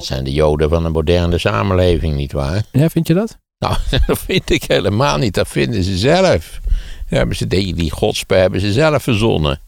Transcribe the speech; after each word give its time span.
Dat 0.00 0.08
zijn 0.08 0.24
de 0.24 0.32
Joden 0.32 0.68
van 0.68 0.84
een 0.84 0.92
moderne 0.92 1.38
samenleving, 1.38 2.14
nietwaar? 2.14 2.62
Ja, 2.72 2.88
vind 2.88 3.06
je 3.06 3.14
dat? 3.14 3.38
Nou, 3.58 3.76
dat 4.06 4.18
vind 4.18 4.50
ik 4.50 4.62
helemaal 4.62 5.18
niet. 5.18 5.34
Dat 5.34 5.48
vinden 5.48 5.84
ze 5.84 5.98
zelf. 5.98 6.60
Hebben 7.06 7.36
ze, 7.36 7.46
die, 7.46 7.74
die 7.74 7.90
godspe 7.90 8.34
hebben 8.34 8.60
ze 8.60 8.72
zelf 8.72 9.02
verzonnen. 9.02 9.60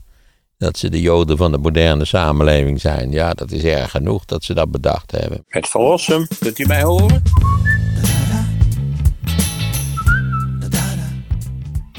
Dat 0.59 0.79
ze 0.79 0.91
de 0.91 1.01
Joden 1.01 1.37
van 1.37 1.53
de 1.53 1.59
moderne 1.59 2.05
samenleving 2.05 2.81
zijn. 2.81 3.11
Ja, 3.11 3.35
dat 3.35 3.51
is 3.51 3.65
erg 3.65 3.91
genoeg 3.91 4.25
dat 4.25 4.45
ze 4.45 4.55
dat 4.55 4.71
bedacht 4.71 5.11
hebben. 5.11 5.45
Het 5.49 5.69
verlossen, 5.69 6.29
kunt 6.39 6.59
u 6.59 6.67
mij 6.67 6.83
horen? 6.83 7.23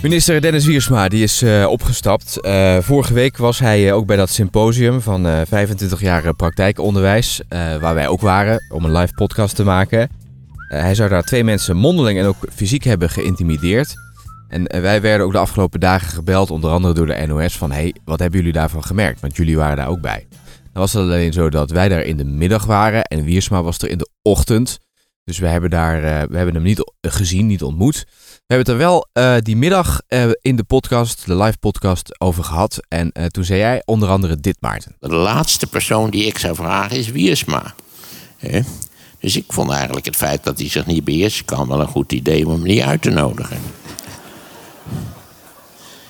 Minister 0.04 0.42
Dennis 0.42 0.66
Wiersma 0.66 1.08
die 1.08 1.24
is 1.24 1.44
uh, 1.44 1.68
opgestapt. 1.70 2.38
Uh, 2.42 2.78
vorige 2.80 3.14
week 3.14 3.38
was 3.38 3.60
hij 3.60 3.88
uh, 3.88 3.96
ook 3.96 4.06
bij 4.06 4.16
dat 4.16 4.30
symposium 4.30 5.02
van 5.02 5.46
25 5.48 6.02
jaar 6.02 6.34
praktijkonderwijs, 6.34 7.42
waar 7.80 7.94
wij 7.94 8.08
ook 8.08 8.22
waren 8.22 8.66
om 8.70 8.86
een 8.86 8.92
live 8.92 9.14
podcast 9.14 9.56
te 9.56 9.64
maken. 9.64 10.10
hij 10.68 10.96
zou 10.96 11.10
daar 11.10 11.24
twee 11.24 11.44
mensen 11.44 11.78
mondeling 11.78 12.20
en 12.20 12.26
ook 12.26 12.36
fysiek 12.56 12.84
hebben 12.84 13.10
geïntimideerd. 13.10 13.94
En 14.48 14.82
wij 14.82 15.02
werden 15.02 15.26
ook 15.26 15.32
de 15.32 15.38
afgelopen 15.38 15.80
dagen 15.80 16.08
gebeld, 16.08 16.52
onder 16.52 16.72
andere 16.72 16.94
door 16.94 17.06
de 17.06 17.26
NOS, 17.28 17.58
van 17.58 17.72
hey, 17.72 17.96
wat 18.06 18.20
hebben 18.20 18.40
jullie 18.40 18.54
daarvan 18.54 18.84
gemerkt? 18.84 19.20
Want 19.20 19.36
jullie 19.36 19.58
waren 19.58 19.78
daar 19.78 19.90
ook 19.90 20.02
bij. 20.02 20.28
Dan 20.74 20.82
was 20.82 20.94
het 20.94 21.02
alleen 21.02 21.34
zo 21.34 21.50
dat 21.50 21.72
wij 21.72 21.90
daar 21.90 22.04
in 22.04 22.18
de 22.18 22.26
middag 22.26 22.66
waren 22.66 23.04
en 23.04 23.24
Wiersma 23.24 23.64
was 23.64 23.78
er 23.78 23.90
in 23.90 23.98
de 23.98 24.10
ochtend. 24.22 24.80
Dus 25.24 25.40
we 25.40 25.48
hebben, 25.48 25.70
daar, 25.70 26.02
we 26.30 26.38
hebben 26.38 26.54
hem 26.54 26.64
niet 26.64 26.92
gezien, 27.02 27.48
niet 27.48 27.64
ontmoet. 27.64 28.06
We 28.46 28.54
hebben 28.54 28.74
het 28.74 28.82
er 28.82 28.88
wel 28.88 29.08
uh, 29.14 29.42
die 29.42 29.56
middag 29.56 30.02
uh, 30.10 30.32
in 30.42 30.56
de 30.56 30.64
podcast, 30.64 31.26
de 31.26 31.36
live 31.36 31.58
podcast, 31.58 32.22
over 32.22 32.44
gehad. 32.44 32.80
En 32.88 33.10
uh, 33.14 33.26
toen 33.26 33.44
zei 33.44 33.60
jij 33.60 33.82
onder 33.86 34.10
andere 34.10 34.40
dit, 34.40 34.58
Maarten. 34.60 34.96
De 35.00 35.16
laatste 35.16 35.68
persoon 35.68 36.10
die 36.10 36.26
ik 36.26 36.38
zou 36.38 36.56
vragen 36.56 36.98
is 36.98 37.12
Wiersma. 37.12 37.74
Dus 39.20 39.36
ik 39.36 39.46
vond 39.48 39.72
eigenlijk 39.72 40.06
het 40.06 40.16
feit 40.16 40.44
dat 40.44 40.60
hij 40.60 40.70
zich 40.70 40.86
niet 40.86 41.04
beheerst... 41.04 41.46
kan 41.46 41.68
wel 41.68 41.82
een 41.82 41.88
goed 41.88 42.12
idee 42.12 42.46
om 42.46 42.52
hem 42.52 42.64
niet 42.64 42.82
uit 42.82 43.02
te 43.02 43.10
nodigen. 43.10 43.58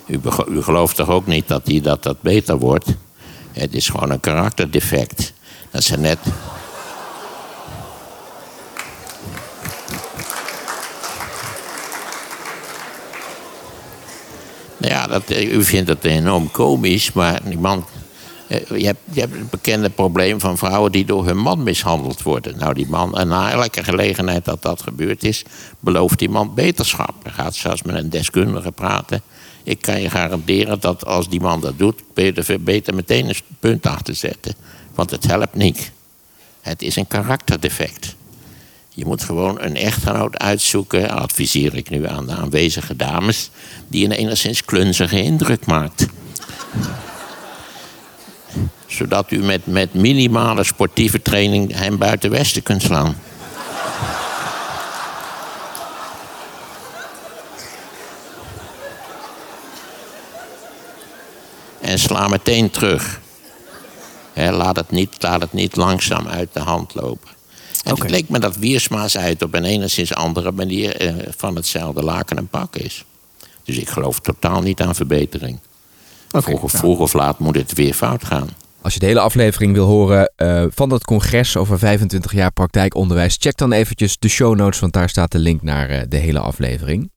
U, 0.07 0.19
u 0.49 0.61
gelooft 0.61 0.95
toch 0.95 1.09
ook 1.09 1.27
niet 1.27 1.47
dat, 1.47 1.67
hij, 1.67 1.81
dat 1.81 2.03
dat 2.03 2.21
beter 2.21 2.57
wordt? 2.57 2.95
Het 3.51 3.73
is 3.73 3.89
gewoon 3.89 4.11
een 4.11 4.19
karakterdefect. 4.19 5.33
Dat 5.71 5.83
ze 5.83 5.97
net... 5.97 6.19
ja, 14.87 15.07
dat, 15.07 15.31
u 15.31 15.63
vindt 15.63 15.89
het 15.89 16.03
enorm 16.03 16.51
komisch, 16.51 17.13
maar 17.13 17.41
die 17.43 17.59
man. 17.59 17.85
Eh, 18.47 18.79
je 18.79 18.85
hebt, 18.85 18.99
je 19.11 19.19
hebt 19.19 19.33
het 19.33 19.49
bekende 19.49 19.89
probleem 19.89 20.39
van 20.39 20.57
vrouwen 20.57 20.91
die 20.91 21.05
door 21.05 21.25
hun 21.25 21.37
man 21.37 21.63
mishandeld 21.63 22.21
worden. 22.21 22.57
Nou, 22.57 22.73
die 22.73 22.87
man, 22.87 23.17
en 23.17 23.27
na 23.27 23.51
elke 23.51 23.83
gelegenheid 23.83 24.45
dat 24.45 24.61
dat 24.61 24.81
gebeurd 24.81 25.23
is, 25.23 25.43
belooft 25.79 26.19
die 26.19 26.29
man 26.29 26.53
beterschap. 26.53 27.13
Hij 27.23 27.31
gaat 27.31 27.55
zelfs 27.55 27.81
met 27.81 27.95
een 27.95 28.09
deskundige 28.09 28.71
praten. 28.71 29.21
Ik 29.63 29.81
kan 29.81 30.01
je 30.01 30.09
garanderen 30.09 30.79
dat 30.79 31.05
als 31.05 31.29
die 31.29 31.41
man 31.41 31.61
dat 31.61 31.77
doet, 31.77 32.01
ben 32.13 32.25
je 32.25 32.33
er 32.33 32.63
beter 32.63 32.95
meteen 32.95 33.29
een 33.29 33.35
punt 33.59 33.85
achter 33.85 34.15
zetten. 34.15 34.55
Want 34.95 35.09
het 35.09 35.27
helpt 35.27 35.55
niet. 35.55 35.91
Het 36.61 36.81
is 36.81 36.95
een 36.95 37.07
karakterdefect. 37.07 38.15
Je 38.95 39.05
moet 39.05 39.23
gewoon 39.23 39.61
een 39.61 39.75
echtgenoot 39.75 40.37
uitzoeken, 40.37 41.09
adviseer 41.09 41.75
ik 41.75 41.89
nu 41.89 42.07
aan 42.07 42.25
de 42.25 42.33
aanwezige 42.33 42.95
dames, 42.95 43.49
die 43.87 44.05
een 44.05 44.11
enigszins 44.11 44.65
klunzige 44.65 45.21
indruk 45.21 45.65
maakt. 45.65 46.07
Zodat 48.85 49.31
u 49.31 49.37
met, 49.37 49.65
met 49.65 49.93
minimale 49.93 50.63
sportieve 50.63 51.21
training 51.21 51.75
hem 51.75 51.97
buiten 51.97 52.29
Westen 52.29 52.63
kunt 52.63 52.81
slaan. 52.81 53.15
En 61.81 61.99
sla 61.99 62.27
meteen 62.27 62.69
terug. 62.69 63.19
laat, 64.33 64.75
het 64.75 64.91
niet, 64.91 65.15
laat 65.19 65.41
het 65.41 65.53
niet 65.53 65.75
langzaam 65.75 66.27
uit 66.27 66.49
de 66.53 66.59
hand 66.59 66.93
lopen. 66.93 67.42
En 67.83 67.91
okay. 67.91 68.05
het 68.05 68.15
leek 68.15 68.29
me 68.29 68.39
dat 68.39 68.57
Wiersma 68.57 69.07
zei 69.07 69.35
op 69.39 69.53
een 69.53 69.63
enigszins 69.63 70.13
andere 70.13 70.51
manier 70.51 70.95
eh, 70.95 71.13
van 71.37 71.55
hetzelfde 71.55 72.03
laken 72.03 72.37
en 72.37 72.47
pak 72.47 72.75
is. 72.75 73.05
Dus 73.63 73.77
ik 73.77 73.89
geloof 73.89 74.19
totaal 74.19 74.61
niet 74.61 74.81
aan 74.81 74.95
verbetering. 74.95 75.59
Okay, 76.27 76.41
vroeg, 76.41 76.61
of, 76.61 76.71
vroeg 76.71 76.99
of 76.99 77.13
laat 77.13 77.39
moet 77.39 77.55
het 77.55 77.73
weer 77.73 77.93
fout 77.93 78.25
gaan. 78.25 78.49
Als 78.81 78.93
je 78.93 78.99
de 78.99 79.05
hele 79.05 79.19
aflevering 79.19 79.73
wil 79.73 79.85
horen 79.85 80.31
uh, 80.37 80.65
van 80.69 80.89
dat 80.89 81.03
congres 81.03 81.57
over 81.57 81.79
25 81.79 82.33
jaar 82.33 82.51
praktijkonderwijs, 82.51 83.37
check 83.39 83.57
dan 83.57 83.71
eventjes 83.71 84.17
de 84.17 84.27
show 84.27 84.55
notes, 84.55 84.79
want 84.79 84.93
daar 84.93 85.09
staat 85.09 85.31
de 85.31 85.39
link 85.39 85.61
naar 85.61 85.91
uh, 85.91 86.01
de 86.07 86.17
hele 86.17 86.39
aflevering. 86.39 87.11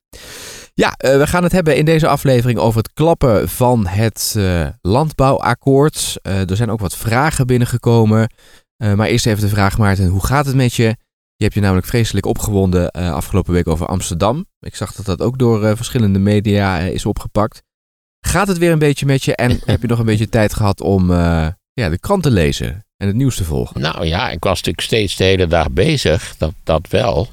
Ja, 0.75 0.95
uh, 1.05 1.17
we 1.17 1.27
gaan 1.27 1.43
het 1.43 1.53
hebben 1.53 1.77
in 1.77 1.85
deze 1.85 2.09
aflevering 2.09 2.59
over 2.59 2.79
het 2.79 2.93
klappen 2.93 3.49
van 3.49 3.87
het 3.87 4.37
landbouwakkoord. 4.81 6.19
er 6.23 6.57
zijn 6.57 6.71
ook 6.71 6.81
wat 6.81 6.97
vragen 6.97 7.47
binnengekomen. 7.47 8.29
Uh, 8.83 8.95
maar 8.95 9.07
eerst 9.07 9.27
even 9.27 9.41
de 9.41 9.49
vraag, 9.49 9.79
Maarten, 9.79 10.07
hoe 10.07 10.25
gaat 10.25 10.47
het 10.47 10.55
met 10.55 10.75
je? 10.75 10.97
Je 11.37 11.45
hebt 11.45 11.55
je 11.55 11.61
namelijk 11.61 11.87
vreselijk 11.87 12.27
opgewonden 12.27 12.91
uh, 12.99 13.13
afgelopen 13.13 13.53
week 13.53 13.69
over 13.69 13.87
Amsterdam. 13.87 14.47
Ik 14.61 14.75
zag 14.75 14.95
dat 14.95 15.07
dat 15.07 15.21
ook 15.21 15.39
door 15.39 15.65
uh, 15.65 15.73
verschillende 15.75 16.19
media 16.19 16.79
is 16.79 17.07
opgepakt. 17.07 17.63
Gaat 18.21 18.49
het 18.49 18.59
weer 18.59 18.73
een 18.73 18.79
beetje 18.79 19.07
met 19.07 19.25
je 19.25 19.37
en 19.37 19.61
heb 19.65 19.81
je 19.81 19.89
nog 19.89 19.99
een 19.99 20.05
beetje 20.05 20.29
tijd 20.29 20.55
gehad 20.55 20.81
om 20.81 21.13
ja, 21.13 21.89
de 21.89 21.99
krant 21.99 22.23
te 22.23 22.31
lezen 22.31 22.85
en 22.97 23.07
het 23.07 23.17
nieuws 23.17 23.37
te 23.37 23.45
volgen? 23.45 23.81
Nou 23.81 24.05
ja, 24.05 24.31
ik 24.31 24.45
was 24.45 24.57
natuurlijk 24.57 24.87
steeds 24.87 25.17
de 25.17 25.25
hele 25.25 25.47
dag 25.47 25.71
bezig, 25.71 26.37
dat, 26.37 26.53
dat 26.65 26.89
wel. 26.89 27.29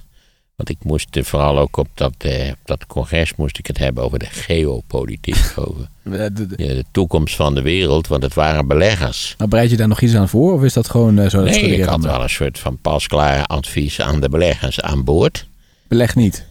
Want 0.56 0.69
ik 0.69 0.78
moest 0.84 1.19
vooral 1.22 1.59
ook 1.59 1.78
op 1.78 1.88
dat, 1.94 2.14
eh, 2.18 2.50
op 2.50 2.58
dat 2.66 2.86
congres 2.86 3.36
moest 3.36 3.58
ik 3.58 3.68
het 3.68 3.78
hebben 3.78 4.03
over 4.03 4.19
de 4.19 4.25
geopolitiek. 4.25 5.53
over 5.66 5.88
de, 6.03 6.31
de, 6.56 6.84
toekomst 6.91 7.36
van 7.36 7.56
de 7.56 7.62
wereld, 7.62 8.08
want 8.08 8.24
het 8.24 8.34
waren 8.34 8.68
beleggers. 8.68 9.36
Maar 9.38 9.47
bereid 9.47 9.69
je 9.69 9.78
daar 9.78 9.88
nog 9.88 10.02
iets 10.02 10.16
aan 10.16 10.30
voor? 10.30 10.53
Of 10.53 10.64
is 10.64 10.74
dat 10.74 10.90
gewoon 10.90 11.19
uh, 11.19 11.30
zo? 11.30 11.44
Nee, 11.44 11.75
ik 11.75 11.84
had 11.84 12.03
wel 12.03 12.22
een 12.24 12.30
soort 12.30 12.59
van 12.59 12.78
pasklaar 12.78 13.46
advies 13.46 14.02
aan 14.02 14.22
de 14.22 14.30
beleggers 14.30 14.81
aan 14.81 15.03
boord. 15.03 15.47
Beleg 15.88 16.16
niet. 16.16 16.46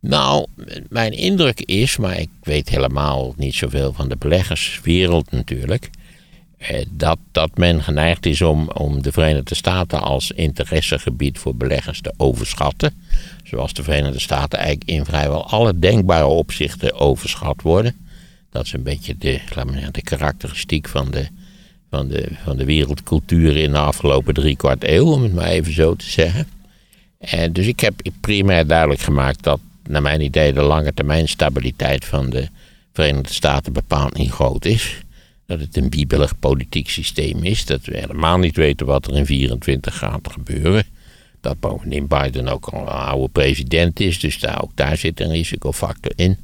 Nou, 0.00 0.46
mijn 0.88 1.12
indruk 1.12 1.60
is, 1.60 1.96
maar 1.96 2.18
ik 2.18 2.30
weet 2.42 2.68
helemaal 2.68 3.34
niet 3.36 3.54
zoveel 3.54 3.92
van 3.92 4.08
de 4.08 4.16
beleggerswereld 4.16 5.30
natuurlijk. 5.30 5.90
Eh, 6.58 6.84
dat, 6.90 7.18
dat 7.32 7.56
men 7.56 7.82
geneigd 7.82 8.26
is 8.26 8.42
om, 8.42 8.70
om 8.70 9.02
de 9.02 9.12
Verenigde 9.12 9.54
Staten 9.54 10.02
als 10.02 10.30
interessegebied 10.30 11.38
voor 11.38 11.56
beleggers 11.56 12.00
te 12.00 12.12
overschatten. 12.16 12.92
Zoals 13.44 13.72
de 13.72 13.82
Verenigde 13.82 14.20
Staten 14.20 14.58
eigenlijk 14.58 14.90
in 14.90 15.04
vrijwel 15.04 15.48
alle 15.48 15.78
denkbare 15.78 16.26
opzichten 16.26 16.94
overschat 16.94 17.62
worden. 17.62 17.96
Dat 18.50 18.64
is 18.64 18.72
een 18.72 18.82
beetje 18.82 19.18
de, 19.18 19.40
de 19.92 20.02
karakteristiek 20.02 20.88
van 20.88 21.10
de, 21.10 21.26
van, 21.90 22.08
de, 22.08 22.28
van 22.44 22.56
de 22.56 22.64
wereldcultuur 22.64 23.56
in 23.56 23.70
de 23.70 23.78
afgelopen 23.78 24.34
drie 24.34 24.56
kwart 24.56 24.84
eeuw, 24.84 25.06
om 25.12 25.22
het 25.22 25.34
maar 25.34 25.48
even 25.48 25.72
zo 25.72 25.94
te 25.94 26.10
zeggen. 26.10 26.46
En 27.18 27.52
dus 27.52 27.66
ik 27.66 27.80
heb 27.80 27.94
primair 28.20 28.66
duidelijk 28.66 29.00
gemaakt 29.00 29.42
dat, 29.42 29.60
naar 29.88 30.02
mijn 30.02 30.20
idee, 30.20 30.52
de 30.52 30.62
lange 30.62 30.94
termijn 30.94 31.28
stabiliteit 31.28 32.04
van 32.04 32.30
de 32.30 32.48
Verenigde 32.92 33.32
Staten 33.32 33.72
bepaald 33.72 34.16
niet 34.16 34.30
groot 34.30 34.64
is 34.64 35.02
dat 35.48 35.60
het 35.60 35.76
een 35.76 35.88
biebelig 35.88 36.38
politiek 36.38 36.90
systeem 36.90 37.44
is. 37.44 37.64
Dat 37.64 37.84
we 37.84 37.96
helemaal 37.96 38.38
niet 38.38 38.56
weten 38.56 38.86
wat 38.86 39.06
er 39.06 39.16
in 39.16 39.26
24 39.26 39.98
gaat 39.98 40.32
gebeuren. 40.32 40.84
Dat 41.40 41.60
bovendien 41.60 42.06
Biden 42.06 42.48
ook 42.48 42.66
al 42.66 42.80
een 42.80 42.86
oude 42.86 43.28
president 43.28 44.00
is, 44.00 44.20
dus 44.20 44.38
daar, 44.38 44.62
ook 44.62 44.70
daar 44.74 44.96
zit 44.96 45.20
een 45.20 45.30
risicofactor 45.30 46.12
in. 46.16 46.38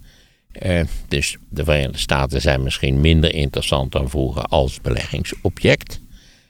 Uh, 0.63 0.81
dus 1.09 1.37
de 1.49 1.65
Verenigde 1.65 1.99
Staten 1.99 2.41
zijn 2.41 2.63
misschien 2.63 3.01
minder 3.01 3.35
interessant 3.35 3.93
dan 3.93 4.11
vroeger 4.11 4.43
als 4.43 4.81
beleggingsobject. 4.81 6.01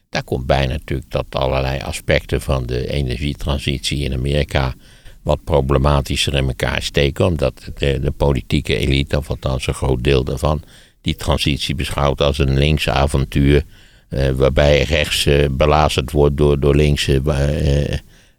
Daar 0.09 0.25
komt 0.25 0.47
bij 0.47 0.67
natuurlijk 0.67 1.11
dat 1.11 1.27
allerlei 1.31 1.81
aspecten 1.81 2.41
van 2.41 2.67
de 2.67 2.89
energietransitie 2.93 4.05
in 4.05 4.13
Amerika 4.13 4.75
wat 5.23 5.45
problematischer 5.45 6.35
in 6.35 6.47
elkaar 6.47 6.83
steken, 6.83 7.27
omdat 7.27 7.71
de, 7.79 8.01
de 8.01 8.11
politieke 8.11 8.77
elite, 8.77 9.17
of 9.17 9.31
althans 9.31 9.67
een 9.67 9.75
groot 9.75 10.05
deel 10.05 10.25
daarvan, 10.25 10.63
die 11.05 11.17
transitie 11.17 11.75
beschouwt 11.75 12.21
als 12.21 12.39
een 12.39 12.59
linkse 12.59 12.91
avontuur. 12.91 13.65
Uh, 14.11 14.31
waarbij 14.31 14.83
rechts 14.83 15.27
uh, 15.27 15.47
belazerd 15.51 16.11
wordt 16.11 16.37
door, 16.37 16.61
door 16.61 16.77
linkse, 16.77 17.21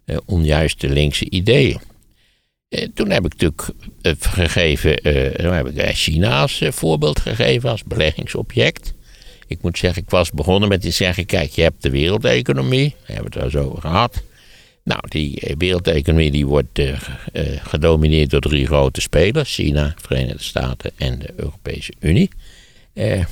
uh, 0.06 0.18
onjuiste 0.26 0.90
linkse 0.90 1.30
ideeën. 1.30 1.80
toen 2.94 3.10
heb 3.10 3.26
ik 3.26 3.32
natuurlijk 3.32 3.70
gegeven, 4.20 5.02
toen 5.36 5.54
heb 5.54 5.68
ik 5.68 5.96
China 5.96 6.42
als 6.42 6.62
voorbeeld 6.70 7.20
gegeven, 7.20 7.70
als 7.70 7.84
beleggingsobject. 7.84 8.94
Ik 9.48 9.62
moet 9.62 9.78
zeggen, 9.78 10.02
ik 10.02 10.10
was 10.10 10.32
begonnen 10.32 10.70
met 10.70 10.82
te 10.82 10.92
zeggen: 10.92 11.26
kijk, 11.26 11.52
je 11.52 11.62
hebt 11.62 11.84
de 11.84 11.90
wereldeconomie, 11.90 12.96
we 13.06 13.14
hebben 13.14 13.32
het 13.32 13.42
daar 13.42 13.50
zo 13.50 13.70
over 13.70 13.82
gehad. 13.82 14.24
Nou, 14.84 15.00
die 15.08 15.56
wereldeconomie 15.58 16.32
die 16.32 16.46
wordt 16.46 16.82
gedomineerd 17.64 18.30
door 18.30 18.42
drie 18.42 18.66
grote 18.66 19.02
spelers: 19.02 19.54
China, 19.54 19.94
Verenigde 19.98 20.44
Staten 20.44 20.92
en 20.98 21.20
de 21.20 21.34
Europese 21.36 21.94
Unie. 22.00 22.30
Eh, 22.96 23.24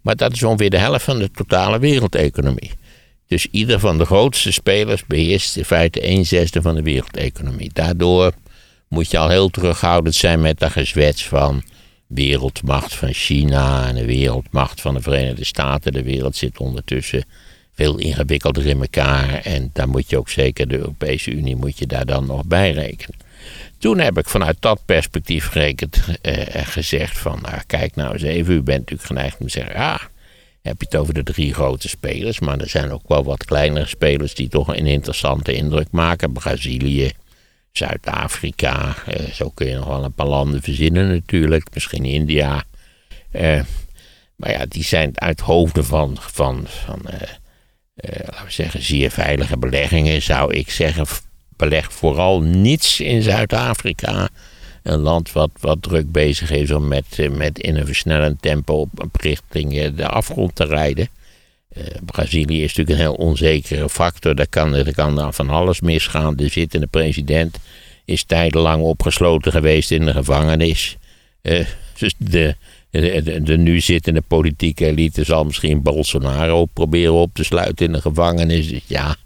maar 0.00 0.16
dat 0.16 0.32
is 0.32 0.42
ongeveer 0.42 0.70
de 0.70 0.78
helft 0.78 1.04
van 1.04 1.18
de 1.18 1.30
totale 1.30 1.78
wereldeconomie. 1.78 2.70
Dus 3.26 3.46
ieder 3.50 3.80
van 3.80 3.98
de 3.98 4.04
grootste 4.04 4.52
spelers 4.52 5.06
beheerst 5.06 5.56
in 5.56 5.64
feite 5.64 6.08
een 6.08 6.26
zesde 6.26 6.62
van 6.62 6.74
de 6.74 6.82
wereldeconomie. 6.82 7.70
Daardoor 7.72 8.32
moet 8.88 9.10
je 9.10 9.18
al 9.18 9.28
heel 9.28 9.48
terughoudend 9.48 10.14
zijn 10.14 10.40
met 10.40 10.58
dat 10.58 10.70
gezwets 10.70 11.26
van 11.28 11.62
wereldmacht 12.06 12.94
van 12.94 13.12
China 13.12 13.86
en 13.86 13.94
de 13.94 14.04
wereldmacht 14.04 14.80
van 14.80 14.94
de 14.94 15.00
Verenigde 15.00 15.44
Staten. 15.44 15.92
De 15.92 16.02
wereld 16.02 16.36
zit 16.36 16.58
ondertussen 16.58 17.24
veel 17.72 17.98
ingewikkelder 17.98 18.66
in 18.66 18.80
elkaar. 18.80 19.34
En 19.34 19.70
daar 19.72 19.88
moet 19.88 20.10
je 20.10 20.18
ook 20.18 20.28
zeker, 20.28 20.68
de 20.68 20.78
Europese 20.78 21.30
Unie 21.30 21.56
moet 21.56 21.78
je 21.78 21.86
daar 21.86 22.06
dan 22.06 22.26
nog 22.26 22.44
bij 22.44 22.70
rekenen. 22.70 23.18
Toen 23.84 23.98
heb 23.98 24.18
ik 24.18 24.28
vanuit 24.28 24.56
dat 24.60 24.84
perspectief 24.84 25.46
gerekend, 25.46 26.04
eh, 26.22 26.66
gezegd 26.66 27.18
van, 27.18 27.38
nou, 27.42 27.60
kijk 27.66 27.94
nou 27.94 28.12
eens 28.12 28.22
even, 28.22 28.54
u 28.54 28.62
bent 28.62 28.78
natuurlijk 28.78 29.08
geneigd 29.08 29.38
om 29.38 29.46
te 29.46 29.52
zeggen, 29.52 29.74
ja, 29.74 30.00
heb 30.62 30.80
je 30.80 30.86
het 30.88 30.96
over 30.96 31.14
de 31.14 31.22
drie 31.22 31.54
grote 31.54 31.88
spelers, 31.88 32.40
maar 32.40 32.58
er 32.58 32.68
zijn 32.68 32.92
ook 32.92 33.08
wel 33.08 33.24
wat 33.24 33.44
kleinere 33.44 33.86
spelers 33.86 34.34
die 34.34 34.48
toch 34.48 34.68
een 34.68 34.86
interessante 34.86 35.52
indruk 35.54 35.86
maken. 35.90 36.32
Brazilië, 36.32 37.12
Zuid-Afrika, 37.72 38.94
eh, 39.06 39.24
zo 39.32 39.50
kun 39.50 39.66
je 39.66 39.74
nog 39.74 39.86
wel 39.86 40.04
een 40.04 40.12
paar 40.12 40.26
landen 40.26 40.62
verzinnen 40.62 41.08
natuurlijk, 41.08 41.68
misschien 41.74 42.04
India. 42.04 42.64
Eh, 43.30 43.60
maar 44.36 44.50
ja, 44.50 44.66
die 44.68 44.84
zijn 44.84 45.20
uit 45.20 45.40
hoofden 45.40 45.84
van, 45.84 46.16
van, 46.20 46.64
van 46.66 47.00
eh, 47.06 47.28
laten 48.26 48.44
we 48.44 48.52
zeggen, 48.52 48.82
zeer 48.82 49.10
veilige 49.10 49.56
beleggingen, 49.56 50.22
zou 50.22 50.54
ik 50.54 50.70
zeggen, 50.70 51.06
beleg 51.56 51.92
vooral 51.92 52.40
niets 52.40 53.00
in 53.00 53.22
Zuid-Afrika. 53.22 54.28
Een 54.82 54.98
land 54.98 55.32
wat, 55.32 55.50
wat 55.60 55.82
druk 55.82 56.12
bezig 56.12 56.50
is 56.50 56.70
om 56.70 56.88
met, 56.88 57.04
eh, 57.16 57.30
met 57.30 57.58
in 57.58 57.76
een 57.76 57.86
versnellend 57.86 58.42
tempo 58.42 58.88
op 58.94 59.16
richting 59.20 59.78
eh, 59.78 59.90
de 59.96 60.08
afgrond 60.08 60.54
te 60.54 60.64
rijden. 60.64 61.08
Uh, 61.76 61.84
Brazilië 62.04 62.62
is 62.62 62.74
natuurlijk 62.74 62.90
een 62.98 63.04
heel 63.04 63.26
onzekere 63.26 63.88
factor. 63.88 64.34
Daar 64.34 64.48
kan, 64.48 64.74
er 64.74 64.94
kan 64.94 65.16
dan 65.16 65.34
van 65.34 65.50
alles 65.50 65.80
misgaan. 65.80 66.36
De 66.36 66.48
zittende 66.48 66.86
president 66.86 67.58
is 68.04 68.24
tijdenlang 68.24 68.82
opgesloten 68.82 69.52
geweest 69.52 69.90
in 69.90 70.04
de 70.04 70.12
gevangenis. 70.12 70.96
Dus 71.98 72.14
de, 72.18 72.54
de, 72.90 73.40
de, 73.42 73.56
nu 73.56 73.80
zittende 73.80 74.20
politieke 74.20 74.86
elite 74.86 75.24
zal 75.24 75.44
misschien 75.44 75.82
Bolsonaro 75.82 76.64
proberen 76.64 77.12
op 77.12 77.34
te 77.34 77.44
sluiten 77.44 77.86
in 77.86 77.92
de 77.92 78.00
gevangenis. 78.00 78.72
Ja, 78.86 79.16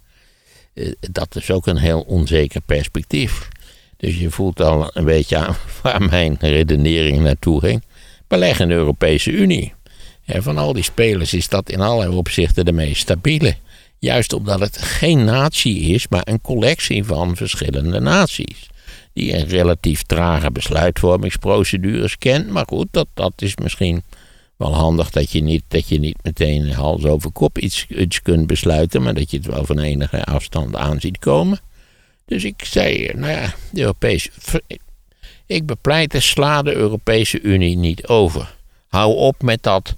dat 1.11 1.37
is 1.37 1.51
ook 1.51 1.67
een 1.67 1.77
heel 1.77 2.01
onzeker 2.01 2.61
perspectief. 2.61 3.49
Dus 3.97 4.19
je 4.19 4.31
voelt 4.31 4.61
al 4.61 4.91
een 4.93 5.05
beetje 5.05 5.37
aan 5.37 5.57
waar 5.83 6.03
mijn 6.03 6.37
redenering 6.41 7.19
naartoe 7.19 7.61
ging. 7.61 7.83
Beleg 8.27 8.61
in 8.61 8.69
de 8.69 8.75
Europese 8.75 9.31
Unie. 9.31 9.73
En 10.25 10.43
van 10.43 10.59
al 10.59 10.73
die 10.73 10.83
spelers 10.83 11.35
is 11.35 11.49
dat 11.49 11.71
in 11.71 11.81
allerlei 11.81 12.17
opzichten 12.17 12.65
de 12.65 12.73
meest 12.73 13.01
stabiele. 13.01 13.57
Juist 13.99 14.33
omdat 14.33 14.61
het 14.61 14.79
geen 14.79 15.25
natie 15.25 15.81
is, 15.81 16.09
maar 16.09 16.23
een 16.25 16.41
collectie 16.41 17.05
van 17.05 17.37
verschillende 17.37 18.01
naties. 18.01 18.69
Die 19.13 19.35
een 19.35 19.47
relatief 19.47 20.03
trage 20.03 20.51
besluitvormingsprocedures 20.51 22.19
kent. 22.19 22.49
Maar 22.49 22.65
goed, 22.67 22.87
dat, 22.91 23.07
dat 23.15 23.33
is 23.37 23.57
misschien 23.57 24.03
wel 24.59 24.75
handig 24.75 25.11
dat 25.11 25.31
je 25.31 25.43
niet, 25.43 25.63
dat 25.69 25.89
je 25.89 25.99
niet 25.99 26.19
meteen 26.23 26.73
hals 26.73 27.05
over 27.05 27.31
kop 27.31 27.59
iets, 27.59 27.87
iets 27.89 28.23
kunt 28.23 28.47
besluiten. 28.47 29.03
Maar 29.03 29.15
dat 29.15 29.31
je 29.31 29.37
het 29.37 29.47
wel 29.47 29.65
van 29.65 29.79
enige 29.79 30.25
afstand 30.25 30.77
aan 30.77 31.01
ziet 31.01 31.19
komen. 31.19 31.61
Dus 32.27 32.45
ik 32.45 32.65
zei, 32.65 33.11
nou 33.15 33.33
ja, 33.33 33.55
de 33.73 33.81
Europese. 33.81 34.31
Ik 35.47 35.67
bepleit, 35.67 36.15
sla 36.19 36.63
de 36.63 36.75
Europese 36.75 37.41
Unie 37.41 37.77
niet 37.77 38.07
over. 38.07 38.55
Hou 38.89 39.15
op 39.15 39.43
met 39.43 39.63
dat 39.63 39.97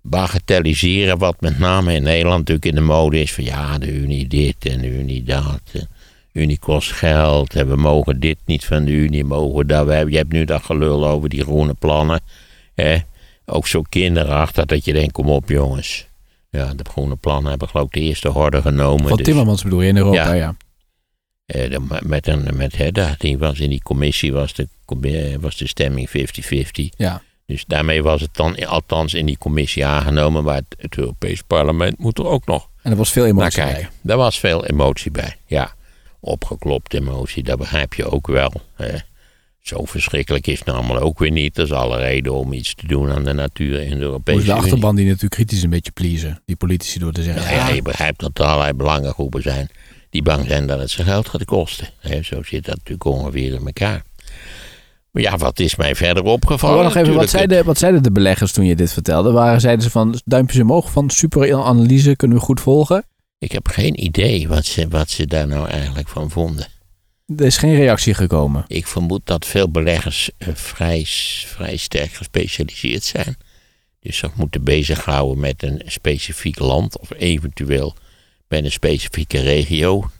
bagatelliseren, 0.00 1.18
wat 1.18 1.40
met 1.40 1.58
name 1.58 1.94
in 1.94 2.02
Nederland 2.02 2.38
natuurlijk 2.38 2.66
in 2.66 2.74
de 2.74 2.80
mode 2.80 3.20
is. 3.20 3.32
Van 3.32 3.44
ja, 3.44 3.78
de 3.78 3.92
Unie 3.92 4.26
dit 4.26 4.56
en 4.66 4.80
de 4.80 4.88
Unie 4.88 5.22
dat. 5.22 5.60
De 5.72 5.86
Unie 6.32 6.58
kost 6.58 6.92
geld 6.92 7.54
en 7.54 7.68
we 7.68 7.76
mogen 7.76 8.20
dit 8.20 8.38
niet 8.44 8.64
van 8.64 8.84
de 8.84 8.90
Unie, 8.90 9.24
mogen 9.24 9.68
hebben, 9.68 10.10
je 10.10 10.16
hebt 10.16 10.32
nu 10.32 10.44
dat 10.44 10.62
gelul 10.62 11.06
over 11.06 11.28
die 11.28 11.42
groene 11.42 11.74
plannen. 11.74 12.20
Hè? 12.74 12.98
Ook 13.46 13.66
zo 13.66 13.82
kinderachtig 13.88 14.64
dat 14.64 14.84
je 14.84 14.92
denkt, 14.92 15.12
kom 15.12 15.28
op 15.28 15.48
jongens. 15.48 16.06
Ja, 16.50 16.74
de 16.74 16.84
groene 16.90 17.16
plannen 17.16 17.50
hebben 17.50 17.68
geloof 17.68 17.86
ik 17.86 17.92
de 17.92 18.00
eerste 18.00 18.28
horde 18.28 18.62
genomen. 18.62 19.08
Van 19.08 19.16
dus, 19.16 19.26
Timmermans 19.26 19.62
bedoel 19.62 19.80
je 19.80 19.88
in 19.88 19.96
Europa, 19.96 20.32
ja. 20.32 20.34
ja. 20.34 20.54
Eh, 21.46 21.78
met 22.00 22.26
een, 22.26 22.48
met, 22.56 22.76
hè, 22.76 22.90
die 23.18 23.38
was 23.38 23.60
in 23.60 23.70
die 23.70 23.82
commissie 23.82 24.32
was 24.32 24.54
de, 24.54 24.68
was 25.40 25.56
de 25.56 25.66
stemming 25.66 26.08
50-50. 26.08 26.12
Ja. 26.96 27.22
Dus 27.46 27.64
daarmee 27.66 28.02
was 28.02 28.20
het 28.20 28.34
dan 28.34 28.66
althans 28.66 29.14
in 29.14 29.26
die 29.26 29.38
commissie 29.38 29.86
aangenomen, 29.86 30.44
maar 30.44 30.54
het, 30.54 30.74
het 30.78 30.96
Europees 30.96 31.42
Parlement 31.42 31.98
moet 31.98 32.18
er 32.18 32.26
ook 32.26 32.46
nog. 32.46 32.68
En 32.82 32.90
er 32.90 32.96
was 32.96 33.12
veel 33.12 33.26
emotie 33.26 33.62
bij. 33.62 33.88
Daar 34.00 34.16
was 34.16 34.38
veel 34.38 34.66
emotie 34.66 35.10
bij, 35.10 35.36
ja. 35.46 35.72
Opgeklopt 36.20 36.94
emotie, 36.94 37.42
dat 37.42 37.58
begrijp 37.58 37.94
je 37.94 38.10
ook 38.10 38.26
wel. 38.26 38.52
Hè. 38.74 38.96
Zo 39.62 39.84
verschrikkelijk 39.84 40.46
is 40.46 40.58
het 40.58 40.68
namelijk 40.68 41.04
ook 41.04 41.18
weer 41.18 41.30
niet. 41.30 41.56
Er 41.56 41.64
is 41.64 41.72
alle 41.72 41.98
reden 41.98 42.34
om 42.34 42.52
iets 42.52 42.74
te 42.74 42.86
doen 42.86 43.10
aan 43.10 43.24
de 43.24 43.32
natuur 43.32 43.80
in 43.80 43.98
de 43.98 44.04
Europese 44.04 44.38
Unie. 44.38 44.52
de 44.52 44.60
achterban 44.60 44.96
die 44.96 45.06
natuurlijk 45.06 45.34
kritisch 45.34 45.62
een 45.62 45.70
beetje 45.70 45.92
pleasen, 45.92 46.42
die 46.44 46.56
politici 46.56 46.98
door 46.98 47.12
te 47.12 47.22
zeggen. 47.22 47.42
Ja, 47.42 47.68
ja, 47.68 47.74
je 47.74 47.82
begrijpt 47.82 48.20
dat 48.20 48.38
er 48.38 48.44
allerlei 48.44 48.72
belangengroepen 48.72 49.42
zijn 49.42 49.70
die 50.12 50.22
bang 50.22 50.46
zijn 50.46 50.66
dat 50.66 50.78
het 50.78 50.90
zijn 50.90 51.06
geld 51.06 51.28
gaat 51.28 51.44
kosten. 51.44 51.88
zo 52.22 52.42
zit 52.42 52.64
dat 52.64 52.76
natuurlijk 52.76 53.04
ongeveer 53.04 53.52
in 53.52 53.66
elkaar. 53.66 54.02
Maar 55.10 55.22
ja, 55.22 55.36
wat 55.36 55.58
is 55.58 55.76
mij 55.76 55.94
verder 55.94 56.22
opgevallen? 56.22 56.78
Oh, 56.78 56.84
nog 56.84 56.94
even, 56.94 57.14
wat, 57.14 57.30
zeiden, 57.30 57.64
wat 57.64 57.78
zeiden 57.78 58.02
de 58.02 58.12
beleggers 58.12 58.52
toen 58.52 58.64
je 58.64 58.74
dit 58.74 58.92
vertelde? 58.92 59.30
Waren, 59.30 59.60
zeiden 59.60 59.84
ze 59.84 59.90
van 59.90 60.20
duimpjes 60.24 60.60
omhoog 60.60 60.90
van 60.90 61.10
super 61.10 61.54
analyse, 61.54 62.16
kunnen 62.16 62.38
we 62.38 62.44
goed 62.44 62.60
volgen? 62.60 63.04
Ik 63.38 63.52
heb 63.52 63.68
geen 63.68 64.04
idee 64.04 64.48
wat 64.48 64.64
ze, 64.64 64.88
wat 64.88 65.10
ze 65.10 65.26
daar 65.26 65.46
nou 65.46 65.68
eigenlijk 65.68 66.08
van 66.08 66.30
vonden. 66.30 66.66
Er 67.36 67.44
is 67.44 67.56
geen 67.56 67.74
reactie 67.74 68.14
gekomen. 68.14 68.64
Ik 68.66 68.86
vermoed 68.86 69.20
dat 69.24 69.46
veel 69.46 69.70
beleggers 69.70 70.30
uh, 70.38 70.48
vrij, 70.54 71.04
vrij 71.46 71.76
sterk 71.76 72.12
gespecialiseerd 72.12 73.02
zijn. 73.04 73.36
Dus 74.00 74.16
zich 74.16 74.34
moeten 74.34 74.64
bezighouden 74.64 75.40
met 75.40 75.62
een 75.62 75.82
specifiek 75.86 76.58
land 76.58 76.98
of 76.98 77.10
eventueel 77.18 77.94
bij 78.48 78.58
een 78.58 78.72
specifieke 78.72 79.40
regio. 79.40 80.10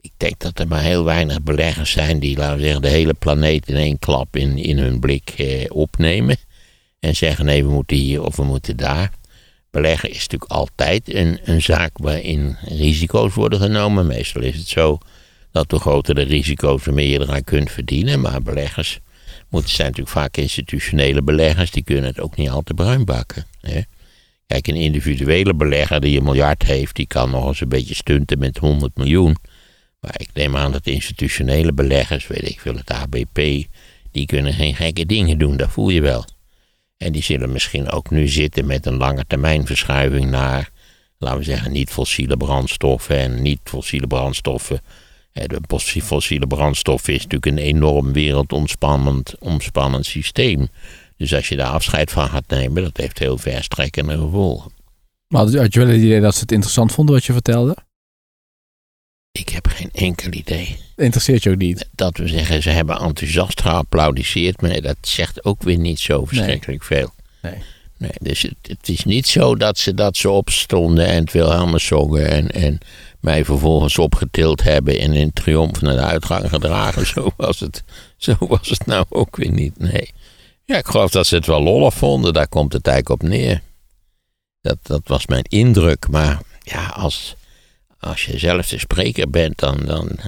Ik 0.00 0.12
denk 0.16 0.38
dat 0.38 0.58
er 0.58 0.68
maar 0.68 0.82
heel 0.82 1.04
weinig 1.04 1.42
beleggers 1.42 1.90
zijn 1.90 2.18
die, 2.18 2.36
laten 2.36 2.60
zeggen, 2.60 2.82
de 2.82 2.88
hele 2.88 3.14
planeet 3.14 3.68
in 3.68 3.76
één 3.76 3.98
klap 3.98 4.36
in, 4.36 4.58
in 4.58 4.78
hun 4.78 5.00
blik 5.00 5.30
eh, 5.36 5.64
opnemen. 5.68 6.36
En 7.00 7.16
zeggen 7.16 7.44
nee, 7.44 7.64
we 7.64 7.70
moeten 7.70 7.96
hier 7.96 8.22
of 8.22 8.36
we 8.36 8.44
moeten 8.44 8.76
daar. 8.76 9.10
Beleggen 9.70 10.10
is 10.10 10.20
natuurlijk 10.20 10.50
altijd 10.50 11.14
een, 11.14 11.40
een 11.44 11.62
zaak 11.62 11.98
waarin 11.98 12.56
risico's 12.62 13.34
worden 13.34 13.60
genomen. 13.60 14.06
Meestal 14.06 14.42
is 14.42 14.56
het 14.56 14.68
zo 14.68 14.98
dat 15.52 15.70
hoe 15.70 15.80
groter 15.80 16.14
de 16.14 16.22
risico's, 16.22 16.84
hoe 16.84 16.94
meer 16.94 17.08
je 17.08 17.20
eraan 17.20 17.44
kunt 17.44 17.70
verdienen. 17.70 18.20
Maar 18.20 18.42
beleggers 18.42 19.00
moeten, 19.48 19.70
zijn 19.70 19.88
natuurlijk 19.88 20.16
vaak 20.16 20.36
institutionele 20.36 21.22
beleggers, 21.22 21.70
die 21.70 21.84
kunnen 21.84 22.04
het 22.04 22.20
ook 22.20 22.36
niet 22.36 22.50
al 22.50 22.62
te 22.62 22.74
bruin 22.74 23.04
bakken. 23.04 23.46
Hè? 23.60 23.80
Kijk, 24.46 24.66
een 24.66 24.76
individuele 24.76 25.54
belegger 25.54 26.00
die 26.00 26.18
een 26.18 26.24
miljard 26.24 26.62
heeft, 26.62 26.96
die 26.96 27.06
kan 27.06 27.30
nog 27.30 27.46
eens 27.46 27.60
een 27.60 27.68
beetje 27.68 27.94
stunten 27.94 28.38
met 28.38 28.58
100 28.58 28.96
miljoen. 28.96 29.36
Maar 30.00 30.14
ik 30.16 30.28
neem 30.34 30.56
aan 30.56 30.72
dat 30.72 30.86
institutionele 30.86 31.72
beleggers, 31.72 32.26
weet 32.26 32.48
ik 32.48 32.60
veel, 32.60 32.76
het 32.76 32.90
ABP, 32.90 33.66
die 34.10 34.26
kunnen 34.26 34.52
geen 34.52 34.74
gekke 34.74 35.06
dingen 35.06 35.38
doen, 35.38 35.56
dat 35.56 35.70
voel 35.70 35.88
je 35.88 36.00
wel. 36.00 36.24
En 36.96 37.12
die 37.12 37.22
zullen 37.22 37.52
misschien 37.52 37.90
ook 37.90 38.10
nu 38.10 38.28
zitten 38.28 38.66
met 38.66 38.86
een 38.86 38.96
lange 38.96 39.24
termijn 39.26 39.66
verschuiving 39.66 40.30
naar, 40.30 40.70
laten 41.18 41.38
we 41.38 41.44
zeggen, 41.44 41.72
niet 41.72 41.90
fossiele 41.90 42.36
brandstoffen 42.36 43.18
en 43.18 43.42
niet 43.42 43.60
fossiele 43.64 44.06
brandstoffen. 44.06 44.80
De 45.32 45.60
fossiele 46.02 46.46
brandstof 46.46 47.08
is 47.08 47.22
natuurlijk 47.22 47.46
een 47.46 47.64
enorm 47.64 48.12
wereldomspannend 48.12 49.34
omspannend 49.38 50.06
systeem. 50.06 50.68
Dus 51.16 51.34
als 51.34 51.48
je 51.48 51.56
daar 51.56 51.70
afscheid 51.70 52.10
van 52.10 52.28
gaat 52.28 52.48
nemen, 52.48 52.82
dat 52.82 52.96
heeft 52.96 53.18
heel 53.18 53.38
verstrekkende 53.38 54.18
gevolgen. 54.18 54.72
Maar 55.28 55.40
had 55.40 55.72
je 55.72 55.80
wel 55.80 55.88
het 55.88 56.02
idee 56.02 56.20
dat 56.20 56.34
ze 56.34 56.40
het 56.40 56.52
interessant 56.52 56.92
vonden 56.92 57.14
wat 57.14 57.24
je 57.24 57.32
vertelde? 57.32 57.76
Ik 59.32 59.48
heb 59.48 59.66
geen 59.66 59.90
enkel 59.92 60.32
idee. 60.32 60.78
Interesseert 60.96 61.42
je 61.42 61.50
ook 61.50 61.56
niet? 61.56 61.88
Dat 61.92 62.16
we 62.16 62.28
zeggen, 62.28 62.62
ze 62.62 62.70
hebben 62.70 62.98
enthousiast 62.98 63.60
geapplaudiseerd, 63.60 64.60
maar 64.60 64.80
dat 64.80 64.96
zegt 65.00 65.44
ook 65.44 65.62
weer 65.62 65.78
niet 65.78 66.00
zo 66.00 66.24
verschrikkelijk 66.24 66.82
veel. 66.82 67.14
Nee. 67.42 67.54
Nee 68.02 68.12
dus 68.20 68.42
het, 68.42 68.54
het, 68.62 68.88
is 68.88 69.04
niet 69.04 69.26
zo 69.26 69.56
dat 69.56 69.78
ze 69.78 69.94
dat 69.94 70.16
ze 70.16 70.30
opstonden 70.30 71.06
en 71.06 71.20
het 71.20 71.32
Wilhelmus 71.32 71.86
zongen 71.86 72.30
en, 72.30 72.50
en 72.50 72.78
mij 73.20 73.44
vervolgens 73.44 73.98
opgetild 73.98 74.62
hebben 74.62 74.98
en 74.98 75.12
in 75.12 75.32
triomf 75.32 75.80
naar 75.80 75.96
de 75.96 76.02
uitgang 76.02 76.48
gedragen. 76.48 77.06
Zo 77.12 77.30
was 77.36 77.60
het, 77.60 77.82
zo 78.16 78.36
was 78.38 78.68
het 78.68 78.86
nou 78.86 79.04
ook 79.08 79.36
weer 79.36 79.52
niet, 79.52 79.78
nee. 79.78 80.10
Ja, 80.64 80.76
ik 80.76 80.86
geloof 80.86 81.10
dat 81.10 81.26
ze 81.26 81.34
het 81.34 81.46
wel 81.46 81.62
lollig 81.62 81.94
vonden. 81.94 82.32
Daar 82.32 82.48
komt 82.48 82.72
het 82.72 82.86
eigenlijk 82.86 83.22
op 83.22 83.28
neer. 83.28 83.60
Dat, 84.60 84.78
dat 84.82 85.00
was 85.04 85.26
mijn 85.26 85.44
indruk. 85.48 86.08
Maar 86.08 86.40
ja, 86.62 86.86
als, 86.86 87.34
als 87.98 88.24
je 88.24 88.38
zelf 88.38 88.68
de 88.68 88.78
spreker 88.78 89.30
bent, 89.30 89.58
dan, 89.58 89.80
dan 89.84 90.18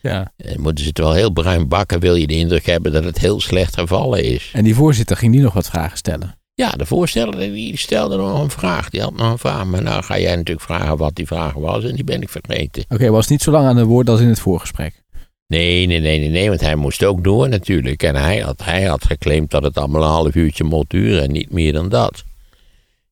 ja. 0.00 0.32
Eh, 0.36 0.56
moeten 0.56 0.84
ze 0.84 0.88
het 0.88 0.98
wel 0.98 1.12
heel 1.12 1.30
bruin 1.30 1.68
bakken. 1.68 2.00
Wil 2.00 2.14
je 2.14 2.26
de 2.26 2.34
indruk 2.34 2.66
hebben 2.66 2.92
dat 2.92 3.04
het 3.04 3.18
heel 3.18 3.40
slecht 3.40 3.74
gevallen 3.74 4.24
is. 4.24 4.50
En 4.52 4.64
die 4.64 4.74
voorzitter 4.74 5.16
ging 5.16 5.32
die 5.32 5.42
nog 5.42 5.54
wat 5.54 5.70
vragen 5.70 5.96
stellen? 5.96 6.39
Ja, 6.54 6.70
de 6.70 6.86
voorsteller 6.86 7.38
die 7.38 7.76
stelde 7.76 8.16
nog 8.16 8.42
een 8.42 8.50
vraag. 8.50 8.90
Die 8.90 9.00
had 9.00 9.16
nog 9.16 9.30
een 9.30 9.38
vraag. 9.38 9.64
Maar 9.64 9.82
nou 9.82 10.02
ga 10.02 10.18
jij 10.18 10.36
natuurlijk 10.36 10.66
vragen 10.66 10.96
wat 10.96 11.14
die 11.14 11.26
vraag 11.26 11.52
was. 11.52 11.84
En 11.84 11.94
die 11.94 12.04
ben 12.04 12.22
ik 12.22 12.28
vergeten. 12.28 12.84
Oké, 12.88 13.10
was 13.10 13.28
niet 13.28 13.42
zo 13.42 13.50
lang 13.50 13.66
aan 13.66 13.76
de 13.76 13.84
woord 13.84 14.08
als 14.08 14.20
in 14.20 14.28
het 14.28 14.40
voorgesprek. 14.40 15.02
Nee, 15.46 15.86
nee, 15.86 16.00
nee, 16.00 16.18
nee, 16.18 16.28
nee. 16.28 16.48
Want 16.48 16.60
hij 16.60 16.74
moest 16.74 17.04
ook 17.04 17.24
door 17.24 17.48
natuurlijk. 17.48 18.02
En 18.02 18.16
hij 18.16 18.38
had, 18.38 18.64
hij 18.64 18.82
had 18.82 19.04
geclaimd 19.04 19.50
dat 19.50 19.62
het 19.62 19.78
allemaal 19.78 20.02
een 20.02 20.08
half 20.08 20.34
uurtje 20.34 20.64
mocht 20.64 20.90
duren. 20.90 21.22
En 21.22 21.32
niet 21.32 21.52
meer 21.52 21.72
dan 21.72 21.88
dat. 21.88 22.24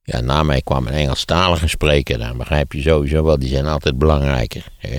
Ja, 0.03 0.21
na 0.21 0.43
mij 0.43 0.61
kwam 0.61 0.87
een 0.87 0.93
Engelstalige 0.93 1.69
spreker. 1.69 2.19
Dan 2.19 2.37
begrijp 2.37 2.73
je 2.73 2.83
sowieso 2.83 3.25
wel. 3.25 3.39
Die 3.39 3.49
zijn 3.49 3.67
altijd 3.67 3.99
belangrijker. 3.99 4.65
Hè? 4.79 4.99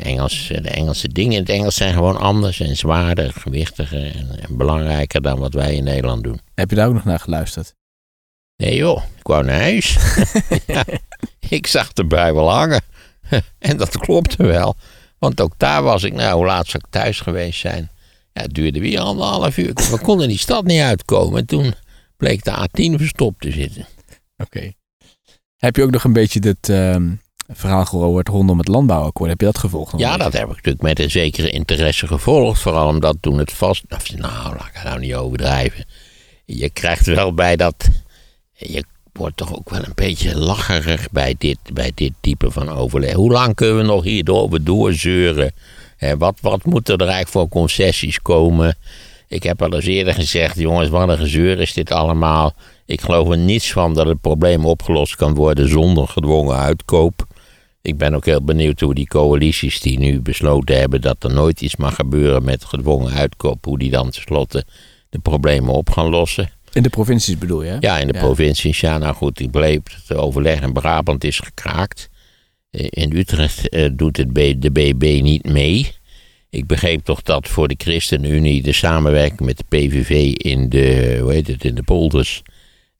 Engels, 0.00 0.46
de 0.48 0.70
Engelse 0.70 1.08
dingen 1.08 1.32
in 1.32 1.38
het 1.38 1.48
Engels 1.48 1.74
zijn 1.74 1.94
gewoon 1.94 2.16
anders 2.16 2.60
en 2.60 2.76
zwaarder, 2.76 3.32
gewichtiger 3.32 4.16
en, 4.16 4.40
en 4.40 4.56
belangrijker 4.56 5.22
dan 5.22 5.38
wat 5.38 5.54
wij 5.54 5.74
in 5.74 5.84
Nederland 5.84 6.24
doen. 6.24 6.40
Heb 6.54 6.70
je 6.70 6.76
daar 6.76 6.88
ook 6.88 6.94
nog 6.94 7.04
naar 7.04 7.20
geluisterd? 7.20 7.74
Nee 8.56 8.76
joh, 8.76 9.02
ik 9.18 9.26
wou 9.26 9.44
naar 9.44 9.60
huis. 9.60 9.96
ja, 10.66 10.84
ik 11.48 11.66
zag 11.66 11.92
de 11.92 12.06
Bijbel 12.06 12.50
hangen. 12.50 12.82
en 13.58 13.76
dat 13.76 13.98
klopte 13.98 14.42
wel. 14.42 14.76
Want 15.18 15.40
ook 15.40 15.54
daar 15.56 15.82
was 15.82 16.02
ik, 16.02 16.12
nou 16.12 16.36
hoe 16.36 16.46
laat 16.46 16.66
zou 16.66 16.82
ik 16.86 16.90
thuis 16.90 17.20
geweest 17.20 17.60
zijn? 17.60 17.90
Ja, 18.32 18.42
het 18.42 18.54
duurde 18.54 18.80
weer 18.80 18.98
anderhalf 18.98 19.56
uur. 19.56 19.72
We 19.74 19.98
konden 20.02 20.28
die 20.28 20.38
stad 20.38 20.64
niet 20.64 20.80
uitkomen. 20.80 21.38
En 21.38 21.46
toen 21.46 21.74
bleek 22.16 22.44
de 22.44 22.68
A10 22.68 22.98
verstopt 22.98 23.40
te 23.40 23.50
zitten. 23.50 23.86
Oké. 24.36 24.72
Heb 25.56 25.76
je 25.76 25.82
ook 25.82 25.90
nog 25.90 26.04
een 26.04 26.12
beetje 26.12 26.40
dit 26.40 26.68
ehm, 26.68 27.12
verhaal 27.48 27.84
gehoord 27.84 28.28
rondom 28.28 28.58
het 28.58 28.68
landbouwakkoord? 28.68 29.30
Heb 29.30 29.40
je 29.40 29.46
dat 29.46 29.58
gevolgd? 29.58 29.92
Ja, 29.96 30.16
dat 30.16 30.32
heb 30.32 30.42
ik 30.42 30.48
natuurlijk 30.48 30.82
met 30.82 30.98
een 30.98 31.10
zekere 31.10 31.50
interesse 31.50 32.06
gevolgd. 32.06 32.60
Vooral 32.60 32.88
omdat 32.88 33.16
toen 33.20 33.38
het 33.38 33.52
vast... 33.52 33.84
Nou, 34.16 34.56
laat 34.56 34.66
ik 34.66 34.70
het 34.72 34.84
nou 34.84 34.98
niet 34.98 35.14
overdrijven. 35.14 35.84
Je 36.44 36.70
krijgt 36.70 37.06
wel 37.06 37.34
bij 37.34 37.56
dat... 37.56 37.88
Je 38.52 38.84
wordt 39.12 39.36
toch 39.36 39.56
ook 39.56 39.70
wel 39.70 39.84
een 39.84 39.92
beetje 39.94 40.38
lacherig 40.38 41.10
bij 41.10 41.34
dit, 41.38 41.58
bij 41.72 41.92
dit 41.94 42.12
type 42.20 42.50
van 42.50 42.68
overleg. 42.68 43.12
Hoe 43.12 43.32
lang 43.32 43.54
kunnen 43.54 43.76
we 43.76 43.82
nog 43.82 44.04
hierover 44.04 44.64
doorzeuren? 44.64 45.52
Hè, 45.96 46.16
wat, 46.16 46.38
wat 46.40 46.64
moeten 46.64 46.94
er 46.94 47.00
eigenlijk 47.00 47.30
voor 47.30 47.48
concessies 47.48 48.22
komen? 48.22 48.76
Ik 49.28 49.42
heb 49.42 49.62
al 49.62 49.74
eens 49.74 49.84
eerder 49.84 50.14
gezegd, 50.14 50.58
jongens, 50.58 50.88
wat 50.88 51.08
een 51.08 51.18
gezeur 51.18 51.60
is 51.60 51.72
dit 51.72 51.90
allemaal. 51.90 52.54
Ik 52.86 53.00
geloof 53.00 53.30
er 53.30 53.38
niets 53.38 53.72
van 53.72 53.94
dat 53.94 54.06
het 54.06 54.20
probleem 54.20 54.66
opgelost 54.66 55.16
kan 55.16 55.34
worden 55.34 55.68
zonder 55.68 56.08
gedwongen 56.08 56.56
uitkoop. 56.56 57.26
Ik 57.86 57.98
ben 57.98 58.14
ook 58.14 58.24
heel 58.24 58.42
benieuwd 58.44 58.80
hoe 58.80 58.94
die 58.94 59.06
coalities 59.06 59.80
die 59.80 59.98
nu 59.98 60.20
besloten 60.20 60.78
hebben 60.78 61.00
dat 61.00 61.24
er 61.24 61.32
nooit 61.32 61.60
iets 61.60 61.76
mag 61.76 61.94
gebeuren 61.94 62.44
met 62.44 62.64
gedwongen 62.64 63.12
uitkoop, 63.12 63.64
hoe 63.64 63.78
die 63.78 63.90
dan 63.90 64.10
tenslotte 64.10 64.64
de 65.10 65.18
problemen 65.18 65.74
op 65.74 65.90
gaan 65.90 66.08
lossen. 66.08 66.50
In 66.72 66.82
de 66.82 66.88
provincies 66.88 67.38
bedoel 67.38 67.62
je? 67.62 67.70
hè? 67.70 67.76
Ja, 67.80 67.98
in 67.98 68.06
de 68.06 68.12
Ja. 68.14 68.20
provincies. 68.20 68.80
Ja, 68.80 68.98
nou 68.98 69.14
goed, 69.14 69.40
ik 69.40 69.50
bleef 69.50 69.80
het 70.06 70.16
overleg 70.16 70.60
in 70.62 70.72
Brabant 70.72 71.24
is 71.24 71.38
gekraakt. 71.38 72.10
Eh, 72.70 72.86
In 72.90 73.16
Utrecht 73.16 73.68
eh, 73.68 73.88
doet 73.92 74.16
het 74.16 74.32
B- 74.32 74.54
de 74.62 74.70
BB 74.72 75.20
niet 75.22 75.44
mee. 75.44 75.92
Ik 76.50 76.66
begreep 76.66 77.04
toch 77.04 77.22
dat 77.22 77.48
voor 77.48 77.68
de 77.68 77.74
ChristenUnie 77.78 78.62
de 78.62 78.72
samenwerking 78.72 79.40
met 79.40 79.56
de 79.58 79.64
PVV 79.68 80.32
in 80.36 80.68
de, 80.68 81.18
hoe 81.20 81.32
heet 81.32 81.46
het, 81.46 81.64
in 81.64 81.74
de 81.74 81.82
polders 81.82 82.42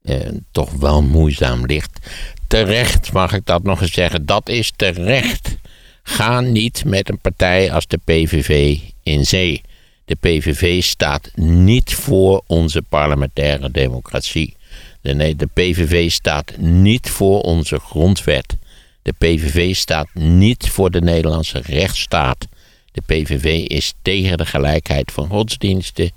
eh, 0.05 0.17
toch 0.51 0.73
wel 0.73 1.03
moeizaam 1.03 1.67
ligt. 1.67 1.99
Terecht 2.47 3.13
mag 3.13 3.33
ik 3.33 3.47
dat 3.47 3.63
nog 3.63 3.81
eens 3.81 3.93
zeggen. 3.93 4.27
Dat 4.27 4.49
is 4.49 4.73
terecht. 4.77 5.57
Ga 6.03 6.41
niet 6.41 6.85
met 6.85 7.09
een 7.09 7.19
partij 7.19 7.73
als 7.73 7.87
de 7.87 7.99
PVV 8.05 8.79
in 9.03 9.27
zee. 9.27 9.63
De 10.05 10.15
PVV 10.15 10.83
staat 10.83 11.31
niet 11.35 11.95
voor 11.95 12.43
onze 12.47 12.83
parlementaire 12.83 13.71
democratie. 13.71 14.57
De, 15.01 15.15
nee, 15.15 15.37
de 15.37 15.47
PVV 15.47 16.11
staat 16.11 16.57
niet 16.57 17.11
voor 17.11 17.41
onze 17.41 17.79
grondwet. 17.79 18.57
De 19.03 19.13
PVV 19.19 19.75
staat 19.75 20.09
niet 20.15 20.69
voor 20.69 20.91
de 20.91 21.01
Nederlandse 21.01 21.61
rechtsstaat. 21.67 22.47
De 22.93 23.03
PVV 23.07 23.45
is 23.67 23.95
tegen 24.03 24.39
de 24.39 24.47
gelijkheid 24.47 25.13
van 25.13 25.29
godsdiensten. 25.29 26.11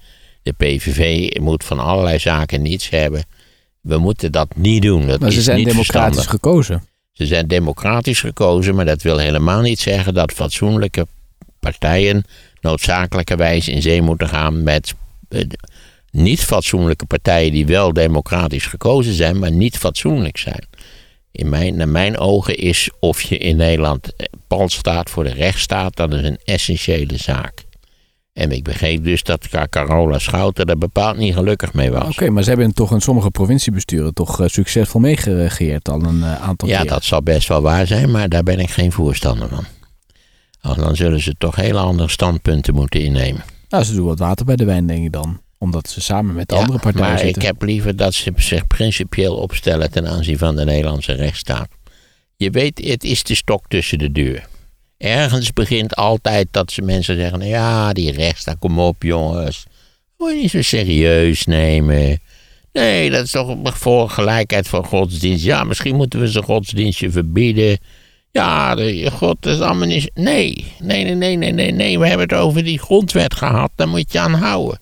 De 0.44 0.53
PVV 0.53 1.29
moet 1.39 1.63
van 1.63 1.79
allerlei 1.79 2.20
zaken 2.20 2.62
niets 2.62 2.89
hebben. 2.89 3.24
We 3.88 3.98
moeten 3.98 4.32
dat 4.32 4.48
niet 4.56 4.82
doen. 4.82 5.08
Dat 5.08 5.20
Maar 5.20 5.32
ze 5.32 5.38
is 5.38 5.44
zijn 5.44 5.58
niet 5.58 5.65
democratisch 5.65 6.15
verstandig. 6.15 6.29
gekozen. 6.29 6.84
Ze 7.12 7.25
zijn 7.25 7.48
democratisch 7.48 8.20
gekozen, 8.20 8.75
maar 8.75 8.86
dat 8.86 9.01
wil 9.01 9.17
helemaal 9.17 9.62
niet 9.62 9.79
zeggen 9.79 10.13
dat 10.13 10.32
fatsoenlijke 10.32 11.08
partijen 11.60 12.25
noodzakelijkerwijs 12.62 13.67
in 13.67 13.82
zee 13.82 14.01
moeten 14.01 14.27
gaan 14.27 14.63
met 14.63 14.94
eh, 15.29 15.41
niet 16.12 16.39
fatsoenlijke 16.44 17.06
partijen 17.06 17.51
die 17.51 17.65
wel 17.65 17.94
democratisch 17.94 18.65
gekozen 18.65 19.13
zijn, 19.13 19.39
maar 19.39 19.51
niet 19.51 19.77
fatsoenlijk 19.77 20.38
zijn. 20.38 20.65
In 21.32 21.50
mijn, 21.50 21.75
naar 21.77 21.89
mijn 21.89 22.17
ogen 22.17 22.58
is 22.58 22.89
of 23.00 23.22
je 23.22 23.38
in 23.38 23.56
Nederland 23.56 24.15
eh, 24.15 24.25
pal 24.48 24.70
staat 24.70 25.10
voor 25.10 25.24
de 25.24 25.34
rechtsstaat, 25.34 25.96
dat 25.96 26.13
is 26.13 26.24
een 26.24 26.39
essentiële 26.46 27.17
zaak. 27.17 27.65
En 28.38 28.51
ik 28.51 28.63
begreep 28.63 29.03
dus 29.03 29.24
dat 29.24 29.48
Ca- 29.48 29.67
Carola 29.70 30.20
Schouten 30.20 30.65
er 30.65 30.77
bepaald 30.77 31.17
niet 31.17 31.34
gelukkig 31.34 31.74
mee 31.74 31.91
was. 31.91 32.08
Oké, 32.08 32.29
maar 32.29 32.44
ze 32.44 32.50
hebben 32.50 32.74
toch 32.74 32.91
in 32.91 33.01
sommige 33.01 33.32
provinciebesturen 33.32 34.13
toch 34.13 34.41
eh, 34.41 34.48
succesvol 34.48 35.00
meegeregeerd 35.01 35.89
al 35.89 36.03
een 36.03 36.24
eh, 36.24 36.41
aantal 36.41 36.67
Ja, 36.67 36.82
keer. 36.82 36.89
dat 36.89 37.03
zal 37.03 37.22
best 37.24 37.48
wel 37.48 37.62
waar 37.62 37.88
zijn, 37.88 38.12
maar 38.12 38.29
daar 38.29 38.44
ben 38.44 38.60
ik 38.60 38.70
geen 38.70 38.91
voorstander 38.91 39.48
van. 39.50 39.65
Oh, 40.62 40.77
dan 40.77 40.96
zullen 40.96 41.20
ze 41.22 41.36
toch 41.38 41.56
hele 41.56 41.77
andere 41.79 42.10
standpunten 42.10 42.74
moeten 42.74 43.01
innemen. 43.01 43.44
Nou, 43.70 43.84
ze 43.84 43.94
doen 43.94 44.06
wat 44.06 44.20
water 44.20 44.46
bij 44.46 44.56
de 44.56 44.65
wijn, 44.65 44.88
denk 44.88 45.06
ik 45.06 45.12
dan. 45.12 45.41
Omdat 45.58 45.89
ze 45.89 46.01
samen 46.01 46.36
met 46.36 46.48
de 46.50 46.56
Ja, 46.56 46.62
andere 46.62 46.79
partijen 46.79 47.08
maar 47.10 47.20
zitten. 47.20 47.41
ik 47.41 47.48
heb 47.48 47.62
liever 47.62 47.96
dat 47.96 48.13
ze 48.13 48.32
zich 48.36 48.67
principieel 48.67 49.36
opstellen 49.36 49.91
ten 49.91 50.08
aanzien 50.08 50.38
van 50.38 50.56
de 50.56 50.65
Nederlandse 50.65 51.13
rechtsstaat. 51.13 51.67
Je 52.36 52.50
weet, 52.50 52.82
het 52.88 53.03
is 53.03 53.24
de 53.24 53.36
stok 53.36 53.63
tussen 53.67 53.98
de 53.98 54.12
deur. 54.12 54.48
Ergens 54.98 55.54
begint 55.54 55.96
altijd 55.96 56.48
dat 56.51 56.72
ze 56.72 56.82
mensen 56.82 57.16
zeggen: 57.16 57.39
nou 57.39 57.51
ja, 57.51 57.94
die 57.94 58.12
rechtsstaat, 58.12 58.60
kom 58.60 58.80
op 58.80 59.04
jongens. 59.04 59.66
Moet 60.18 60.30
je 60.30 60.36
niet 60.42 60.51
zo 60.51 60.62
serieus 60.62 61.46
nemen. 61.46 62.20
Nee, 62.72 63.10
dat 63.10 63.24
is 63.24 63.32
toch 63.32 63.56
voor 63.63 64.10
gelijkheid 64.10 64.68
van 64.68 64.86
godsdienst. 64.86 65.44
Ja, 65.44 65.63
misschien 65.63 65.96
moeten 65.96 66.20
we 66.20 66.32
ze 66.32 66.42
godsdienstje 66.44 67.12
verbieden. 67.12 67.77
Ja, 68.32 68.75
de, 68.75 69.12
God 69.12 69.46
is 69.46 69.60
allemaal 69.60 69.88
niet. 69.88 70.12
Nee, 70.13 70.66
nee, 70.80 71.04
nee, 71.04 71.16
nee, 71.16 71.36
nee, 71.36 71.51
nee, 71.51 71.72
nee. 71.72 72.00
We 72.00 72.08
hebben 72.08 72.27
het 72.27 72.38
over 72.38 72.63
die 72.63 72.80
grondwet 72.80 73.36
gehad. 73.36 73.72
Daar 73.75 73.88
moet 73.88 74.12
je 74.12 74.20
aan 74.20 74.34
houden. 74.34 74.80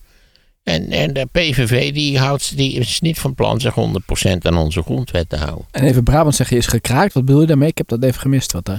En, 0.63 0.89
en 0.89 1.13
de 1.13 1.27
PVV 1.31 1.93
die, 1.93 2.19
houdt, 2.19 2.57
die 2.57 2.73
is 2.73 2.99
niet 2.99 3.19
van 3.19 3.35
plan 3.35 3.59
zich 3.59 3.75
100% 3.75 4.37
aan 4.39 4.57
onze 4.57 4.81
grondwet 4.81 5.29
te 5.29 5.35
houden. 5.35 5.65
En 5.71 5.83
even 5.83 6.03
Brabant 6.03 6.35
zeg 6.35 6.49
je 6.49 6.57
is 6.57 6.67
gekraakt. 6.67 7.13
Wat 7.13 7.25
bedoel 7.25 7.41
je 7.41 7.47
daarmee? 7.47 7.69
Ik 7.69 7.77
heb 7.77 7.87
dat 7.87 8.03
even 8.03 8.21
gemist. 8.21 8.51
Wat, 8.51 8.69
eh. 8.69 8.77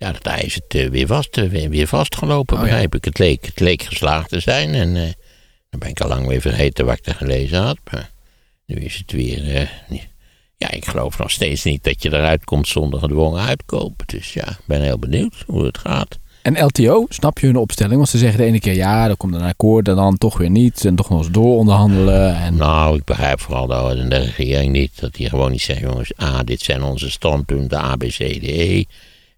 Ja, 0.00 0.12
daar 0.20 0.44
is 0.44 0.54
het 0.54 0.74
eh, 0.74 0.88
weer, 0.88 1.06
vast, 1.06 1.36
eh, 1.36 1.48
weer, 1.48 1.70
weer 1.70 1.86
vastgelopen, 1.86 2.56
Oh, 2.56 2.62
ja. 2.62 2.68
begrijp 2.68 2.94
ik. 2.94 3.04
Het 3.04 3.18
leek, 3.18 3.46
het 3.46 3.60
leek 3.60 3.82
geslaagd 3.82 4.28
te 4.28 4.40
zijn. 4.40 4.74
En 4.74 4.96
eh, 4.96 5.02
dan 5.70 5.80
ben 5.80 5.88
ik 5.88 6.00
al 6.00 6.08
lang 6.08 6.26
weer 6.26 6.40
vergeten 6.40 6.86
wat 6.86 6.98
ik 6.98 7.06
er 7.06 7.14
gelezen 7.14 7.58
had. 7.62 7.78
Maar 7.90 8.10
nu 8.66 8.76
is 8.76 8.96
het 8.96 9.12
weer... 9.12 9.70
ja, 10.56 10.70
ik 10.70 10.84
geloof 10.84 11.18
nog 11.18 11.30
steeds 11.30 11.64
niet 11.64 11.84
dat 11.84 12.02
je 12.02 12.12
eruit 12.12 12.44
komt 12.44 12.68
zonder 12.68 13.00
gedwongen 13.00 13.42
uitkoop. 13.42 14.02
Dus 14.06 14.32
ja, 14.32 14.48
ik 14.48 14.64
ben 14.66 14.82
heel 14.82 14.98
benieuwd 14.98 15.44
hoe 15.46 15.64
het 15.64 15.78
gaat. 15.78 16.18
En 16.42 16.64
LTO, 16.64 17.06
snap 17.08 17.38
je 17.38 17.46
hun 17.46 17.56
opstelling? 17.56 17.96
Want 17.96 18.08
ze 18.08 18.18
zeggen 18.18 18.38
de 18.38 18.44
ene 18.44 18.60
keer 18.60 18.74
ja, 18.74 19.06
dan 19.06 19.16
komt 19.16 19.34
een 19.34 19.40
akkoord 19.40 19.88
en 19.88 19.96
dan 19.96 20.18
toch 20.18 20.38
weer 20.38 20.50
niet. 20.50 20.84
En 20.84 20.94
toch 20.94 21.08
nog 21.08 21.18
eens 21.18 21.30
door 21.30 21.56
onderhandelen. 21.56 22.36
En... 22.36 22.56
Nou, 22.56 22.96
ik 22.96 23.04
begrijp 23.04 23.40
vooral 23.40 23.66
dat 23.66 24.10
de 24.10 24.18
regering 24.18 24.72
niet. 24.72 25.00
Dat 25.00 25.14
die 25.14 25.28
gewoon 25.28 25.50
niet 25.50 25.62
zeggen, 25.62 25.88
jongens, 25.88 26.12
ah, 26.16 26.40
dit 26.44 26.60
zijn 26.60 26.82
onze 26.82 27.10
standpunten, 27.10 27.78
A, 27.78 27.96
B, 27.96 28.02
C, 28.02 28.16
D, 28.16 28.42
E. 28.42 28.84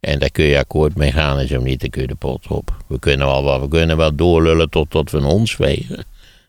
En 0.02 0.18
daar 0.18 0.30
kun 0.30 0.44
je 0.44 0.58
akkoord 0.58 0.96
mee 0.96 1.12
gaan 1.12 1.38
en 1.38 1.48
zo 1.48 1.60
niet, 1.60 1.80
dan 1.80 1.90
kun 1.90 2.02
je 2.02 2.08
de 2.08 2.14
pot 2.14 2.46
op. 2.46 2.76
We 2.86 2.98
kunnen 2.98 3.26
wel, 3.26 3.60
we 3.60 3.68
kunnen 3.68 3.96
wel 3.96 4.14
doorlullen 4.14 4.70
tot, 4.70 4.90
tot 4.90 5.10
we 5.10 5.24
ons 5.24 5.56
wegen. 5.56 6.04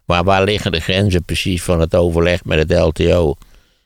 Maar 0.05 0.23
waar 0.23 0.43
liggen 0.43 0.71
de 0.71 0.79
grenzen 0.79 1.23
precies 1.23 1.63
van 1.63 1.79
het 1.79 1.95
overleg 1.95 2.45
met 2.45 2.57
het 2.69 2.79
LTO? 2.79 3.35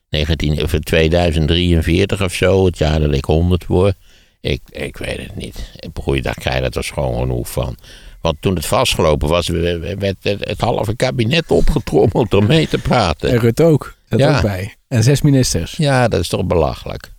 19, 0.10 0.64
of 0.64 0.72
2043 0.72 2.22
of 2.24 2.34
zo, 2.34 2.66
het 2.66 2.78
jaar 2.78 3.00
dat 3.00 3.14
ik 3.14 3.26
100 3.26 3.66
word. 3.66 3.96
Ik, 4.42 4.62
ik 4.70 4.98
weet 4.98 5.18
het 5.18 5.36
niet. 5.36 5.72
Goeiedag, 5.94 6.34
krijg 6.34 6.58
je 6.58 6.62
er 6.64 6.72
dus 6.72 6.90
gewoon 6.92 7.20
genoeg 7.20 7.50
van. 7.50 7.76
Want 8.22 8.38
toen 8.40 8.56
het 8.56 8.66
vastgelopen 8.66 9.28
was, 9.30 9.48
werd 9.48 10.16
het, 10.22 10.62
halve 10.62 10.96
kabinet 10.96 11.52
opgetrommeld 11.52 12.34
om 12.34 12.46
mee 12.46 12.68
te 12.68 12.78
praten. 12.78 13.30
En 13.30 13.40
Rutte 13.40 13.64
ook. 13.64 13.96
Dat 14.10 14.20
Ja. 14.20 14.36
ook 14.36 14.42
bij. 14.42 14.76
En 14.88 15.04
zes 15.04 15.22
ministers. 15.22 15.76
Ja, 15.78 16.08
dat 16.08 16.20
is 16.20 16.28
toch 16.28 16.46
belachelijk. 16.46 17.12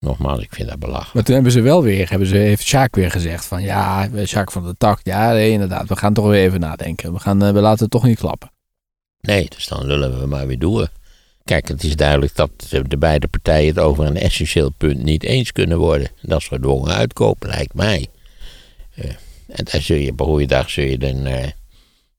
Nogmaals, 0.00 0.42
ik 0.42 0.54
vind 0.54 0.68
dat 0.68 0.78
belachelijk. 0.78 1.14
Maar 1.14 1.22
toen 1.22 1.34
hebben 1.34 1.52
ze 1.52 1.60
wel 1.60 1.82
weer, 1.82 2.10
hebben 2.10 2.28
ze, 2.28 2.36
heeft 2.36 2.66
Sjaak 2.66 2.94
weer 2.94 3.10
gezegd 3.10 3.44
van 3.44 3.62
ja, 3.62 4.08
Sjaak 4.24 4.50
van 4.50 4.66
de 4.66 4.74
Tak, 4.78 5.00
ja 5.02 5.32
nee, 5.32 5.50
inderdaad, 5.50 5.88
we 5.88 5.96
gaan 5.96 6.14
toch 6.14 6.26
weer 6.26 6.42
even 6.42 6.60
nadenken. 6.60 7.12
We, 7.12 7.18
gaan, 7.18 7.42
eh, 7.42 7.52
we 7.52 7.60
laten 7.60 7.82
het 7.82 7.90
toch 7.90 8.04
niet 8.04 8.18
klappen. 8.18 8.50
Nee, 9.20 9.48
dus 9.48 9.66
dan 9.66 9.86
lullen 9.86 10.20
we 10.20 10.26
maar 10.26 10.46
weer 10.46 10.58
door. 10.58 10.88
Kijk, 11.44 11.68
het 11.68 11.82
is 11.82 11.96
duidelijk 11.96 12.36
dat 12.36 12.50
de 12.88 12.98
beide 12.98 13.28
partijen 13.28 13.68
het 13.68 13.78
over 13.78 14.06
een 14.06 14.16
essentieel 14.16 14.70
punt 14.70 15.02
niet 15.02 15.22
eens 15.22 15.52
kunnen 15.52 15.78
worden. 15.78 16.10
Dat 16.22 16.40
is 16.40 16.48
gedwongen 16.48 16.94
uitkoop, 16.94 17.44
lijkt 17.44 17.74
mij. 17.74 18.06
Eh, 18.94 19.10
en 19.46 19.64
daar 19.64 19.80
zul 19.80 19.96
je, 19.96 20.10
op 20.10 20.20
een 20.20 20.26
goede 20.26 20.46
dag 20.46 20.70
zul 20.70 20.84
je 20.84 20.98
dan, 20.98 21.26
eh, 21.26 21.48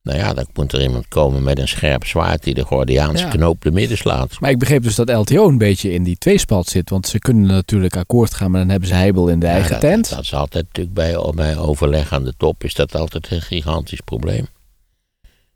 Nou 0.04 0.18
ja, 0.18 0.34
dan 0.34 0.48
moet 0.54 0.74
er 0.74 0.82
iemand 0.82 1.08
komen 1.08 1.44
met 1.44 1.60
een 1.60 1.68
scherp 1.68 2.06
zwaard 2.06 2.44
die 2.44 2.54
de 2.54 2.64
Gordiaanse 2.66 3.24
Ja. 3.24 3.30
knoop 3.30 3.62
de 3.62 3.72
midden 3.72 3.98
slaat. 3.98 4.40
Maar 4.40 4.50
ik 4.50 4.60
begreep 4.60 4.84
dus 4.84 4.96
dat 4.96 5.10
LTO 5.10 5.48
een 5.48 5.58
beetje 5.58 5.92
in 5.92 6.04
die 6.04 6.18
tweespalt 6.18 6.68
zit. 6.68 6.90
Want 6.90 7.08
ze 7.08 7.20
kunnen 7.20 7.48
natuurlijk 7.48 7.96
akkoord 7.98 8.34
gaan, 8.34 8.52
maar 8.52 8.60
dan 8.60 8.70
hebben 8.70 8.88
ze 8.88 8.94
heibel 8.96 9.28
in 9.28 9.40
de 9.40 9.46
Ja, 9.46 9.52
eigen 9.52 9.72
dat, 9.72 9.80
tent. 9.80 10.10
Dat 10.10 10.20
is 10.20 10.34
altijd 10.34 10.66
natuurlijk 10.66 10.96
bij, 10.96 11.32
bij 11.36 11.58
overleg 11.58 12.14
aan 12.14 12.24
de 12.24 12.34
top 12.38 12.64
is 12.64 12.74
dat 12.74 12.96
altijd 12.96 13.32
een 13.32 13.42
gigantisch 13.42 14.02
probleem. 14.02 14.48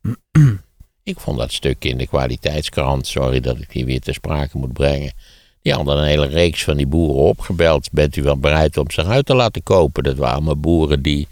ik 1.03 1.19
vond 1.19 1.37
dat 1.37 1.51
stuk 1.51 1.85
in 1.85 1.97
de 1.97 2.07
kwaliteitskrant, 2.07 3.07
sorry 3.07 3.39
dat 3.39 3.57
ik 3.57 3.71
die 3.71 3.85
weer 3.85 3.99
ter 3.99 4.13
sprake 4.13 4.57
moet 4.57 4.73
brengen. 4.73 5.13
Die 5.61 5.73
hadden 5.73 5.97
een 5.97 6.03
hele 6.07 6.27
reeks 6.27 6.63
van 6.63 6.77
die 6.77 6.87
boeren 6.87 7.23
opgebeld. 7.23 7.91
Bent 7.91 8.15
u 8.15 8.23
wel 8.23 8.37
bereid 8.37 8.77
om 8.77 8.91
zich 8.91 9.07
uit 9.07 9.25
te 9.25 9.35
laten 9.35 9.63
kopen? 9.63 10.03
Dat 10.03 10.17
waren 10.17 10.35
allemaal 10.35 10.57
boeren 10.57 11.01
die, 11.01 11.27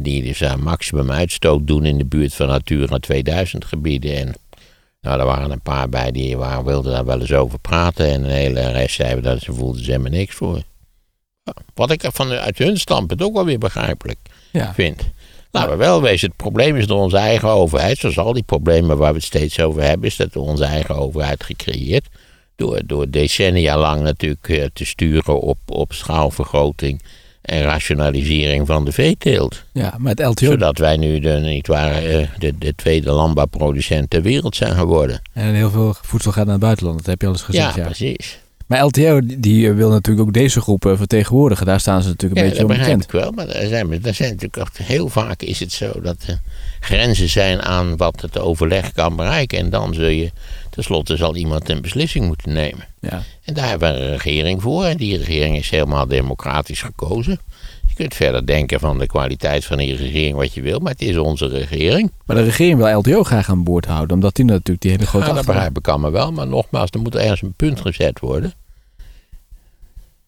die 0.00 0.22
dus 0.22 0.44
aan 0.44 0.62
maximum 0.62 1.10
uitstoot 1.10 1.66
doen 1.66 1.84
in 1.84 1.98
de 1.98 2.04
buurt 2.04 2.34
van 2.34 2.46
Natura 2.46 2.98
2000 2.98 3.64
gebieden. 3.64 4.16
En 4.16 4.34
nou, 5.00 5.20
er 5.20 5.26
waren 5.26 5.50
een 5.50 5.60
paar 5.60 5.88
bij 5.88 6.12
die 6.12 6.36
waren, 6.36 6.64
wilden 6.64 6.92
daar 6.92 7.04
wel 7.04 7.20
eens 7.20 7.32
over 7.32 7.58
praten. 7.58 8.06
En 8.06 8.24
een 8.24 8.30
hele 8.30 8.70
rest 8.70 8.94
zeiden 8.94 9.22
dat 9.22 9.40
ze 9.40 9.52
voelden 9.52 9.84
ze 9.84 9.90
helemaal 9.90 10.10
niks 10.10 10.34
voor. 10.34 10.62
Wat 11.74 11.90
ik 11.90 12.02
van, 12.12 12.30
uit 12.30 12.58
hun 12.58 12.76
standpunt 12.78 13.22
ook 13.22 13.34
wel 13.34 13.44
weer 13.44 13.58
begrijpelijk 13.58 14.18
Ja. 14.52 14.74
vind. 14.74 15.02
Laten 15.50 15.70
we 15.70 15.76
wel 15.76 16.02
wezen, 16.02 16.28
het 16.28 16.36
probleem 16.36 16.76
is 16.76 16.86
door 16.86 17.00
onze 17.00 17.16
eigen 17.16 17.48
overheid. 17.48 17.98
Zoals 17.98 18.18
al 18.18 18.32
die 18.32 18.42
problemen 18.42 18.96
waar 18.96 19.10
we 19.10 19.16
het 19.16 19.26
steeds 19.26 19.60
over 19.60 19.82
hebben, 19.82 20.08
is 20.08 20.16
dat 20.16 20.32
door 20.32 20.46
onze 20.46 20.64
eigen 20.64 20.94
overheid 20.96 21.44
gecreëerd. 21.44 22.06
Door, 22.56 22.80
door 22.86 23.10
decennia 23.10 23.78
lang 23.78 24.02
natuurlijk 24.02 24.48
eh, 24.48 24.64
te 24.72 24.84
sturen 24.84 25.40
op, 25.40 25.58
op 25.66 25.92
schaalvergroting 25.92 27.02
en 27.46 27.62
rationalisering 27.62 28.66
van 28.66 28.84
de 28.84 28.92
veeteelt. 28.92 29.64
ja, 29.72 29.94
maar 29.98 30.10
het 30.10 30.20
LTO 30.26 30.46
Zodat 30.46 30.78
wij 30.78 30.96
nu 30.96 31.18
de, 31.18 31.30
niet 31.30 31.66
waar, 31.66 31.92
eh, 32.04 32.28
de, 32.38 32.58
de 32.58 32.74
tweede 32.74 33.10
landbouwproducent 33.10 34.10
ter 34.10 34.22
wereld 34.22 34.56
zijn 34.56 34.74
geworden. 34.74 35.20
en 35.32 35.54
heel 35.54 35.70
veel 35.70 35.94
voedsel 36.02 36.32
gaat 36.32 36.44
naar 36.44 36.54
het 36.54 36.62
buitenland. 36.62 36.96
Dat 36.98 37.06
heb 37.06 37.20
je 37.20 37.26
al 37.26 37.32
eens 37.32 37.42
gezegd. 37.42 37.74
ja, 37.74 37.80
Ja, 37.80 37.86
precies. 37.86 38.38
Maar 38.66 38.84
LTO 38.84 39.20
die, 39.24 39.72
wil 39.72 39.90
natuurlijk 39.90 40.26
ook 40.26 40.34
deze 40.34 40.60
groepen 40.60 40.96
vertegenwoordigen. 40.96 41.66
Daar 41.66 41.80
staan 41.80 42.02
ze 42.02 42.08
natuurlijk 42.08 42.40
een 42.40 42.46
Ja, 42.46 42.52
beetje 42.52 42.66
dat 42.66 42.76
begrijp 42.76 42.92
onbekend. 43.00 43.14
ik 43.14 43.20
wel. 43.20 43.46
Maar 43.46 43.54
er 43.54 43.68
zijn, 43.68 44.04
er 44.04 44.14
zijn 44.14 44.30
natuurlijk 44.30 44.58
ook, 44.58 44.76
heel 44.86 45.08
vaak 45.08 45.42
is 45.42 45.60
het 45.60 45.72
zo 45.72 46.00
dat 46.02 46.16
er 46.26 46.40
grenzen 46.80 47.28
zijn 47.28 47.62
aan 47.62 47.96
wat 47.96 48.20
het 48.20 48.38
overleg 48.38 48.92
kan 48.92 49.16
bereiken. 49.16 49.58
En 49.58 49.70
dan 49.70 49.94
zul 49.94 50.08
je, 50.08 50.30
tenslotte 50.70 51.16
zal 51.16 51.36
iemand 51.36 51.68
een 51.68 51.80
beslissing 51.82 52.26
moeten 52.26 52.52
nemen. 52.52 52.86
Ja. 53.00 53.22
En 53.44 53.54
daar 53.54 53.68
hebben 53.68 53.92
we 53.94 53.98
een 54.00 54.10
regering 54.10 54.62
voor. 54.62 54.84
En 54.84 54.96
die 54.96 55.16
regering 55.16 55.56
is 55.56 55.70
helemaal 55.70 56.06
democratisch 56.06 56.82
gekozen. 56.82 57.38
Je 57.96 58.02
kunt 58.02 58.14
verder 58.14 58.46
denken 58.46 58.80
van 58.80 58.98
de 58.98 59.06
kwaliteit 59.06 59.64
van 59.64 59.78
die 59.78 59.96
regering 59.96 60.36
wat 60.36 60.54
je 60.54 60.62
wil. 60.62 60.78
Maar 60.78 60.92
het 60.92 61.02
is 61.02 61.16
onze 61.16 61.46
regering. 61.46 62.12
Maar 62.26 62.36
de 62.36 62.42
regering 62.42 62.78
wil 62.78 62.98
LTO 62.98 63.22
graag 63.22 63.50
aan 63.50 63.64
boord 63.64 63.84
houden. 63.84 64.16
Omdat 64.16 64.34
die 64.34 64.44
natuurlijk 64.44 64.80
die 64.80 64.90
hele 64.90 65.06
grote 65.06 65.26
Ja, 65.26 65.32
dat 65.32 65.44
begrijp 65.44 65.78
ik 65.78 65.88
allemaal 65.88 66.10
wel. 66.10 66.32
Maar 66.32 66.46
nogmaals, 66.46 66.90
er 66.90 67.00
moet 67.00 67.14
ergens 67.14 67.42
een 67.42 67.54
punt 67.56 67.80
gezet 67.80 68.20
worden. 68.20 68.52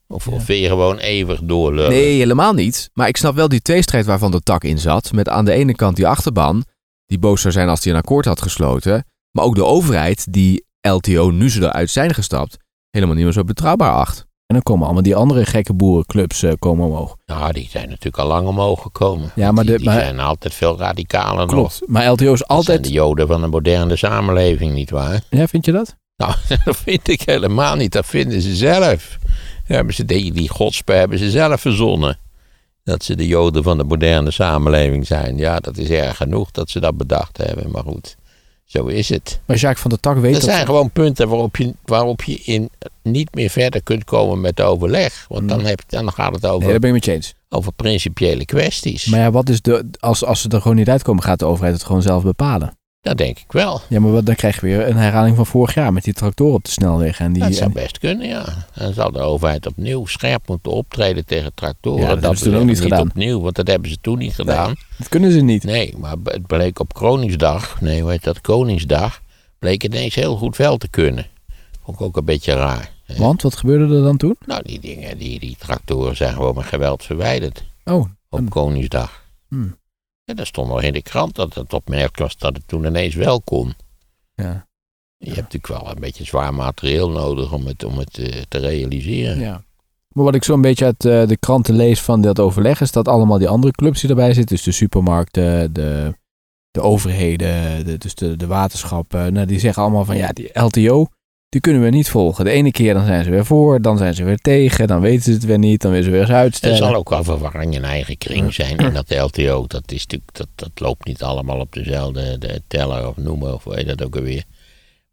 Of, 0.06 0.28
of 0.28 0.46
wil 0.46 0.56
je 0.56 0.68
gewoon 0.68 0.98
eeuwig 0.98 1.40
doorlullen? 1.42 1.90
Nee, 1.90 2.18
helemaal 2.18 2.52
niet. 2.52 2.90
Maar 2.92 3.08
ik 3.08 3.16
snap 3.16 3.34
wel 3.34 3.48
die 3.48 3.62
tweestrijd 3.62 4.06
waarvan 4.06 4.30
de 4.30 4.40
tak 4.40 4.64
in 4.64 4.78
zat. 4.78 5.12
Met 5.12 5.28
aan 5.28 5.44
de 5.44 5.52
ene 5.52 5.74
kant 5.74 5.96
die 5.96 6.06
achterban, 6.06 6.64
die 7.06 7.18
boos 7.18 7.40
zou 7.40 7.52
zijn 7.52 7.68
als 7.68 7.84
hij 7.84 7.92
een 7.92 7.98
akkoord 7.98 8.24
had 8.24 8.42
gesloten. 8.42 9.04
Maar 9.30 9.44
ook 9.44 9.54
de 9.54 9.64
overheid, 9.64 10.32
die 10.32 10.64
LTO 10.80 11.30
nu 11.30 11.50
ze 11.50 11.62
eruit 11.62 11.90
zijn 11.90 12.14
gestapt, 12.14 12.56
helemaal 12.90 13.14
niet 13.14 13.24
meer 13.24 13.32
zo 13.32 13.44
betrouwbaar 13.44 13.92
acht. 13.92 14.27
En 14.48 14.54
dan 14.54 14.62
komen 14.62 14.84
allemaal 14.84 15.02
die 15.02 15.16
andere 15.16 15.44
gekke 15.46 15.74
boerenclubs 15.74 16.42
eh, 16.42 16.52
komen 16.58 16.86
omhoog. 16.86 17.16
Nou, 17.26 17.52
die 17.52 17.68
zijn 17.70 17.88
natuurlijk 17.88 18.18
al 18.18 18.26
lang 18.26 18.46
omhoog 18.46 18.82
gekomen. 18.82 19.30
Ja, 19.34 19.52
maar 19.52 19.64
die, 19.64 19.72
de- 19.72 19.78
die 19.78 19.88
maar- 19.88 20.00
zijn 20.00 20.20
altijd 20.20 20.54
veel 20.54 20.78
radicaler 20.78 21.38
nog. 21.46 21.54
Klopt. 21.54 21.80
Maar 21.86 22.06
LTO 22.06 22.12
is 22.32 22.38
Dat 22.38 22.38
zijn 22.38 22.58
altijd... 22.58 22.84
de 22.84 22.90
joden 22.90 23.26
van 23.26 23.42
een 23.42 23.50
moderne 23.50 23.96
samenleving, 23.96 24.72
nietwaar? 24.74 25.20
Ja, 25.30 25.46
vind 25.46 25.64
je 25.64 25.72
dat? 25.72 25.96
Nou, 26.16 26.32
dat 26.64 26.76
vind 26.76 27.08
ik 27.08 27.20
helemaal 27.22 27.76
niet. 27.76 27.92
Dat 27.92 28.06
vinden 28.06 28.42
ze 28.42 28.56
zelf. 28.56 29.18
Ja, 29.66 29.74
hebben 29.74 29.94
ze 29.94 30.04
die, 30.04 30.32
die 30.32 30.48
godspe 30.48 30.92
hebben 30.92 31.18
ze 31.18 31.30
zelf 31.30 31.60
verzonnen. 31.60 32.18
Dat 32.84 33.04
ze 33.04 33.16
de 33.16 33.26
joden 33.26 33.62
van 33.62 33.76
de 33.78 33.84
moderne 33.84 34.30
samenleving 34.30 35.06
zijn. 35.06 35.36
Ja, 35.36 35.58
dat 35.60 35.76
is 35.76 35.90
erg 35.90 36.16
genoeg 36.16 36.50
dat 36.50 36.70
ze 36.70 36.80
dat 36.80 36.96
bedacht 36.96 37.36
hebben. 37.36 37.70
Maar 37.70 37.82
goed, 37.82 38.16
zo 38.68 38.86
is 38.86 39.08
het. 39.08 39.40
Maar 39.44 39.56
Jacques 39.56 39.80
van 39.80 39.90
der 39.90 40.00
Tak 40.00 40.16
weet 40.16 40.34
Er 40.34 40.40
dat... 40.40 40.50
zijn 40.50 40.66
gewoon 40.66 40.90
punten 40.90 41.28
waarop 41.28 41.56
je, 41.56 41.74
waarop 41.84 42.22
je 42.22 42.34
in 42.44 42.70
niet 43.02 43.34
meer 43.34 43.50
verder 43.50 43.82
kunt 43.82 44.04
komen 44.04 44.40
met 44.40 44.60
overleg. 44.60 45.24
Want 45.28 45.48
dan, 45.48 45.64
heb, 45.64 45.80
dan 45.86 46.12
gaat 46.12 46.34
het 46.34 46.46
over, 46.46 46.60
Nee, 46.60 46.70
daar 46.70 46.78
ben 46.78 46.88
ik 46.88 46.94
met 46.94 47.04
je 47.04 47.12
eens. 47.12 47.34
over 47.48 47.72
principiële 47.72 48.44
kwesties. 48.44 49.06
Maar 49.06 49.20
ja, 49.20 49.30
wat 49.30 49.48
is 49.48 49.60
de... 49.62 49.90
Als, 50.00 50.24
als 50.24 50.40
ze 50.40 50.48
er 50.48 50.60
gewoon 50.60 50.76
niet 50.76 50.88
uitkomen, 50.88 51.22
gaat 51.22 51.38
de 51.38 51.44
overheid 51.44 51.74
het 51.74 51.84
gewoon 51.84 52.02
zelf 52.02 52.22
bepalen. 52.22 52.77
Dat 53.00 53.16
denk 53.16 53.38
ik 53.38 53.52
wel. 53.52 53.80
Ja, 53.88 54.00
maar 54.00 54.12
wat, 54.12 54.26
dan 54.26 54.34
krijg 54.34 54.54
je 54.54 54.60
weer 54.66 54.88
een 54.88 54.96
herhaling 54.96 55.36
van 55.36 55.46
vorig 55.46 55.74
jaar 55.74 55.92
met 55.92 56.04
die 56.04 56.12
tractoren 56.14 56.54
op 56.54 56.64
de 56.64 56.70
snelweg. 56.70 57.20
En 57.20 57.32
die, 57.32 57.42
Dat 57.42 57.54
zou 57.54 57.72
best 57.72 57.98
kunnen, 57.98 58.28
ja. 58.28 58.66
Dan 58.74 58.92
zal 58.92 59.12
de 59.12 59.18
overheid 59.20 59.66
opnieuw 59.66 60.06
scherp 60.06 60.48
moeten 60.48 60.72
optreden 60.72 61.24
tegen 61.26 61.54
tractoren. 61.54 62.00
Ja, 62.02 62.08
dat 62.08 62.20
hebben 62.20 62.38
ze 62.38 62.44
toen 62.44 62.56
ook 62.56 62.64
niet 62.64 62.80
gedaan. 62.80 63.08
opnieuw, 63.08 63.40
want 63.40 63.54
dat 63.54 63.66
hebben 63.66 63.90
ze 63.90 63.96
toen 64.00 64.18
niet 64.18 64.34
gedaan. 64.34 64.74
dat 64.96 65.08
kunnen 65.08 65.32
ze 65.32 65.40
niet. 65.40 65.64
Nee, 65.64 65.94
maar 65.98 66.16
het 66.24 66.46
bleek 66.46 66.78
op 66.80 66.94
Koningsdag, 66.94 67.80
nee, 67.80 68.00
hoe 68.02 68.10
heet 68.10 68.24
dat, 68.24 68.40
Koningsdag, 68.40 69.20
bleek 69.58 69.82
het 69.82 69.94
ineens 69.94 70.14
heel 70.14 70.36
goed 70.36 70.56
wel 70.56 70.76
te 70.76 70.88
kunnen. 70.88 71.26
Vond 71.84 72.00
ik 72.00 72.06
ook 72.06 72.16
een 72.16 72.24
beetje 72.24 72.54
raar. 72.54 72.90
hè. 73.04 73.16
Want, 73.16 73.42
wat 73.42 73.56
gebeurde 73.56 73.94
er 73.96 74.02
dan 74.02 74.16
toen? 74.16 74.36
Nou, 74.46 74.62
die 74.64 74.80
dingen, 74.80 75.18
die, 75.18 75.40
die 75.40 75.56
tractoren 75.58 76.16
zijn 76.16 76.32
gewoon 76.32 76.54
met 76.54 76.64
geweld 76.64 77.04
verwijderd 77.04 77.64
Oh, 77.84 78.04
op. 78.28 78.50
Koningsdag. 78.50 79.22
Hmm. 79.48 79.76
En 80.28 80.36
daar 80.36 80.46
stond 80.46 80.68
nog 80.68 80.82
in 80.82 80.92
de 80.92 81.02
krant 81.02 81.34
dat 81.34 81.54
het 81.54 81.72
opmerkelijk 81.72 82.18
was 82.18 82.36
dat 82.36 82.56
het 82.56 82.68
toen 82.68 82.84
ineens 82.84 83.14
wel 83.14 83.40
kon. 83.40 83.74
ja. 84.34 84.66
Je 85.16 85.26
hebt 85.26 85.52
natuurlijk 85.52 85.82
wel 85.82 85.90
een 85.90 86.00
beetje 86.00 86.24
zwaar 86.24 86.54
materieel 86.54 87.10
nodig 87.10 87.52
om 87.52 87.66
het, 87.66 87.84
om 87.84 87.98
het 87.98 88.18
eh, 88.18 88.42
te 88.48 88.58
realiseren. 88.58 89.38
ja. 89.38 89.62
Maar 90.08 90.24
wat 90.24 90.34
ik 90.34 90.44
zo'n 90.44 90.60
beetje 90.60 90.84
uit 90.84 91.04
eh, 91.04 91.26
de 91.26 91.36
kranten 91.36 91.74
lees 91.74 92.00
van 92.00 92.20
dat 92.20 92.40
overleg... 92.40 92.80
is 92.80 92.92
dat 92.92 93.08
allemaal 93.08 93.38
die 93.38 93.48
andere 93.48 93.72
clubs 93.72 94.00
die 94.00 94.10
erbij 94.10 94.34
zitten... 94.34 94.56
dus 94.56 94.64
de 94.64 94.72
supermarkten, 94.72 95.72
de, 95.72 96.14
de 96.70 96.80
overheden, 96.80 97.84
de, 97.84 97.98
dus 97.98 98.14
de, 98.14 98.36
de 98.36 98.46
waterschappen... 98.46 99.32
Nou, 99.32 99.46
die 99.46 99.58
zeggen 99.58 99.82
allemaal 99.82 100.04
van 100.04 100.16
ja, 100.16 100.32
die 100.32 100.60
LTO... 100.60 101.06
die 101.48 101.60
kunnen 101.60 101.82
we 101.82 101.88
niet 101.88 102.08
volgen. 102.08 102.44
De 102.44 102.50
ene 102.50 102.70
keer 102.70 102.94
dan 102.94 103.06
zijn 103.06 103.24
ze 103.24 103.30
weer 103.30 103.44
voor, 103.44 103.82
dan 103.82 103.98
zijn 103.98 104.14
ze 104.14 104.24
weer 104.24 104.38
tegen... 104.38 104.86
dan 104.86 105.00
weten 105.00 105.22
ze 105.22 105.30
het 105.30 105.44
weer 105.44 105.58
niet, 105.58 105.80
dan 105.82 105.90
willen 105.90 106.06
ze 106.06 106.10
weer 106.10 106.20
eens 106.20 106.30
Er 106.30 106.36
uitstellen. 106.36 106.76
zal 106.76 106.94
ook 106.94 107.08
wel 107.08 107.24
verwarring 107.24 107.74
in 107.74 107.84
eigen 107.84 108.18
kring 108.18 108.54
zijn 108.54 108.76
in 108.76 108.92
dat 108.92 109.10
LTO. 109.10 109.64
Dat, 109.66 109.92
is 109.92 110.00
natuurlijk, 110.06 110.30
dat, 110.32 110.48
dat 110.54 110.70
loopt 110.74 111.06
niet 111.06 111.22
allemaal 111.22 111.60
op 111.60 111.72
dezelfde 111.72 112.38
de 112.38 112.62
teller 112.66 113.08
of 113.08 113.16
noemen 113.16 113.54
of 113.54 113.64
weet 113.64 113.86
dat 113.86 114.04
ook 114.04 114.16
alweer. 114.16 114.44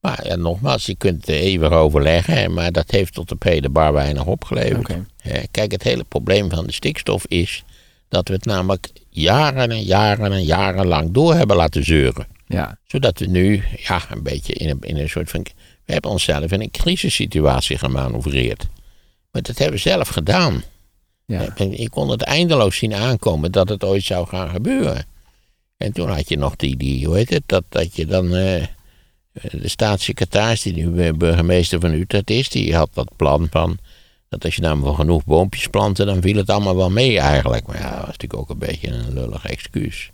Maar 0.01 0.27
ja, 0.27 0.35
nogmaals, 0.35 0.85
je 0.85 0.95
kunt 0.95 1.27
er 1.27 1.35
eeuwig 1.35 1.71
overleggen, 1.71 2.53
maar 2.53 2.71
dat 2.71 2.91
heeft 2.91 3.13
tot 3.13 3.31
op 3.31 3.43
heden 3.43 3.71
bar 3.71 3.93
weinig 3.93 4.25
opgeleverd. 4.25 4.93
Kijk, 5.51 5.71
het 5.71 5.83
hele 5.83 6.03
probleem 6.03 6.49
van 6.49 6.65
de 6.65 6.73
stikstof 6.73 7.25
is 7.27 7.63
dat 8.09 8.27
we 8.27 8.33
het 8.33 8.45
namelijk 8.45 8.91
jaren 9.09 9.71
en 9.71 9.81
jaren 9.83 10.31
en 10.31 10.43
jaren 10.43 10.87
lang 10.87 11.11
door 11.11 11.33
hebben 11.33 11.55
laten 11.55 11.85
zeuren. 11.85 12.27
Ja, 12.47 12.77
Zodat 12.83 13.19
we 13.19 13.25
nu 13.25 13.63
ja, 13.77 14.01
een 14.11 14.23
beetje 14.23 14.53
in 14.53 14.69
een, 14.69 14.77
in 14.81 14.97
een 14.97 15.09
soort 15.09 15.29
van. 15.29 15.45
We 15.85 15.93
hebben 15.93 16.11
onszelf 16.11 16.51
in 16.51 16.61
een 16.61 16.71
crisissituatie 16.71 17.77
gemanoeuvreerd. 17.77 18.67
Maar 19.31 19.41
dat 19.41 19.57
hebben 19.57 19.75
we 19.75 19.89
zelf 19.89 20.07
gedaan. 20.07 20.63
ja. 21.25 21.55
Ik 21.57 21.89
kon 21.89 22.09
het 22.09 22.21
eindeloos 22.21 22.77
zien 22.77 22.93
aankomen 22.93 23.51
dat 23.51 23.69
het 23.69 23.83
ooit 23.83 24.03
zou 24.03 24.27
gaan 24.27 24.49
gebeuren. 24.49 25.05
En 25.77 25.91
toen 25.91 26.09
had 26.09 26.29
je 26.29 26.37
nog 26.37 26.55
die, 26.55 26.77
die 26.77 27.05
hoe 27.05 27.15
heet 27.15 27.29
het, 27.29 27.43
dat, 27.45 27.63
dat 27.69 27.95
je 27.95 28.05
dan, 28.05 28.35
eh, 28.35 28.63
de 29.51 29.67
staatssecretaris 29.67 30.61
die 30.61 30.73
nu 30.73 31.01
eh, 31.01 31.13
burgemeester 31.13 31.79
van 31.79 31.91
Utrecht 31.91 32.29
is, 32.29 32.49
die 32.49 32.75
had 32.75 32.89
dat 32.93 33.15
plan 33.15 33.47
van, 33.51 33.77
dat 34.29 34.45
als 34.45 34.55
je 34.55 34.61
nou 34.61 34.77
maar 34.77 34.93
genoeg 34.93 35.23
boompjes 35.23 35.67
plantte, 35.67 36.05
dan 36.05 36.21
viel 36.21 36.35
het 36.35 36.49
allemaal 36.49 36.75
wel 36.75 36.89
mee 36.89 37.19
eigenlijk. 37.19 37.67
Maar 37.67 37.77
ja, 37.77 37.89
dat 37.89 37.99
was 37.99 38.05
natuurlijk 38.05 38.41
ook 38.41 38.49
een 38.49 38.57
beetje 38.57 38.87
een 38.87 39.13
lullig 39.13 39.45
excuus. 39.45 40.11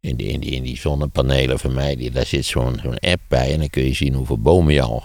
In 0.00 0.16
die, 0.16 0.38
die, 0.38 0.62
die 0.62 0.78
zonnepanelen 0.78 1.58
van 1.58 1.74
mij, 1.74 1.96
die, 1.96 2.10
daar 2.10 2.26
zit 2.26 2.44
zo'n 2.44 2.98
app 2.98 3.20
bij 3.28 3.52
en 3.52 3.58
dan 3.58 3.70
kun 3.70 3.84
je 3.84 3.92
zien 3.92 4.14
hoeveel 4.14 4.38
bomen 4.38 4.74
je 4.74 4.82
al, 4.82 5.02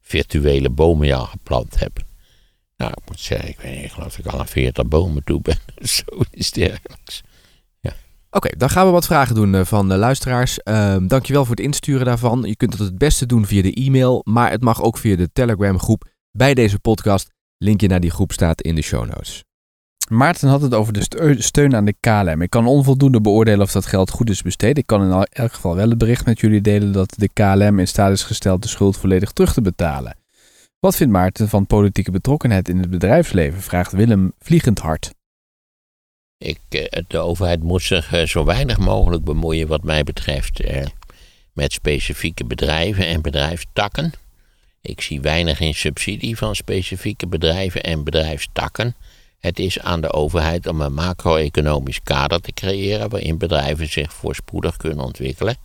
virtuele 0.00 0.70
bomen 0.70 1.06
je 1.06 1.14
al 1.14 1.26
geplant 1.26 1.78
hebt. 1.78 2.04
Nou, 2.76 2.90
ik 2.90 3.08
moet 3.08 3.20
zeggen, 3.20 3.48
ik 3.48 3.60
weet 3.60 3.74
niet, 3.74 3.84
ik 3.84 3.92
geloof 3.92 4.16
dat 4.16 4.26
ik 4.26 4.32
al 4.32 4.38
aan 4.38 4.46
40 4.46 4.86
bomen 4.86 5.24
toe 5.24 5.40
ben. 5.40 5.58
Zoiets 6.04 6.50
dergelijks. 6.50 7.22
Oké, 8.36 8.56
dan 8.56 8.70
gaan 8.70 8.86
we 8.86 8.92
wat 8.92 9.06
vragen 9.06 9.34
doen 9.34 9.54
eh, 9.54 9.64
van 9.64 9.88
de 9.88 9.96
luisteraars. 9.96 10.62
Ehm 10.62 11.06
dankjewel 11.06 11.44
voor 11.44 11.54
het 11.54 11.64
insturen 11.64 12.06
daarvan. 12.06 12.42
Je 12.42 12.56
kunt 12.56 12.72
het 12.72 12.82
het 12.82 12.98
beste 12.98 13.26
doen 13.26 13.46
via 13.46 13.62
de 13.62 13.72
e-mail, 13.72 14.20
maar 14.24 14.50
het 14.50 14.62
mag 14.62 14.82
ook 14.82 14.98
via 14.98 15.16
de 15.16 15.32
Telegram 15.32 15.78
groep 15.78 16.10
bij 16.30 16.54
deze 16.54 16.78
podcast. 16.78 17.30
Linkje 17.58 17.88
naar 17.88 18.00
die 18.00 18.10
groep 18.10 18.32
staat 18.32 18.62
in 18.62 18.74
de 18.74 18.82
show 18.82 19.06
notes. 19.06 19.44
Maarten 20.08 20.48
had 20.48 20.62
het 20.62 20.74
over 20.74 20.92
de 20.92 21.02
steu- 21.02 21.40
steun 21.40 21.76
aan 21.76 21.84
de 21.84 21.94
KLM. 22.00 22.42
Ik 22.42 22.50
kan 22.50 22.66
onvoldoende 22.66 23.20
beoordelen 23.20 23.60
of 23.60 23.72
dat 23.72 23.86
geld 23.86 24.10
goed 24.10 24.30
is 24.30 24.42
besteed. 24.42 24.78
Ik 24.78 24.86
kan 24.86 25.02
in 25.02 25.26
elk 25.30 25.52
geval 25.52 25.74
wel 25.74 25.88
het 25.88 25.98
bericht 25.98 26.26
met 26.26 26.40
jullie 26.40 26.60
delen 26.60 26.92
dat 26.92 27.14
de 27.16 27.28
KLM 27.32 27.78
in 27.78 27.88
staat 27.88 28.12
is 28.12 28.22
gesteld 28.22 28.62
de 28.62 28.68
schuld 28.68 28.96
volledig 28.96 29.32
terug 29.32 29.52
te 29.52 29.62
betalen. 29.62 30.16
Wat 30.80 30.96
vindt 30.96 31.12
Maarten 31.12 31.48
van 31.48 31.66
politieke 31.66 32.10
betrokkenheid 32.10 32.68
in 32.68 32.78
het 32.78 32.90
bedrijfsleven? 32.90 33.62
Vraagt 33.62 33.92
Willem 33.92 34.32
vliegend 34.38 34.78
hard. 34.78 35.10
Eh, 36.38 36.54
de 37.06 37.18
overheid 37.18 37.62
moet 37.62 37.82
zich 37.82 38.12
eh, 38.12 38.26
zo 38.26 38.44
weinig 38.44 38.78
mogelijk 38.78 39.24
bemoeien, 39.24 39.68
wat 39.68 39.82
mij 39.82 40.02
betreft, 40.02 40.60
eh, 40.60 40.86
met 41.52 41.72
specifieke 41.72 42.44
bedrijven 42.44 43.06
en 43.06 43.22
bedrijfstakken. 43.22 44.12
Ik 44.80 45.00
zie 45.00 45.20
weinig 45.20 45.60
in 45.60 45.74
subsidie 45.74 46.36
van 46.36 46.54
specifieke 46.56 47.26
bedrijven 47.26 47.82
en 47.82 48.04
bedrijfstakken. 48.04 48.94
Het 49.38 49.58
is 49.58 49.80
aan 49.80 50.00
de 50.00 50.12
overheid 50.12 50.66
om 50.66 50.80
een 50.80 50.94
macro-economisch 50.94 52.02
kader 52.02 52.40
te 52.40 52.52
creëren 52.52 53.08
waarin 53.08 53.38
bedrijven 53.38 53.88
zich 53.88 54.12
voorspoedig 54.12 54.76
kunnen 54.76 55.04
ontwikkelen. 55.04 55.56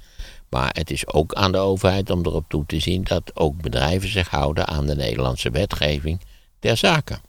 Maar 0.49 0.69
het 0.73 0.91
is 0.91 1.07
ook 1.07 1.34
aan 1.34 1.51
de 1.51 1.57
overheid 1.57 2.10
om 2.10 2.25
erop 2.25 2.45
toe 2.47 2.65
te 2.65 2.79
zien 2.79 3.03
dat 3.03 3.31
ook 3.36 3.62
bedrijven 3.62 4.10
zich 4.10 4.29
houden 4.29 4.67
aan 4.67 4.86
de 4.86 4.95
Nederlandse 4.95 5.49
wetgeving 5.49 6.21
ter 6.60 6.77
zake. 6.77 7.19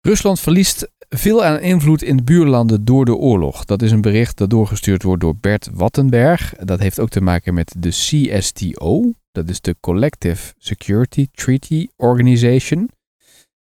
Rusland 0.00 0.40
verliest 0.40 0.88
veel 1.08 1.44
aan 1.44 1.60
invloed 1.60 2.02
in 2.02 2.16
de 2.16 2.22
buurlanden 2.22 2.84
door 2.84 3.04
de 3.04 3.14
oorlog. 3.14 3.64
Dat 3.64 3.82
is 3.82 3.90
een 3.90 4.00
bericht 4.00 4.36
dat 4.36 4.50
doorgestuurd 4.50 5.02
wordt 5.02 5.20
door 5.20 5.36
Bert 5.36 5.68
Wattenberg. 5.72 6.54
Dat 6.54 6.78
heeft 6.78 7.00
ook 7.00 7.08
te 7.08 7.20
maken 7.20 7.54
met 7.54 7.74
de 7.78 7.88
CSTO. 7.88 9.12
Dat 9.32 9.48
is 9.48 9.60
de 9.60 9.76
Collective 9.80 10.54
Security 10.58 11.26
Treaty 11.32 11.86
Organization. 11.96 12.90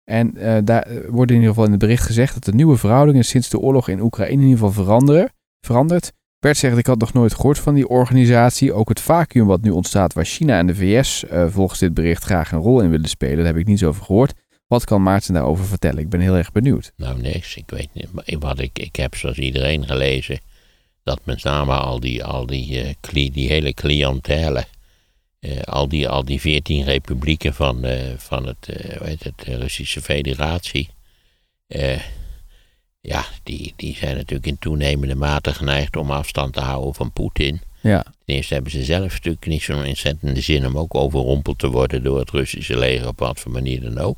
En 0.05 0.31
uh, 0.35 0.57
daar 0.63 0.87
wordt 1.07 1.31
in 1.31 1.37
ieder 1.37 1.49
geval 1.49 1.65
in 1.65 1.71
het 1.71 1.79
bericht 1.79 2.05
gezegd 2.05 2.33
dat 2.33 2.43
de 2.43 2.53
nieuwe 2.53 2.77
verhoudingen 2.77 3.25
sinds 3.25 3.49
de 3.49 3.59
oorlog 3.59 3.89
in 3.89 4.01
Oekraïne 4.01 4.41
in 4.41 4.47
ieder 4.47 4.57
geval 4.57 4.83
veranderen, 4.83 5.33
veranderd. 5.61 6.11
Bert 6.39 6.57
zegt, 6.57 6.77
ik 6.77 6.85
had 6.85 6.99
nog 6.99 7.13
nooit 7.13 7.33
gehoord 7.33 7.59
van 7.59 7.73
die 7.73 7.87
organisatie. 7.87 8.73
Ook 8.73 8.89
het 8.89 9.01
vacuüm 9.01 9.45
wat 9.45 9.61
nu 9.61 9.69
ontstaat 9.69 10.13
waar 10.13 10.25
China 10.25 10.57
en 10.57 10.67
de 10.67 10.75
VS 10.75 11.23
uh, 11.31 11.47
volgens 11.47 11.79
dit 11.79 11.93
bericht 11.93 12.23
graag 12.23 12.51
een 12.51 12.59
rol 12.59 12.81
in 12.81 12.89
willen 12.89 13.09
spelen, 13.09 13.37
daar 13.37 13.45
heb 13.45 13.57
ik 13.57 13.67
niets 13.67 13.83
over 13.83 14.03
gehoord. 14.03 14.33
Wat 14.67 14.85
kan 14.85 15.03
Maarten 15.03 15.33
daarover 15.33 15.65
vertellen? 15.65 15.99
Ik 15.99 16.09
ben 16.09 16.19
heel 16.19 16.35
erg 16.35 16.51
benieuwd. 16.51 16.91
Nou, 16.97 17.21
niks. 17.21 17.55
Ik 17.55 17.69
weet 17.69 17.89
niet. 17.93 18.39
Wat 18.39 18.59
ik, 18.59 18.79
ik 18.79 18.95
heb 18.95 19.15
zoals 19.15 19.37
iedereen 19.37 19.85
gelezen 19.85 20.39
dat 21.03 21.19
met 21.23 21.43
name 21.43 21.73
al 21.73 21.99
die, 21.99 22.23
al 22.23 22.45
die, 22.45 22.95
die 23.11 23.47
hele 23.47 23.73
cliëntele, 23.73 24.65
uh, 25.39 25.61
al, 25.61 25.87
die, 25.87 26.09
al 26.09 26.25
die 26.25 26.41
veertien 26.41 26.83
republieken 26.83 27.53
van, 27.53 27.85
uh, 27.85 27.93
van 28.17 28.45
het, 28.47 28.67
hoe 28.97 29.07
heet 29.07 29.23
het, 29.23 29.33
de 29.45 29.57
Russische 29.57 30.01
Federatie, 30.01 30.89
ja, 33.01 33.25
die, 33.43 33.73
die 33.75 33.95
zijn 33.95 34.15
natuurlijk 34.15 34.47
in 34.47 34.59
toenemende 34.59 35.15
mate 35.15 35.53
geneigd 35.53 35.95
om 35.95 36.11
afstand 36.11 36.53
te 36.53 36.59
houden 36.59 36.93
van 36.93 37.11
Poetin. 37.11 37.61
Ja. 37.81 38.03
Ten 38.03 38.35
eerste 38.35 38.53
hebben 38.53 38.71
ze 38.71 38.83
zelf 38.83 39.11
natuurlijk 39.11 39.45
niet 39.45 39.61
zo'n 39.61 39.85
ontzettende 39.85 40.41
zin 40.41 40.65
om 40.65 40.77
ook 40.77 40.95
overrompeld 40.95 41.59
te 41.59 41.69
worden 41.69 42.03
door 42.03 42.19
het 42.19 42.29
Russische 42.29 42.77
leger 42.77 43.07
op 43.07 43.19
wat 43.19 43.39
voor 43.39 43.51
manier 43.51 43.81
dan 43.81 43.97
ook. 43.97 44.17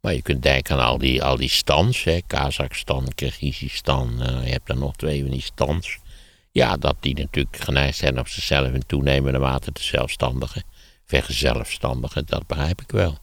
Maar 0.00 0.14
je 0.14 0.22
kunt 0.22 0.42
denken 0.42 0.74
aan 0.74 0.86
al 0.86 0.98
die, 0.98 1.22
al 1.22 1.36
die 1.36 1.48
stands, 1.48 2.04
hè, 2.04 2.18
Kazachstan, 2.26 3.08
Kyrgyzstan, 3.14 4.12
uh, 4.20 4.44
je 4.44 4.50
hebt 4.50 4.68
er 4.68 4.76
nog 4.76 4.96
twee 4.96 5.20
van 5.22 5.30
die 5.30 5.42
stands. 5.42 5.98
Ja, 6.54 6.76
dat 6.76 6.96
die 7.00 7.14
natuurlijk 7.14 7.56
geneigd 7.56 7.96
zijn 7.96 8.18
op 8.18 8.28
zichzelf 8.28 8.72
in 8.72 8.86
toenemende 8.86 9.38
mate 9.38 9.72
te 9.72 9.82
zelfstandigen, 9.82 10.62
vergezelfstandigen, 11.04 12.26
dat 12.26 12.46
begrijp 12.46 12.80
ik 12.80 12.90
wel. 12.90 13.18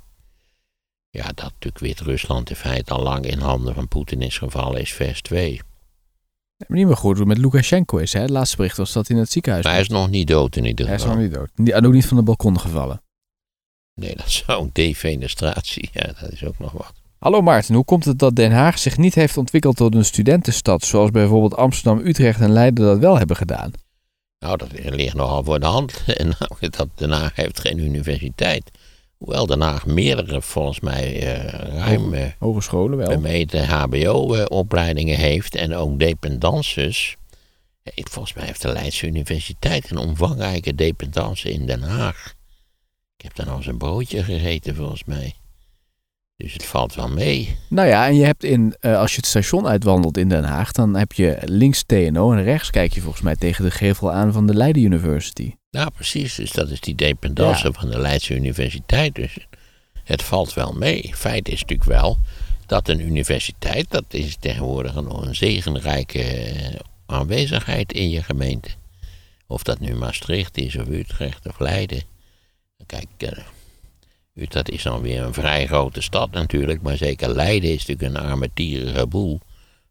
Ja, 1.09 1.23
dat 1.27 1.35
natuurlijk 1.43 1.79
Wit-Rusland 1.79 2.49
in 2.49 2.55
feite 2.55 2.93
al 2.93 3.01
lang 3.01 3.25
in 3.25 3.39
handen 3.39 3.73
van 3.73 3.87
Poetin 3.87 4.21
is 4.21 4.37
gevallen, 4.37 4.81
is 4.81 4.93
vers 4.93 5.21
2. 5.21 5.53
Ik 5.53 5.63
heb 6.57 6.69
niet 6.69 6.85
meer 6.85 6.97
goed 6.97 7.17
hoe 7.17 7.27
het 7.27 7.27
met 7.27 7.37
Lukashenko 7.37 7.97
is. 7.97 8.13
Hè? 8.13 8.19
Het 8.19 8.29
laatste 8.29 8.55
bericht 8.55 8.77
was 8.77 8.91
dat 8.91 9.07
hij 9.07 9.15
in 9.15 9.21
het 9.21 9.31
ziekenhuis 9.31 9.63
Maar 9.63 9.73
hij 9.73 9.81
is 9.81 9.89
nog 9.89 10.09
niet 10.09 10.27
dood 10.27 10.55
in 10.55 10.65
ieder 10.65 10.85
Hij 10.85 10.95
is 10.95 11.01
geval. 11.01 11.15
nog 11.17 11.25
niet 11.25 11.33
dood. 11.33 11.49
En 11.75 11.85
ook 11.85 11.93
niet 11.93 12.05
van 12.07 12.17
de 12.17 12.23
balkon 12.23 12.59
gevallen. 12.59 13.01
Nee, 13.93 14.15
dat 14.15 14.31
zou 14.31 14.61
een 14.63 14.69
defenestratie, 14.73 15.89
ja, 15.93 16.13
dat 16.19 16.31
is 16.31 16.43
ook 16.43 16.59
nog 16.59 16.71
wat. 16.71 17.00
Hallo 17.21 17.41
Maarten, 17.41 17.75
hoe 17.75 17.83
komt 17.85 18.05
het 18.05 18.19
dat 18.19 18.35
Den 18.35 18.51
Haag 18.51 18.79
zich 18.79 18.97
niet 18.97 19.15
heeft 19.15 19.37
ontwikkeld 19.37 19.75
tot 19.75 19.95
een 19.95 20.05
studentenstad, 20.05 20.83
zoals 20.83 21.11
bijvoorbeeld 21.11 21.55
Amsterdam, 21.55 22.05
Utrecht 22.05 22.41
en 22.41 22.51
Leiden 22.51 22.85
dat 22.85 22.97
wel 22.97 23.17
hebben 23.17 23.35
gedaan? 23.35 23.71
Nou, 24.39 24.57
dat 24.57 24.71
ligt 24.73 25.15
nogal 25.15 25.43
voor 25.43 25.59
de 25.59 25.65
hand. 25.65 26.03
En 26.17 26.27
nou, 26.39 26.69
dat 26.69 26.87
Den 26.95 27.11
Haag 27.11 27.35
heeft 27.35 27.59
geen 27.59 27.77
universiteit. 27.77 28.71
Hoewel 29.17 29.45
Den 29.45 29.61
Haag 29.61 29.85
meerdere, 29.85 30.41
volgens 30.41 30.79
mij, 30.79 31.35
eh, 31.35 31.77
ruim 31.77 32.13
eh, 32.13 32.25
Hogescholen 32.39 32.97
wel. 32.97 33.07
bemeten 33.07 33.67
HBO-opleidingen 33.67 35.17
heeft 35.17 35.55
en 35.55 35.75
ook 35.75 35.99
dependances. 35.99 37.15
Eh, 37.83 38.03
Volgens 38.09 38.33
mij 38.33 38.45
heeft 38.45 38.61
de 38.61 38.71
Leidse 38.71 39.07
Universiteit 39.07 39.91
een 39.91 39.97
omvangrijke 39.97 40.75
dependance 40.75 41.51
in 41.51 41.65
Den 41.65 41.81
Haag. 41.81 42.33
Ik 43.17 43.23
heb 43.23 43.35
daar 43.35 43.45
nog 43.45 43.57
eens 43.57 43.67
een 43.67 43.77
broodje 43.77 44.23
gegeten, 44.23 44.75
volgens 44.75 45.03
mij. 45.03 45.35
Dus 46.41 46.53
het 46.53 46.65
valt 46.65 46.95
wel 46.95 47.09
mee. 47.09 47.57
Nou 47.67 47.87
ja, 47.87 48.07
en 48.07 48.15
je 48.15 48.25
hebt 48.25 48.43
in, 48.43 48.75
eh, 48.79 48.97
als 48.97 49.11
je 49.11 49.17
het 49.17 49.25
station 49.25 49.67
uitwandelt 49.67 50.17
in 50.17 50.29
Den 50.29 50.43
Haag, 50.43 50.71
dan 50.71 50.95
heb 50.95 51.11
je 51.13 51.37
links 51.41 51.83
TNO 51.83 52.31
en 52.33 52.43
rechts 52.43 52.69
kijk 52.69 52.93
je 52.93 53.01
volgens 53.01 53.23
mij 53.23 53.35
tegen 53.35 53.63
de 53.63 53.71
gevel 53.71 54.11
aan 54.11 54.33
van 54.33 54.47
de 54.47 54.55
Leiden 54.55 54.83
University. 54.83 55.55
Nou, 55.71 55.89
precies. 55.91 56.35
Dus 56.35 56.51
dat 56.51 56.69
is 56.69 56.79
die 56.79 56.95
dependance 56.95 57.67
Ja. 57.67 57.73
van 57.73 57.89
de 57.89 57.99
Leidse 57.99 58.35
Universiteit. 58.35 59.15
Dus 59.15 59.37
het 60.03 60.23
valt 60.23 60.53
wel 60.53 60.73
mee. 60.73 61.11
Feit 61.15 61.47
is 61.47 61.61
natuurlijk 61.61 61.89
wel 61.89 62.17
dat 62.65 62.87
een 62.89 63.01
universiteit, 63.01 63.85
dat 63.89 64.05
is 64.09 64.35
tegenwoordig 64.39 64.95
een, 64.95 65.09
een 65.27 65.35
zegenrijke 65.35 66.23
eh, 66.23 66.79
aanwezigheid 67.05 67.93
in 67.93 68.09
je 68.09 68.23
gemeente. 68.23 68.69
Of 69.47 69.63
dat 69.63 69.79
nu 69.79 69.95
Maastricht 69.95 70.57
is, 70.57 70.77
of 70.77 70.87
Utrecht, 70.87 71.47
of 71.47 71.59
Leiden. 71.59 72.01
Kijk, 72.85 73.07
eh, 73.17 73.31
Utrecht 74.33 74.69
is 74.69 74.83
dan 74.83 75.01
weer 75.01 75.21
een 75.21 75.33
vrij 75.33 75.67
grote 75.67 76.01
stad 76.01 76.31
natuurlijk, 76.31 76.81
maar 76.81 76.97
zeker 76.97 77.29
Leiden 77.35 77.69
is 77.73 77.85
natuurlijk 77.85 78.15
een 78.15 78.29
armetierige 78.29 79.07
boel. 79.07 79.39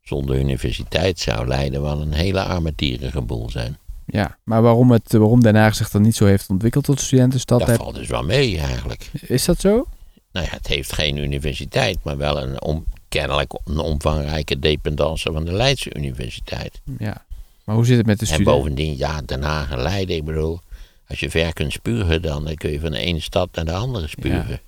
Zonder 0.03 0.38
universiteit 0.38 1.18
zou 1.18 1.46
Leiden 1.46 1.83
wel 1.83 2.00
een 2.00 2.12
hele 2.12 2.42
armetierige 2.42 3.20
boel 3.20 3.50
zijn. 3.50 3.79
Ja, 4.07 4.38
maar 4.44 4.62
waarom, 4.62 4.90
het, 4.90 5.12
waarom 5.12 5.40
Den 5.42 5.55
Haag 5.57 5.74
zich 5.74 5.90
dan 5.90 6.03
niet 6.03 6.16
zo 6.16 6.26
heeft 6.26 6.48
ontwikkeld 6.48 6.85
tot 6.85 7.00
studentenstad, 7.00 7.59
Dat 7.59 7.68
heb- 7.68 7.76
valt 7.81 7.94
dus 7.94 8.09
wel 8.09 8.22
mee 8.22 8.59
eigenlijk. 8.59 9.11
is 9.26 9.44
dat 9.44 9.61
zo? 9.61 9.87
Nou 10.33 10.46
ja, 10.46 10.53
het 10.53 10.66
heeft 10.66 10.92
geen 10.92 11.16
universiteit, 11.16 11.98
maar 12.03 12.16
wel 12.16 12.42
een 12.42 12.62
om, 12.62 12.85
kennelijk 13.09 13.53
een 13.64 13.79
omvangrijke 13.79 14.59
dependance 14.59 15.33
van 15.33 15.44
de 15.44 15.53
Leidse 15.53 15.94
Universiteit. 15.96 16.81
Ja. 16.98 17.24
Maar 17.64 17.74
hoe 17.74 17.85
zit 17.87 17.96
het 17.96 18.07
met 18.07 18.18
de 18.18 18.26
En 18.26 18.33
studenten? 18.33 18.55
bovendien, 18.61 18.96
ja, 18.96 19.20
Den 19.26 19.42
Haag 19.42 19.70
en 19.70 19.83
Leiden, 19.83 20.16
ik 20.16 20.24
bedoel, 20.24 20.61
als 21.11 21.20
je 21.20 21.31
ver 21.31 21.53
kunt 21.53 21.73
spugen, 21.73 22.23
dan 22.23 22.55
kun 22.55 22.70
je 22.73 22.81
van 22.81 22.90
de 22.90 22.99
ene 22.99 23.20
stad 23.20 23.49
naar 23.55 23.64
de 23.64 23.73
andere 23.75 24.09
spugen. 24.09 24.61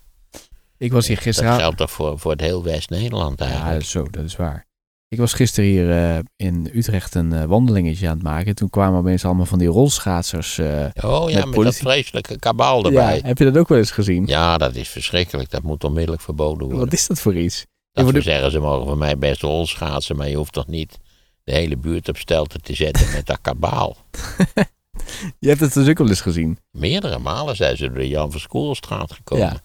Ik 0.78 0.92
was 0.92 1.06
hier 1.06 1.14
Dat 1.16 1.24
gisteren... 1.24 1.54
geldt 1.56 1.76
toch 1.76 1.90
voor, 1.90 2.18
voor 2.18 2.30
het 2.30 2.40
heel 2.40 2.62
West-Nederland 2.62 3.38
Ja, 3.38 3.44
eigenlijk. 3.44 3.72
dat 3.74 3.82
is 3.82 3.90
zo, 3.90 4.06
dat 4.10 4.24
is 4.24 4.36
waar. 4.36 4.66
Ik 5.08 5.18
was 5.18 5.32
gisteren 5.32 5.70
hier 5.70 5.90
eh, 5.90 6.18
in 6.36 6.70
Utrecht 6.74 7.14
een 7.14 7.32
eh, 7.32 7.44
wandelingetje 7.44 8.08
aan 8.08 8.14
het 8.14 8.22
maken. 8.22 8.54
Toen 8.54 8.70
kwamen 8.70 8.98
opeens 8.98 9.24
allemaal 9.24 9.46
van 9.46 9.58
die 9.58 9.68
rolschaatsers. 9.68 10.58
eh, 10.58 10.86
oh 11.02 11.30
ja, 11.30 11.44
met 11.44 11.62
dat 11.64 11.76
vreselijke 11.76 12.38
kabaal 12.38 12.78
ja, 12.78 12.84
erbij. 12.86 13.16
Ja. 13.16 13.26
heb 13.26 13.38
je 13.38 13.44
dat 13.44 13.56
ook 13.58 13.68
wel 13.68 13.78
eens 13.78 13.90
gezien? 13.90 14.26
dat 14.26 14.74
is 14.74 14.88
verschrikkelijk. 14.88 15.50
Dat 15.50 15.62
moet 15.62 15.84
onmiddellijk 15.84 16.22
verboden 16.22 16.58
worden. 16.66 16.78
Wat 16.84 16.92
is 16.92 17.06
dat 17.06 17.20
voor 17.20 17.36
iets? 17.36 17.66
Dat 17.92 18.06
Ja, 18.06 18.12
de- 18.12 18.20
zeggen, 18.20 18.50
ze 18.50 18.58
mogen 18.58 18.86
van 18.86 18.98
mij 18.98 19.18
best 19.18 19.42
rolschaatsen, 19.42 20.16
maar 20.16 20.28
je 20.28 20.36
hoeft 20.36 20.52
toch 20.52 20.66
niet 20.66 20.98
de 21.44 21.52
hele 21.52 21.76
buurt 21.76 22.08
op 22.08 22.16
stelte 22.16 22.58
te 22.58 22.74
zetten 22.74 23.12
met 23.12 23.26
dat 23.26 23.38
kabaal. 23.42 23.96
Je 25.38 25.48
hebt 25.48 25.60
het 25.60 25.72
dus 25.72 25.88
ook 25.88 25.98
wel 25.98 26.08
eens 26.08 26.20
gezien. 26.20 26.58
Meerdere 26.70 27.18
malen 27.18 27.56
zijn 27.56 27.76
ze 27.76 27.86
door 27.86 27.98
de 27.98 28.08
Jan 28.08 28.30
van 28.30 28.40
Schoolstraat 28.40 29.12
gekomen. 29.12 29.44
Ja, 29.44 29.50
Voor 29.52 29.60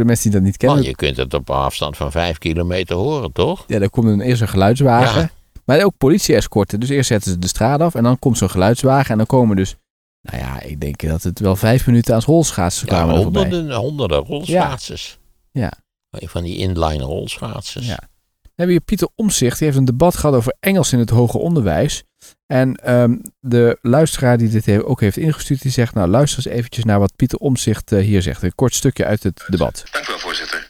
de 0.00 0.04
mensen 0.04 0.24
die 0.30 0.32
dat 0.38 0.42
niet 0.48 0.56
kennen. 0.56 0.76
Want 0.76 0.88
je 0.88 0.96
kunt 0.96 1.16
het 1.16 1.34
op 1.34 1.48
een 1.48 1.54
afstand 1.54 1.96
van 1.96 2.10
vijf 2.10 2.38
kilometer 2.38 2.96
horen, 2.96 3.32
toch? 3.32 3.64
Ja, 3.66 3.78
daar 3.78 3.90
komt 3.90 4.06
een, 4.06 4.20
eerst 4.20 4.40
een 4.42 4.48
geluidswagen. 4.48 5.20
Ja. 5.20 5.30
Maar 5.64 5.82
ook 5.84 5.96
politie-escorten. 5.98 6.80
Dus 6.80 6.88
eerst 6.88 7.08
zetten 7.08 7.30
ze 7.30 7.38
de 7.38 7.46
straat 7.48 7.80
af 7.80 7.94
en 7.94 8.02
dan 8.02 8.18
komt 8.18 8.38
zo'n 8.38 8.50
geluidswagen. 8.50 9.10
En 9.10 9.16
dan 9.16 9.26
komen 9.26 9.56
dus, 9.56 9.76
nou 10.22 10.38
ja, 10.42 10.60
ik 10.60 10.80
denk 10.80 11.00
dat 11.08 11.22
het 11.22 11.40
wel 11.40 11.56
vijf 11.56 11.86
minuten 11.86 12.14
aan 12.14 12.20
rolschaatsen 12.20 12.86
Ja, 12.86 12.94
kwamen 12.94 13.22
voorbij. 13.22 13.42
honderden, 13.42 13.76
honderden 13.76 14.18
rolschaatsers. 14.18 15.18
Ja. 15.52 15.72
Van 16.10 16.42
die 16.42 16.56
inline 16.56 17.02
rolschaatsers. 17.04 17.86
Ja. 17.86 17.98
We 18.42 18.48
hebben 18.64 18.76
hier 18.76 18.84
Pieter 18.84 19.08
Omzicht. 19.14 19.56
Die 19.58 19.66
heeft 19.66 19.78
een 19.78 19.84
debat 19.84 20.16
gehad 20.16 20.34
over 20.36 20.56
Engels 20.60 20.92
in 20.92 20.98
het 20.98 21.10
hoger 21.10 21.40
onderwijs. 21.40 22.04
En 22.46 22.76
ehm, 22.76 23.16
de 23.40 23.78
luisteraar 23.82 24.38
die 24.38 24.48
dit 24.48 24.82
ook 24.82 25.00
heeft 25.00 25.16
ingestuurd, 25.16 25.62
die 25.62 25.72
zegt, 25.72 25.94
nou 25.94 26.08
luister 26.08 26.46
eens 26.46 26.56
eventjes 26.56 26.84
naar 26.84 26.98
wat 26.98 27.16
Pieter 27.16 27.38
Omzicht 27.38 27.92
eh, 27.92 27.98
hier 28.00 28.22
zegt. 28.22 28.42
Een 28.42 28.54
kort 28.54 28.74
stukje 28.74 29.04
uit 29.04 29.22
het 29.22 29.44
debat. 29.46 29.84
Dank 29.90 30.06
u 30.06 30.10
wel, 30.10 30.18
voorzitter. 30.18 30.68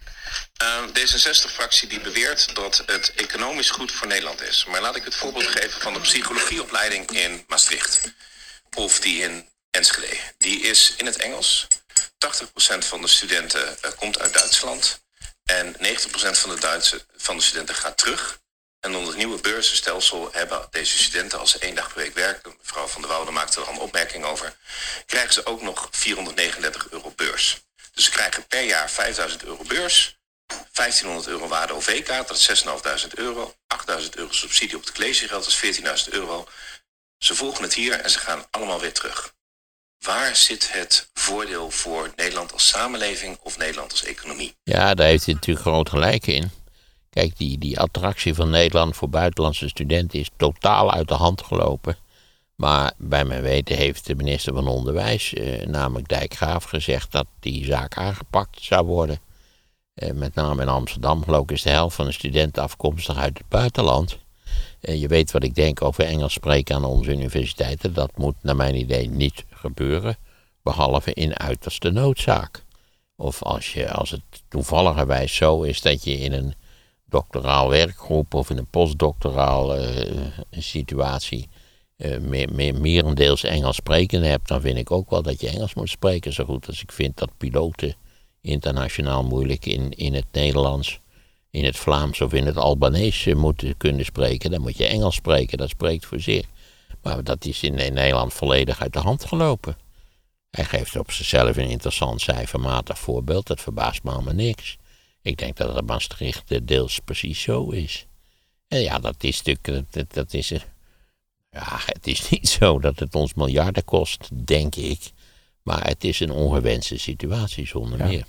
Uh, 0.62 0.88
D66-fractie 0.88 1.88
die 1.88 2.00
beweert 2.00 2.54
dat 2.54 2.82
het 2.86 3.12
economisch 3.16 3.70
goed 3.70 3.92
voor 3.92 4.06
Nederland 4.06 4.42
is. 4.42 4.66
Maar 4.70 4.80
laat 4.80 4.96
ik 4.96 5.04
het 5.04 5.14
voorbeeld 5.14 5.46
geven 5.46 5.80
van 5.80 5.92
de 5.92 6.00
psychologieopleiding 6.00 7.10
in 7.10 7.44
Maastricht. 7.46 8.14
Of 8.76 9.00
die 9.00 9.22
in 9.22 9.48
Enschede. 9.70 10.16
Die 10.38 10.60
is 10.60 10.94
in 10.96 11.06
het 11.06 11.16
Engels. 11.16 11.66
80% 12.76 12.78
van 12.78 13.00
de 13.00 13.08
studenten 13.08 13.76
uh, 13.84 13.90
komt 13.96 14.18
uit 14.18 14.32
Duitsland. 14.32 15.00
En 15.44 15.76
90% 15.76 15.78
van 16.10 16.50
de, 16.50 16.60
Duitse, 16.60 17.04
van 17.16 17.36
de 17.36 17.42
studenten 17.42 17.74
gaat 17.74 17.98
terug. 17.98 18.40
En 18.80 18.94
onder 18.94 19.08
het 19.08 19.16
nieuwe 19.16 19.40
beurzenstelsel 19.40 20.28
hebben 20.32 20.66
deze 20.70 20.98
studenten, 20.98 21.38
als 21.38 21.50
ze 21.50 21.58
één 21.58 21.74
dag 21.74 21.92
per 21.92 22.02
week 22.02 22.14
werken, 22.14 22.54
mevrouw 22.58 22.86
Van 22.86 23.00
der 23.00 23.10
Woude 23.10 23.30
maakte 23.30 23.60
er 23.60 23.66
al 23.66 23.72
een 23.72 23.78
opmerking 23.78 24.24
over, 24.24 24.56
krijgen 25.06 25.32
ze 25.32 25.46
ook 25.46 25.62
nog 25.62 25.88
439 25.90 26.90
euro 26.90 27.12
beurs. 27.16 27.60
Dus 27.92 28.04
ze 28.04 28.10
krijgen 28.10 28.46
per 28.46 28.62
jaar 28.62 28.90
5000 28.90 29.44
euro 29.44 29.64
beurs, 29.64 30.18
1500 30.72 31.26
euro 31.26 31.48
waarde 31.48 31.72
OV-kaart, 31.72 32.28
dat 32.28 32.36
is 32.36 32.64
6.500 33.06 33.08
euro, 33.14 33.54
8.000 34.00 34.08
euro 34.10 34.32
subsidie 34.32 34.76
op 34.76 34.84
het 34.84 34.92
collegegeld, 34.92 35.44
dat 35.44 35.62
is 35.62 36.04
14.000 36.06 36.12
euro. 36.12 36.48
Ze 37.18 37.34
volgen 37.34 37.62
het 37.62 37.74
hier 37.74 38.00
en 38.00 38.10
ze 38.10 38.18
gaan 38.18 38.46
allemaal 38.50 38.80
weer 38.80 38.92
terug. 38.92 39.34
Waar 39.98 40.36
zit 40.36 40.72
het 40.72 41.10
voordeel 41.14 41.70
voor 41.70 42.12
Nederland 42.16 42.52
als 42.52 42.68
samenleving 42.68 43.38
of 43.42 43.58
Nederland 43.58 43.90
als 43.90 44.04
economie? 44.04 44.56
Ja, 44.62 44.94
daar 44.94 45.06
heeft 45.06 45.24
hij 45.24 45.34
natuurlijk 45.34 45.66
groot 45.66 45.88
gelijk 45.88 46.26
in. 46.26 46.50
Kijk, 47.10 47.36
die, 47.36 47.58
die 47.58 47.80
attractie 47.80 48.34
van 48.34 48.50
Nederland 48.50 48.96
voor 48.96 49.08
buitenlandse 49.08 49.68
studenten 49.68 50.18
is 50.18 50.30
totaal 50.36 50.92
uit 50.92 51.08
de 51.08 51.14
hand 51.14 51.42
gelopen. 51.42 51.96
Maar 52.54 52.92
bij 52.96 53.24
mijn 53.24 53.42
weten 53.42 53.76
heeft 53.76 54.06
de 54.06 54.14
minister 54.14 54.54
van 54.54 54.68
Onderwijs, 54.68 55.34
eh, 55.34 55.66
namelijk 55.66 56.08
Dijkgraaf, 56.08 56.64
gezegd 56.64 57.12
dat 57.12 57.26
die 57.40 57.64
zaak 57.64 57.96
aangepakt 57.96 58.62
zou 58.62 58.86
worden. 58.86 59.20
Eh, 59.94 60.12
met 60.12 60.34
name 60.34 60.62
in 60.62 60.68
Amsterdam, 60.68 61.24
geloof 61.24 61.42
ik, 61.42 61.50
is 61.50 61.62
de 61.62 61.70
helft 61.70 61.96
van 61.96 62.04
de 62.04 62.12
studenten 62.12 62.62
afkomstig 62.62 63.16
uit 63.16 63.38
het 63.38 63.48
buitenland. 63.48 64.18
Eh, 64.80 65.00
je 65.00 65.08
weet 65.08 65.30
wat 65.30 65.42
ik 65.42 65.54
denk 65.54 65.82
over 65.82 66.04
Engels 66.04 66.32
spreken 66.32 66.74
aan 66.74 66.84
onze 66.84 67.10
universiteiten. 67.10 67.94
Dat 67.94 68.16
moet 68.16 68.34
naar 68.42 68.56
mijn 68.56 68.74
idee 68.74 69.08
niet 69.08 69.44
gebeuren, 69.50 70.16
behalve 70.62 71.12
in 71.12 71.38
uiterste 71.38 71.90
noodzaak. 71.90 72.64
Of 73.16 73.42
als, 73.42 73.72
je, 73.72 73.90
als 73.90 74.10
het 74.10 74.22
toevalligerwijs 74.48 75.34
zo 75.34 75.62
is 75.62 75.80
dat 75.80 76.04
je 76.04 76.18
in 76.18 76.32
een 76.32 76.54
doctoraal 77.08 77.68
werkgroep 77.68 78.34
of 78.34 78.50
in 78.50 78.58
een 78.58 78.70
postdoctoraal 78.70 79.76
eh, 79.76 80.26
situatie 80.50 81.48
uh, 81.96 82.18
meer, 82.18 82.52
meer, 82.52 82.74
merendeels 82.74 83.44
Engels 83.44 83.76
sprekende 83.76 84.26
hebt, 84.26 84.48
dan 84.48 84.60
vind 84.60 84.78
ik 84.78 84.90
ook 84.90 85.10
wel 85.10 85.22
dat 85.22 85.40
je 85.40 85.48
Engels 85.48 85.74
moet 85.74 85.88
spreken. 85.88 86.32
Zo 86.32 86.44
goed 86.44 86.66
als 86.66 86.82
ik 86.82 86.92
vind 86.92 87.16
dat 87.16 87.30
piloten 87.36 87.94
internationaal 88.40 89.24
moeilijk 89.24 89.66
in, 89.66 89.90
in 89.90 90.14
het 90.14 90.26
Nederlands, 90.32 91.00
in 91.50 91.64
het 91.64 91.76
Vlaams 91.76 92.20
of 92.20 92.32
in 92.32 92.46
het 92.46 92.56
Albanees 92.56 93.24
moeten 93.24 93.76
kunnen 93.76 94.04
spreken, 94.04 94.50
dan 94.50 94.60
moet 94.60 94.76
je 94.76 94.86
Engels 94.86 95.14
spreken. 95.14 95.58
Dat 95.58 95.68
spreekt 95.68 96.06
voor 96.06 96.20
zich. 96.20 96.46
Maar 97.02 97.24
dat 97.24 97.44
is 97.44 97.62
in 97.62 97.74
Nederland 97.74 98.34
volledig 98.34 98.80
uit 98.80 98.92
de 98.92 98.98
hand 98.98 99.24
gelopen. 99.24 99.76
Hij 100.50 100.64
geeft 100.64 100.96
op 100.96 101.10
zichzelf 101.10 101.56
een 101.56 101.68
interessant 101.68 102.20
cijfermatig 102.20 102.98
voorbeeld. 102.98 103.46
Dat 103.46 103.60
verbaast 103.60 104.02
me 104.02 104.10
allemaal 104.10 104.34
niks. 104.34 104.76
Ik 105.28 105.38
denk 105.38 105.56
dat 105.56 105.74
het 105.74 105.86
Maastricht 105.86 106.66
deels 106.68 107.00
precies 107.04 107.40
zo 107.40 107.70
is. 107.70 108.06
En 108.68 108.80
ja, 108.80 108.98
dat 108.98 109.16
is 109.18 109.42
natuurlijk. 109.42 109.92
Dat, 109.92 110.12
dat 110.12 110.34
is, 110.34 110.48
ja, 111.50 111.78
het 111.84 112.06
is 112.06 112.30
niet 112.30 112.48
zo 112.58 112.78
dat 112.78 112.98
het 112.98 113.14
ons 113.14 113.34
miljarden 113.34 113.84
kost, 113.84 114.28
denk 114.46 114.74
ik. 114.74 115.10
Maar 115.62 115.86
het 115.86 116.04
is 116.04 116.20
een 116.20 116.30
ongewenste 116.30 116.98
situatie 116.98 117.66
zonder 117.66 118.06
meer. 118.06 118.24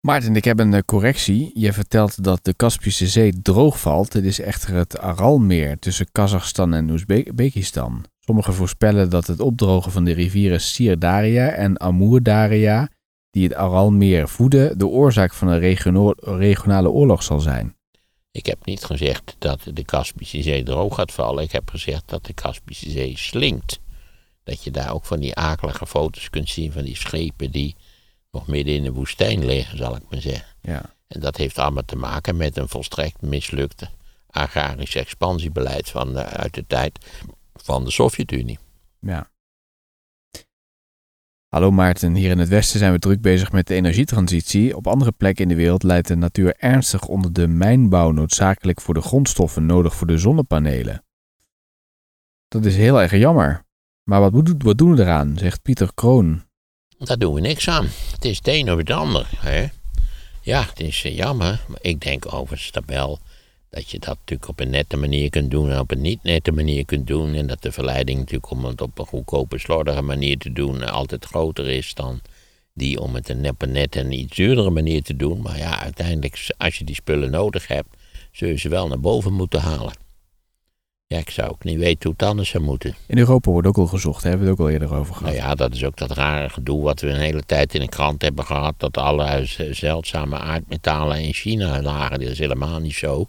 Maarten, 0.00 0.36
ik 0.36 0.44
heb 0.44 0.58
een 0.58 0.74
eh, 0.74 0.80
correctie. 0.86 1.50
Je 1.54 1.72
vertelt 1.72 2.24
dat 2.24 2.44
de 2.44 2.54
Kaspische 2.54 3.06
Zee 3.06 3.42
droog 3.42 3.80
valt. 3.80 4.12
Het 4.12 4.24
is 4.24 4.40
echter 4.40 4.74
het 4.74 4.98
Aralmeer 4.98 5.78
tussen 5.78 6.12
Kazachstan 6.12 6.74
en 6.74 6.90
Oezbekistan. 6.90 8.04
Sommigen 8.18 8.54
voorspellen 8.54 9.10
dat 9.10 9.26
het 9.26 9.40
opdrogen 9.40 9.92
van 9.92 10.04
de 10.04 10.12
rivieren 10.12 10.60
Sirdaria 10.60 11.48
en 11.48 11.80
Amurdaria, 11.80 12.88
die 13.38 13.48
het 13.48 13.56
Aralmeer 13.56 14.28
voeden, 14.28 14.78
de 14.78 14.86
oorzaak 14.86 15.34
van 15.34 15.48
een 15.48 15.76
regionale 16.20 16.90
oorlog 16.90 17.22
zal 17.22 17.40
zijn. 17.40 17.76
Ik 18.30 18.46
heb 18.46 18.64
niet 18.64 18.84
gezegd 18.84 19.36
dat 19.38 19.60
de 19.74 19.84
Kaspische 19.84 20.42
Zee 20.42 20.62
droog 20.62 20.94
gaat 20.94 21.12
vallen. 21.12 21.44
Ik 21.44 21.52
heb 21.52 21.70
gezegd 21.70 22.02
dat 22.06 22.26
de 22.26 22.32
Kaspische 22.32 22.90
Zee 22.90 23.18
slinkt. 23.18 23.78
Dat 24.44 24.64
je 24.64 24.70
daar 24.70 24.92
ook 24.92 25.04
van 25.04 25.20
die 25.20 25.34
akelige 25.34 25.86
foto's 25.86 26.30
kunt 26.30 26.48
zien 26.48 26.72
van 26.72 26.82
die 26.82 26.96
schepen 26.96 27.50
die 27.50 27.76
nog 28.30 28.46
midden 28.46 28.74
in 28.74 28.82
de 28.82 28.92
woestijn 28.92 29.44
liggen, 29.44 29.78
zal 29.78 29.96
ik 29.96 30.02
maar 30.10 30.20
zeggen. 30.20 30.56
Ja. 30.62 30.94
En 31.06 31.20
dat 31.20 31.36
heeft 31.36 31.58
allemaal 31.58 31.84
te 31.84 31.96
maken 31.96 32.36
met 32.36 32.56
een 32.56 32.68
volstrekt 32.68 33.22
mislukte 33.22 33.88
agrarisch 34.30 34.94
expansiebeleid 34.94 35.90
van 35.90 36.12
de, 36.12 36.24
uit 36.24 36.54
de 36.54 36.66
tijd 36.66 36.98
van 37.54 37.84
de 37.84 37.90
Sovjet-Unie. 37.90 38.58
Ja. 39.00 39.30
Hallo 41.58 41.72
Maarten, 41.72 42.14
hier 42.14 42.30
in 42.30 42.38
het 42.38 42.48
Westen 42.48 42.78
zijn 42.78 42.92
we 42.92 42.98
druk 42.98 43.20
bezig 43.20 43.52
met 43.52 43.66
de 43.66 43.74
energietransitie. 43.74 44.76
Op 44.76 44.86
andere 44.86 45.12
plekken 45.12 45.42
in 45.42 45.48
de 45.48 45.54
wereld 45.54 45.82
leidt 45.82 46.08
de 46.08 46.16
natuur 46.16 46.54
ernstig 46.56 47.06
onder 47.06 47.32
de 47.32 47.48
mijnbouw 47.48 48.10
noodzakelijk 48.10 48.80
voor 48.80 48.94
de 48.94 49.00
grondstoffen 49.00 49.66
nodig 49.66 49.94
voor 49.94 50.06
de 50.06 50.18
zonnepanelen. 50.18 51.04
Dat 52.48 52.64
is 52.64 52.76
heel 52.76 53.00
erg 53.00 53.10
jammer. 53.10 53.64
Maar 54.02 54.20
wat, 54.20 54.54
wat 54.58 54.78
doen 54.78 54.94
we 54.94 55.02
eraan, 55.02 55.38
zegt 55.38 55.62
Pieter 55.62 55.90
Kroon, 55.94 56.42
daar 56.98 57.18
doen 57.18 57.34
we 57.34 57.40
niks 57.40 57.68
aan. 57.68 57.86
Het 58.12 58.24
is 58.24 58.36
het 58.36 58.48
een 58.48 58.72
of 58.72 58.78
het 58.78 58.90
ander. 58.90 59.28
Hè? 59.36 59.66
Ja, 60.42 60.62
het 60.62 60.80
is 60.80 61.04
eh, 61.04 61.16
jammer. 61.16 61.64
Maar 61.68 61.78
ik 61.80 62.00
denk 62.00 62.32
overigens 62.34 62.70
tabel 62.70 63.18
dat 63.70 63.90
je 63.90 63.98
dat 63.98 64.16
natuurlijk 64.18 64.48
op 64.48 64.60
een 64.60 64.70
nette 64.70 64.96
manier 64.96 65.30
kunt 65.30 65.50
doen 65.50 65.70
en 65.70 65.78
op 65.78 65.90
een 65.90 66.00
niet 66.00 66.22
nette 66.22 66.52
manier 66.52 66.84
kunt 66.84 67.06
doen. 67.06 67.34
En 67.34 67.46
dat 67.46 67.62
de 67.62 67.72
verleiding 67.72 68.18
natuurlijk 68.18 68.50
om 68.50 68.64
het 68.64 68.80
op 68.80 68.98
een 68.98 69.06
goedkope, 69.06 69.58
slordige 69.58 70.02
manier 70.02 70.38
te 70.38 70.52
doen 70.52 70.82
eh, 70.82 70.92
altijd 70.92 71.24
groter 71.24 71.68
is 71.68 71.94
dan 71.94 72.20
die 72.74 73.00
om 73.00 73.14
het 73.14 73.30
op 73.30 73.62
een 73.62 73.72
nette 73.72 73.98
en 73.98 74.12
iets 74.12 74.36
duurdere 74.36 74.70
manier 74.70 75.02
te 75.02 75.16
doen. 75.16 75.40
Maar 75.40 75.58
ja, 75.58 75.80
uiteindelijk, 75.80 76.50
als 76.56 76.78
je 76.78 76.84
die 76.84 76.94
spullen 76.94 77.30
nodig 77.30 77.66
hebt, 77.66 77.88
zul 78.32 78.48
je 78.48 78.56
ze 78.56 78.68
wel 78.68 78.88
naar 78.88 79.00
boven 79.00 79.32
moeten 79.32 79.60
halen. 79.60 79.92
Ja, 81.06 81.18
ik 81.18 81.30
zou 81.30 81.50
ook 81.50 81.64
niet 81.64 81.78
weten 81.78 82.02
hoe 82.02 82.12
het 82.12 82.28
anders 82.28 82.48
zou 82.48 82.64
moeten. 82.64 82.94
In 83.06 83.18
Europa 83.18 83.50
wordt 83.50 83.68
ook 83.68 83.76
al 83.76 83.86
gezocht, 83.86 84.22
hebben 84.22 84.40
we 84.40 84.50
het 84.50 84.60
ook 84.60 84.66
al 84.66 84.72
eerder 84.72 84.94
over 84.94 85.14
gehad. 85.14 85.32
Nou 85.32 85.44
ja, 85.44 85.54
dat 85.54 85.74
is 85.74 85.84
ook 85.84 85.96
dat 85.96 86.10
rare 86.10 86.48
gedoe 86.48 86.82
wat 86.82 87.00
we 87.00 87.08
een 87.08 87.20
hele 87.20 87.42
tijd 87.42 87.74
in 87.74 87.80
de 87.80 87.88
krant 87.88 88.22
hebben 88.22 88.44
gehad. 88.44 88.74
Dat 88.76 88.96
alle 88.96 89.42
zeldzame 89.70 90.38
aardmetalen 90.38 91.20
in 91.20 91.32
China 91.32 91.82
lagen. 91.82 92.20
Dat 92.20 92.28
is 92.28 92.38
helemaal 92.38 92.78
niet 92.78 92.94
zo. 92.94 93.28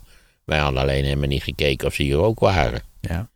Wij 0.49 0.59
hadden 0.59 0.81
alleen 0.81 1.03
helemaal 1.03 1.27
niet 1.27 1.43
gekeken 1.43 1.87
of 1.87 1.93
ze 1.93 2.03
hier 2.03 2.17
ook 2.17 2.39
waren. 2.39 2.81
Ja. 2.99 3.29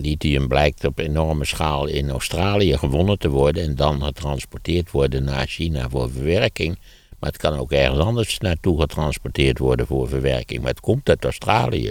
Lithium 0.00 0.48
blijkt 0.48 0.84
op 0.84 0.98
enorme 0.98 1.44
schaal 1.44 1.86
in 1.86 2.10
Australië 2.10 2.76
gewonnen 2.76 3.18
te 3.18 3.28
worden 3.28 3.62
en 3.62 3.74
dan 3.74 4.02
getransporteerd 4.02 4.90
worden 4.90 5.24
naar 5.24 5.46
China 5.46 5.88
voor 5.88 6.10
verwerking. 6.10 6.78
Maar 7.18 7.30
het 7.30 7.40
kan 7.40 7.58
ook 7.58 7.72
ergens 7.72 7.98
anders 7.98 8.38
naartoe 8.38 8.80
getransporteerd 8.80 9.58
worden 9.58 9.86
voor 9.86 10.08
verwerking. 10.08 10.60
Maar 10.60 10.70
het 10.70 10.80
komt 10.80 11.08
uit 11.08 11.24
Australië. 11.24 11.90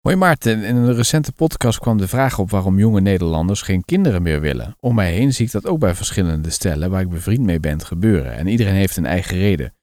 Hoi 0.00 0.16
Maarten, 0.16 0.62
in 0.62 0.76
een 0.76 0.94
recente 0.94 1.32
podcast 1.32 1.78
kwam 1.78 1.98
de 1.98 2.08
vraag 2.08 2.38
op 2.38 2.50
waarom 2.50 2.78
jonge 2.78 3.00
Nederlanders 3.00 3.62
geen 3.62 3.84
kinderen 3.84 4.22
meer 4.22 4.40
willen. 4.40 4.76
Om 4.80 4.94
mij 4.94 5.12
heen 5.12 5.32
zie 5.32 5.46
ik 5.46 5.52
dat 5.52 5.66
ook 5.66 5.78
bij 5.78 5.94
verschillende 5.94 6.50
stellen 6.50 6.90
waar 6.90 7.00
ik 7.00 7.08
bevriend 7.08 7.42
mee 7.42 7.60
ben 7.60 7.80
gebeuren. 7.80 8.34
En 8.34 8.46
iedereen 8.46 8.74
heeft 8.74 8.96
een 8.96 9.06
eigen 9.06 9.36
reden. 9.36 9.74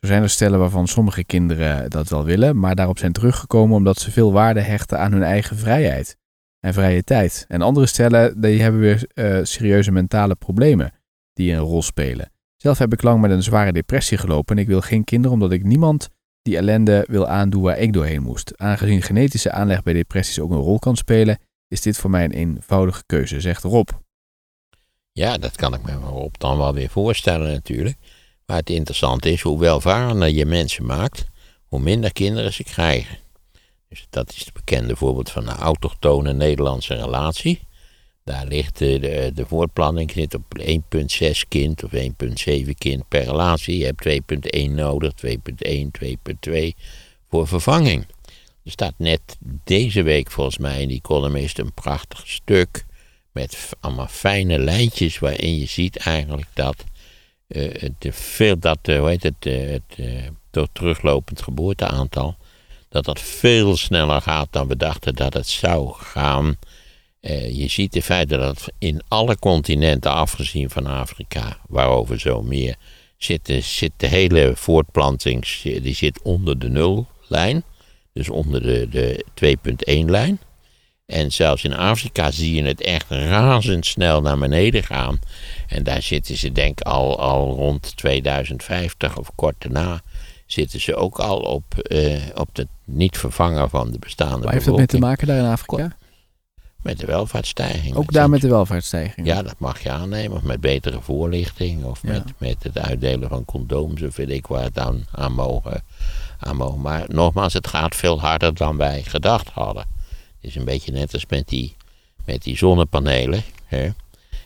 Zo 0.00 0.06
zijn 0.06 0.22
er 0.22 0.30
stellen 0.30 0.58
waarvan 0.58 0.86
sommige 0.86 1.24
kinderen 1.24 1.90
dat 1.90 2.08
wel 2.08 2.24
willen, 2.24 2.58
maar 2.58 2.74
daarop 2.74 2.98
zijn 2.98 3.12
teruggekomen 3.12 3.76
omdat 3.76 3.98
ze 3.98 4.10
veel 4.10 4.32
waarde 4.32 4.60
hechten 4.60 4.98
aan 4.98 5.12
hun 5.12 5.22
eigen 5.22 5.56
vrijheid 5.56 6.16
en 6.60 6.74
vrije 6.74 7.04
tijd. 7.04 7.44
En 7.48 7.62
andere 7.62 7.86
stellen 7.86 8.40
die 8.40 8.62
hebben 8.62 8.80
weer 8.80 9.08
uh, 9.14 9.38
serieuze 9.42 9.90
mentale 9.90 10.34
problemen 10.34 10.92
die 11.32 11.52
een 11.52 11.58
rol 11.58 11.82
spelen. 11.82 12.32
Zelf 12.56 12.78
heb 12.78 12.92
ik 12.92 13.02
lang 13.02 13.20
met 13.20 13.30
een 13.30 13.42
zware 13.42 13.72
depressie 13.72 14.18
gelopen 14.18 14.56
en 14.56 14.62
ik 14.62 14.68
wil 14.68 14.80
geen 14.80 15.04
kinderen 15.04 15.32
omdat 15.32 15.52
ik 15.52 15.64
niemand 15.64 16.08
die 16.42 16.56
ellende 16.56 17.04
wil 17.08 17.26
aandoen 17.26 17.62
waar 17.62 17.78
ik 17.78 17.92
doorheen 17.92 18.22
moest. 18.22 18.58
Aangezien 18.58 19.02
genetische 19.02 19.52
aanleg 19.52 19.82
bij 19.82 19.92
depressies 19.92 20.40
ook 20.40 20.50
een 20.50 20.56
rol 20.56 20.78
kan 20.78 20.96
spelen, 20.96 21.38
is 21.68 21.80
dit 21.80 21.96
voor 21.96 22.10
mij 22.10 22.24
een 22.24 22.32
eenvoudige 22.32 23.02
keuze, 23.06 23.40
zegt 23.40 23.62
Rob. 23.62 23.88
Ja, 25.12 25.38
dat 25.38 25.56
kan 25.56 25.74
ik 25.74 25.82
me 25.82 25.92
Rob 25.92 26.34
dan 26.38 26.58
wel 26.58 26.74
weer 26.74 26.90
voorstellen 26.90 27.52
natuurlijk. 27.52 27.96
Maar 28.50 28.58
het 28.58 28.70
interessante 28.70 29.32
is, 29.32 29.40
hoe 29.40 29.58
welvarender 29.58 30.28
je 30.28 30.46
mensen 30.46 30.86
maakt, 30.86 31.24
hoe 31.66 31.80
minder 31.80 32.12
kinderen 32.12 32.52
ze 32.52 32.62
krijgen. 32.62 33.18
Dus 33.88 34.06
dat 34.10 34.30
is 34.32 34.38
het 34.38 34.52
bekende 34.52 34.96
voorbeeld 34.96 35.30
van 35.30 35.48
een 35.48 35.56
autochtone 35.56 36.32
Nederlandse 36.32 36.94
relatie. 36.94 37.60
Daar 38.24 38.46
ligt 38.46 38.78
de, 38.78 38.98
de, 38.98 39.30
de 39.34 39.46
op 40.34 40.58
1,6 40.60 41.30
kind 41.48 41.84
of 41.84 41.90
1,7 41.92 42.70
kind 42.78 43.08
per 43.08 43.24
relatie. 43.24 43.78
Je 43.78 43.84
hebt 43.84 44.08
2,1 44.68 44.70
nodig, 44.70 45.12
2,1, 45.26 45.32
2,2 46.50 46.54
voor 47.28 47.46
vervanging. 47.46 48.06
Er 48.64 48.70
staat 48.70 48.94
net 48.96 49.20
deze 49.64 50.02
week 50.02 50.30
volgens 50.30 50.58
mij 50.58 50.82
in 50.82 50.88
die 50.88 51.00
columnist 51.00 51.58
een 51.58 51.74
prachtig 51.74 52.28
stuk 52.28 52.84
met 53.32 53.70
allemaal 53.80 54.08
fijne 54.08 54.58
lijntjes 54.58 55.18
waarin 55.18 55.58
je 55.58 55.66
ziet 55.66 55.96
eigenlijk 55.96 56.48
dat, 56.54 56.84
uh, 57.50 57.88
de, 57.98 58.12
veel, 58.12 58.58
dat 58.58 58.78
uh, 58.82 58.98
hoe 58.98 59.08
heet 59.08 59.22
het, 59.22 59.44
het 59.44 59.98
uh, 60.52 60.62
teruglopend 60.72 61.42
geboorteaantal, 61.42 62.36
dat 62.88 63.04
dat 63.04 63.20
veel 63.20 63.76
sneller 63.76 64.20
gaat 64.20 64.48
dan 64.50 64.68
we 64.68 64.76
dachten 64.76 65.14
dat 65.14 65.34
het 65.34 65.46
zou 65.46 65.92
gaan. 65.92 66.56
Je 67.52 67.68
ziet 67.68 67.92
de 67.92 68.02
feite 68.02 68.36
dat 68.36 68.66
in 68.78 69.02
alle 69.08 69.38
continenten, 69.38 70.12
afgezien 70.12 70.70
van 70.70 70.86
Afrika, 70.86 71.58
waarover 71.68 72.20
zo 72.20 72.42
meer, 72.42 72.76
zit 73.16 73.46
de, 73.46 73.60
zit 73.60 73.92
de 73.96 74.06
hele 74.06 74.52
voortplanting 74.54 75.46
die 75.62 75.94
zit 75.94 76.22
onder 76.22 76.58
de 76.58 76.68
nullijn. 76.68 77.64
Dus 78.12 78.28
onder 78.28 78.62
de, 78.62 78.88
de 78.88 79.24
2.1-lijn. 79.44 80.40
En 81.10 81.32
zelfs 81.32 81.64
in 81.64 81.76
Afrika 81.76 82.30
zie 82.30 82.54
je 82.54 82.62
het 82.62 82.80
echt 82.80 83.06
razendsnel 83.08 84.20
naar 84.20 84.38
beneden 84.38 84.82
gaan. 84.82 85.18
En 85.66 85.82
daar 85.82 86.02
zitten 86.02 86.36
ze 86.36 86.52
denk 86.52 86.80
ik 86.80 86.86
al, 86.86 87.20
al 87.20 87.54
rond 87.54 87.96
2050 87.96 89.18
of 89.18 89.30
kort 89.34 89.54
daarna 89.58 90.00
zitten 90.46 90.80
ze 90.80 90.94
ook 90.94 91.18
al 91.18 91.38
op, 91.38 91.78
eh, 91.78 92.20
op 92.34 92.56
het 92.56 92.68
niet 92.84 93.18
vervangen 93.18 93.70
van 93.70 93.90
de 93.90 93.98
bestaande 93.98 94.44
Waar 94.44 94.52
heeft 94.52 94.64
dat 94.64 94.76
mee 94.76 94.86
te 94.86 94.98
maken 94.98 95.26
daar 95.26 95.38
in 95.38 95.50
Afrika? 95.50 95.96
Met 96.82 96.98
de 96.98 97.06
welvaartsstijging. 97.06 97.94
Ook 97.94 98.12
daar 98.12 98.30
met 98.30 98.40
de 98.40 98.48
welvaartsstijging. 98.48 99.26
Ja, 99.26 99.42
dat 99.42 99.54
mag 99.58 99.82
je 99.82 99.90
aannemen. 99.90 100.36
Of 100.36 100.42
met 100.42 100.60
betere 100.60 101.00
voorlichting. 101.00 101.84
Of 101.84 102.02
Ja. 102.02 102.08
met, 102.12 102.24
met 102.38 102.56
het 102.62 102.78
uitdelen 102.78 103.28
van 103.28 103.44
condooms. 103.44 104.02
Of 104.02 104.16
weet 104.16 104.30
ik 104.30 104.46
waar 104.46 104.62
het 104.62 104.78
aan, 104.78 105.06
aan, 105.14 105.32
mogen, 105.32 105.82
aan 106.38 106.56
mogen. 106.56 106.80
Maar 106.80 107.04
nogmaals, 107.06 107.52
het 107.52 107.66
gaat 107.66 107.96
veel 107.96 108.20
harder 108.20 108.54
dan 108.54 108.76
wij 108.76 109.02
gedacht 109.02 109.48
hadden. 109.48 109.84
Het 110.40 110.50
is 110.50 110.56
een 110.56 110.64
beetje 110.64 110.92
net 110.92 111.12
als 111.12 111.26
met 111.26 111.48
die, 111.48 111.76
met 112.24 112.42
die 112.42 112.56
zonnepanelen. 112.56 113.42
Hè? 113.64 113.90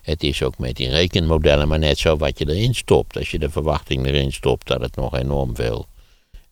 Het 0.02 0.22
is 0.22 0.42
ook 0.42 0.58
met 0.58 0.76
die 0.76 0.88
rekenmodellen 0.88 1.68
maar 1.68 1.78
net 1.78 1.98
zo 1.98 2.16
wat 2.16 2.38
je 2.38 2.48
erin 2.48 2.74
stopt. 2.74 3.16
Als 3.16 3.30
je 3.30 3.38
de 3.38 3.50
verwachting 3.50 4.06
erin 4.06 4.32
stopt 4.32 4.66
dat 4.66 4.80
het 4.80 4.96
nog 4.96 5.16
enorm 5.16 5.56
veel 5.56 5.86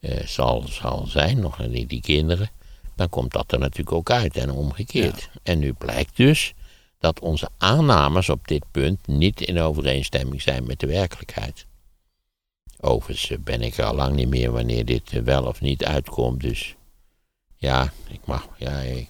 eh, 0.00 0.26
zal, 0.26 0.64
zal 0.68 1.06
zijn, 1.06 1.40
nog 1.40 1.56
die, 1.56 1.86
die 1.86 2.00
kinderen, 2.00 2.50
dan 2.96 3.08
komt 3.08 3.32
dat 3.32 3.52
er 3.52 3.58
natuurlijk 3.58 3.96
ook 3.96 4.10
uit 4.10 4.36
en 4.36 4.50
omgekeerd. 4.50 5.30
En 5.42 5.58
nu 5.58 5.72
blijkt 5.72 6.16
dus 6.16 6.54
dat 6.98 7.20
onze 7.20 7.48
aannames 7.58 8.28
op 8.28 8.48
dit 8.48 8.64
punt 8.70 9.06
niet 9.06 9.40
in 9.40 9.60
overeenstemming 9.60 10.42
zijn 10.42 10.66
met 10.66 10.80
de 10.80 10.86
werkelijkheid. 10.86 11.66
Overigens 12.80 13.30
eh, 13.30 13.38
ben 13.38 13.62
ik 13.62 13.76
er 13.76 13.84
al 13.84 13.94
lang 13.94 14.14
niet 14.14 14.28
meer 14.28 14.50
wanneer 14.50 14.84
dit 14.84 15.12
eh, 15.12 15.22
wel 15.22 15.44
of 15.44 15.60
niet 15.60 15.84
uitkomt, 15.84 16.40
dus 16.40 16.74
ja, 17.56 17.92
ik 18.08 18.20
mag, 18.24 18.48
ja, 18.58 18.78
ik, 18.78 19.08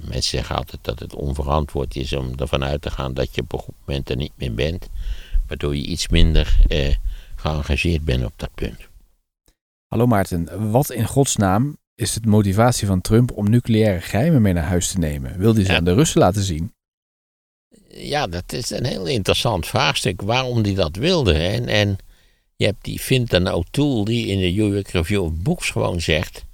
Mensen 0.00 0.22
zeggen 0.22 0.56
altijd 0.56 0.84
dat 0.84 0.98
het 0.98 1.14
onverantwoord 1.14 1.96
is 1.96 2.12
om 2.12 2.32
ervan 2.36 2.64
uit 2.64 2.82
te 2.82 2.90
gaan 2.90 3.14
dat 3.14 3.34
je 3.34 3.40
op 3.40 3.52
een 3.52 3.58
goed 3.58 3.74
moment 3.86 4.10
er 4.10 4.16
niet 4.16 4.32
meer 4.36 4.54
bent. 4.54 4.88
Waardoor 5.48 5.76
je 5.76 5.82
iets 5.86 6.08
minder 6.08 6.56
eh, 6.68 6.94
geëngageerd 7.36 8.04
bent 8.04 8.24
op 8.24 8.32
dat 8.36 8.54
punt. 8.54 8.88
Hallo 9.86 10.06
Maarten, 10.06 10.70
wat 10.70 10.90
in 10.90 11.06
godsnaam 11.06 11.76
is 11.94 12.14
het 12.14 12.26
motivatie 12.26 12.86
van 12.86 13.00
Trump 13.00 13.32
om 13.32 13.50
nucleaire 13.50 14.00
geheimen 14.00 14.42
mee 14.42 14.52
naar 14.52 14.64
huis 14.64 14.88
te 14.92 14.98
nemen? 14.98 15.38
Wil 15.38 15.54
hij 15.54 15.64
ze 15.64 15.70
Ja. 15.70 15.76
aan 15.78 15.84
de 15.84 15.94
Russen 15.94 16.20
laten 16.20 16.42
zien? 16.42 16.72
Ja, 17.88 18.26
dat 18.26 18.52
is 18.52 18.70
een 18.70 18.84
heel 18.86 19.06
interessant 19.06 19.66
vraagstuk 19.66 20.20
waarom 20.22 20.62
hij 20.62 20.74
dat 20.74 20.96
wilde. 20.96 21.34
hè. 21.34 21.48
En, 21.48 21.66
en 21.68 21.96
je 22.56 22.64
hebt 22.64 22.84
die 22.84 22.98
Fintan 22.98 23.48
O'Toole 23.48 24.04
die 24.04 24.26
in 24.26 24.38
de 24.38 24.62
New 24.62 24.72
York 24.74 24.88
Review 24.88 25.22
of 25.22 25.32
Books 25.34 25.70
gewoon 25.70 26.00
zegt... 26.00 26.44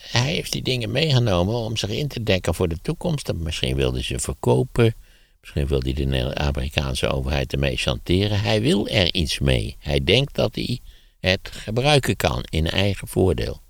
Hij 0.00 0.32
heeft 0.32 0.52
die 0.52 0.62
dingen 0.62 0.90
meegenomen 0.90 1.54
om 1.54 1.76
zich 1.76 1.90
in 1.90 2.08
te 2.08 2.22
dekken 2.22 2.54
voor 2.54 2.68
de 2.68 2.78
toekomst. 2.82 3.28
En 3.28 3.42
Misschien 3.42 3.76
wilde 3.76 4.02
ze 4.02 4.18
verkopen. 4.18 4.94
Misschien 5.40 5.66
wil 5.66 5.80
hij 5.82 5.92
de 5.92 6.34
Amerikaanse 6.34 7.08
overheid 7.08 7.52
ermee 7.52 7.76
chanteren. 7.76 8.40
Hij 8.40 8.60
wil 8.60 8.88
er 8.88 9.14
iets 9.14 9.38
mee. 9.38 9.76
Hij 9.78 10.04
denkt 10.04 10.34
dat 10.34 10.54
hij 10.54 10.80
het 11.20 11.50
gebruiken 11.52 12.16
kan 12.16 12.44
in 12.50 12.66
eigen 12.66 13.08
voordeel. 13.08 13.60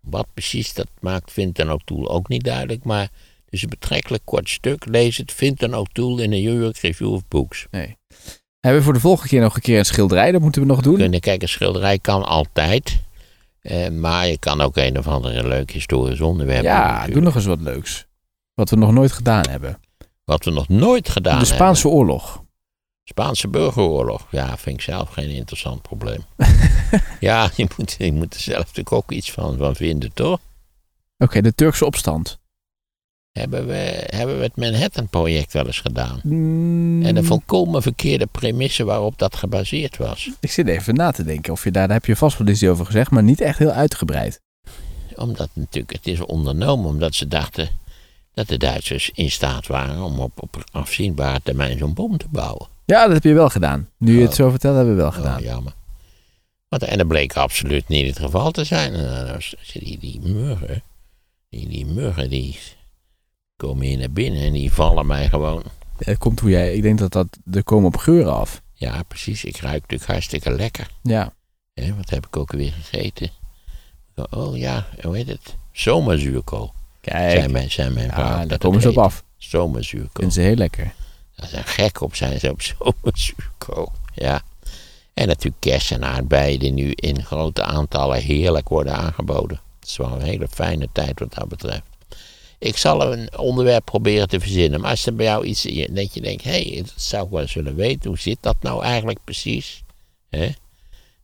Wat 0.00 0.26
precies 0.34 0.74
dat 0.74 0.88
maakt, 1.00 1.32
vindt 1.32 1.56
dan 1.56 1.70
O'Toole 1.70 2.08
ook 2.08 2.28
niet 2.28 2.44
duidelijk. 2.44 2.84
Maar 2.84 3.02
het 3.44 3.54
is 3.54 3.62
een 3.62 3.68
betrekkelijk 3.68 4.22
kort 4.24 4.48
stuk. 4.48 4.86
Lees 4.86 5.16
het, 5.16 5.32
vindt 5.32 5.60
dan 5.60 5.74
O'Toole 5.74 6.22
in 6.22 6.30
de 6.30 6.36
New 6.36 6.62
York 6.62 6.76
Review 6.76 7.12
of 7.12 7.28
Books. 7.28 7.66
Nee. 7.70 7.96
Hebben 8.60 8.80
we 8.80 8.86
voor 8.86 8.96
de 8.96 9.00
volgende 9.00 9.28
keer 9.28 9.40
nog 9.40 9.54
een 9.54 9.60
keer 9.60 9.78
een 9.78 9.84
schilderij? 9.84 10.32
Dat 10.32 10.40
moeten 10.40 10.60
we 10.60 10.68
nog 10.68 10.82
doen. 10.82 10.96
Kunnen 10.96 11.20
kijken, 11.20 11.48
schilderij 11.48 11.98
kan 11.98 12.24
altijd. 12.24 13.04
Eh, 13.66 13.90
maar 13.90 14.26
je 14.26 14.38
kan 14.38 14.60
ook 14.60 14.76
een 14.76 14.98
of 14.98 15.06
andere 15.06 15.48
leuk 15.48 15.70
historisch 15.70 16.20
onderwerp 16.20 16.62
Ja, 16.62 16.86
natuurlijk. 16.86 17.12
doe 17.12 17.22
nog 17.22 17.34
eens 17.34 17.44
wat 17.44 17.60
leuks. 17.60 18.06
Wat 18.54 18.70
we 18.70 18.76
nog 18.76 18.92
nooit 18.92 19.12
gedaan 19.12 19.48
hebben. 19.48 19.80
Wat 20.24 20.44
we 20.44 20.50
nog 20.50 20.68
nooit 20.68 21.08
gedaan 21.08 21.38
de 21.38 21.44
Spaanse 21.44 21.82
hebben. 21.82 22.00
oorlog. 22.00 22.44
Spaanse 23.04 23.48
burgeroorlog. 23.48 24.26
Ja, 24.30 24.56
vind 24.56 24.76
ik 24.76 24.82
zelf 24.82 25.08
geen 25.08 25.30
interessant 25.30 25.82
probleem. 25.82 26.24
ja, 27.20 27.50
je 27.56 27.68
moet, 27.76 27.94
je 27.98 28.12
moet 28.12 28.34
er 28.34 28.40
zelf 28.40 28.58
natuurlijk 28.58 28.92
ook 28.92 29.12
iets 29.12 29.32
van, 29.32 29.56
van 29.56 29.76
vinden, 29.76 30.12
toch? 30.12 30.40
Oké, 31.18 31.40
de 31.40 31.54
Turkse 31.54 31.84
opstand. 31.84 32.38
Hebben 33.38 33.66
we, 33.66 34.04
hebben 34.06 34.36
we 34.38 34.42
het 34.42 34.56
Manhattan-project 34.56 35.52
wel 35.52 35.66
eens 35.66 35.80
gedaan? 35.80 36.20
Mm, 36.22 37.02
En 37.04 37.14
de 37.14 37.22
volkomen 37.22 37.82
verkeerde 37.82 38.26
premisse 38.26 38.84
waarop 38.84 39.18
dat 39.18 39.36
gebaseerd 39.36 39.96
was. 39.96 40.30
Ik 40.40 40.50
zit 40.50 40.66
even 40.68 40.94
na 40.94 41.10
te 41.10 41.24
denken 41.24 41.52
of 41.52 41.64
je 41.64 41.70
daar, 41.70 41.86
daar 41.86 41.96
heb 41.96 42.06
je 42.06 42.16
vast 42.16 42.38
wel 42.38 42.48
eens 42.48 42.64
over 42.64 42.86
gezegd, 42.86 43.10
maar 43.10 43.22
niet 43.22 43.40
echt 43.40 43.58
heel 43.58 43.70
uitgebreid. 43.70 44.40
Omdat 45.16 45.48
natuurlijk, 45.52 45.92
het 45.92 46.06
is 46.06 46.20
ondernomen 46.20 46.86
omdat 46.88 47.14
ze 47.14 47.28
dachten 47.28 47.68
dat 48.34 48.48
de 48.48 48.56
Duitsers 48.56 49.10
in 49.14 49.30
staat 49.30 49.66
waren 49.66 50.02
om 50.02 50.18
op, 50.18 50.42
op 50.42 50.64
afzienbare 50.72 51.40
termijn 51.42 51.78
zo'n 51.78 51.94
bom 51.94 52.16
te 52.16 52.26
bouwen. 52.30 52.66
Ja, 52.84 53.04
dat 53.04 53.12
heb 53.12 53.22
je 53.24 53.32
wel 53.32 53.48
gedaan. 53.50 53.88
Nu 53.98 54.14
je 54.14 54.20
het 54.20 54.30
Oh. 54.30 54.36
zo 54.36 54.50
vertelt, 54.50 54.76
hebben 54.76 54.94
we 54.96 55.00
wel 55.02 55.12
gedaan. 55.12 55.38
Oh, 55.38 55.44
jammer. 55.44 55.72
Want, 56.68 56.82
en 56.82 56.98
dat 56.98 57.08
bleek 57.08 57.32
absoluut 57.36 57.88
niet 57.88 58.06
het 58.06 58.18
geval 58.18 58.50
te 58.50 58.64
zijn. 58.64 58.92
En 58.94 59.14
dan 59.26 59.32
was- 59.34 59.54
die, 59.72 59.98
die 59.98 60.20
muggen, 60.22 60.82
die, 61.48 61.68
die 61.68 61.86
muggen 61.86 62.30
die 62.30 62.58
komen 63.56 63.86
hier 63.86 63.98
naar 63.98 64.10
binnen 64.10 64.42
en 64.42 64.52
die 64.52 64.72
vallen 64.72 65.06
mij 65.06 65.28
gewoon. 65.28 65.62
Het 65.96 66.18
komt 66.18 66.40
hoe 66.40 66.50
jij, 66.50 66.74
ik 66.74 66.82
denk 66.82 66.98
dat 66.98 67.12
dat, 67.12 67.26
er 67.52 67.64
komen 67.64 67.86
op 67.86 67.96
geuren 67.96 68.34
af. 68.34 68.62
Ja, 68.72 69.02
precies. 69.02 69.44
Ik 69.44 69.56
ruik 69.56 69.80
natuurlijk 69.80 70.10
hartstikke 70.10 70.50
lekker. 70.50 70.90
Ja, 71.02 71.32
wat 71.96 72.10
heb 72.10 72.26
ik 72.26 72.36
ook 72.36 72.52
weer 72.52 72.72
gegeten? 72.72 73.30
Oh 74.30 74.56
ja, 74.56 74.86
hoe 75.02 75.16
heet 75.16 75.26
het? 75.26 75.56
Zomerzuurkool. 75.72 76.72
kijk. 77.00 77.30
Zijn 77.30 77.50
mijn, 77.50 77.70
zijn 77.70 77.92
mijn. 77.92 78.06
Ja, 78.06 78.38
dat 78.38 78.48
daar 78.48 78.58
komen 78.58 78.80
ze 78.80 78.88
op 78.88 78.98
af. 78.98 79.24
Zomerzuurkool. 79.36 80.10
Vinden 80.12 80.32
ze 80.32 80.40
heel 80.40 80.56
lekker. 80.56 80.94
Daar 81.34 81.48
zijn 81.48 81.64
gek 81.64 82.00
op 82.00 82.14
zijn 82.14 82.40
ze 82.40 82.50
op 82.50 82.62
zomerzuurkool. 82.78 83.92
Ja. 84.14 84.42
En 85.14 85.26
natuurlijk 85.26 85.60
kersen 85.60 85.96
en 85.96 86.08
aardbeien 86.08 86.58
die 86.58 86.72
nu 86.72 86.90
in 86.90 87.24
grote 87.24 87.62
aantallen 87.62 88.22
heerlijk 88.22 88.68
worden 88.68 88.96
aangeboden. 88.96 89.60
Het 89.80 89.88
is 89.88 89.96
wel 89.96 90.12
een 90.12 90.22
hele 90.22 90.48
fijne 90.48 90.88
tijd 90.92 91.18
wat 91.18 91.34
dat 91.34 91.48
betreft. 91.48 91.95
Ik 92.58 92.76
zal 92.76 93.12
een 93.12 93.38
onderwerp 93.38 93.84
proberen 93.84 94.28
te 94.28 94.40
verzinnen. 94.40 94.80
Maar 94.80 94.90
als 94.90 95.06
er 95.06 95.14
bij 95.14 95.26
jou 95.26 95.44
iets 95.44 95.62
dat 95.90 96.14
je 96.14 96.20
denkt, 96.20 96.44
hé, 96.44 96.62
hey, 96.62 96.82
dat 96.82 96.92
zou 96.96 97.24
ik 97.24 97.30
wel 97.30 97.40
eens 97.40 97.54
willen 97.54 97.76
weten. 97.76 98.08
Hoe 98.08 98.18
zit 98.18 98.38
dat 98.40 98.56
nou 98.60 98.82
eigenlijk 98.82 99.18
precies? 99.24 99.82
Hè? 100.28 100.48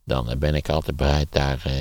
Dan 0.03 0.29
eh, 0.29 0.37
ben 0.37 0.55
ik 0.55 0.69
altijd 0.69 0.95
bereid 0.95 1.27
daar 1.29 1.61
eh, 1.65 1.73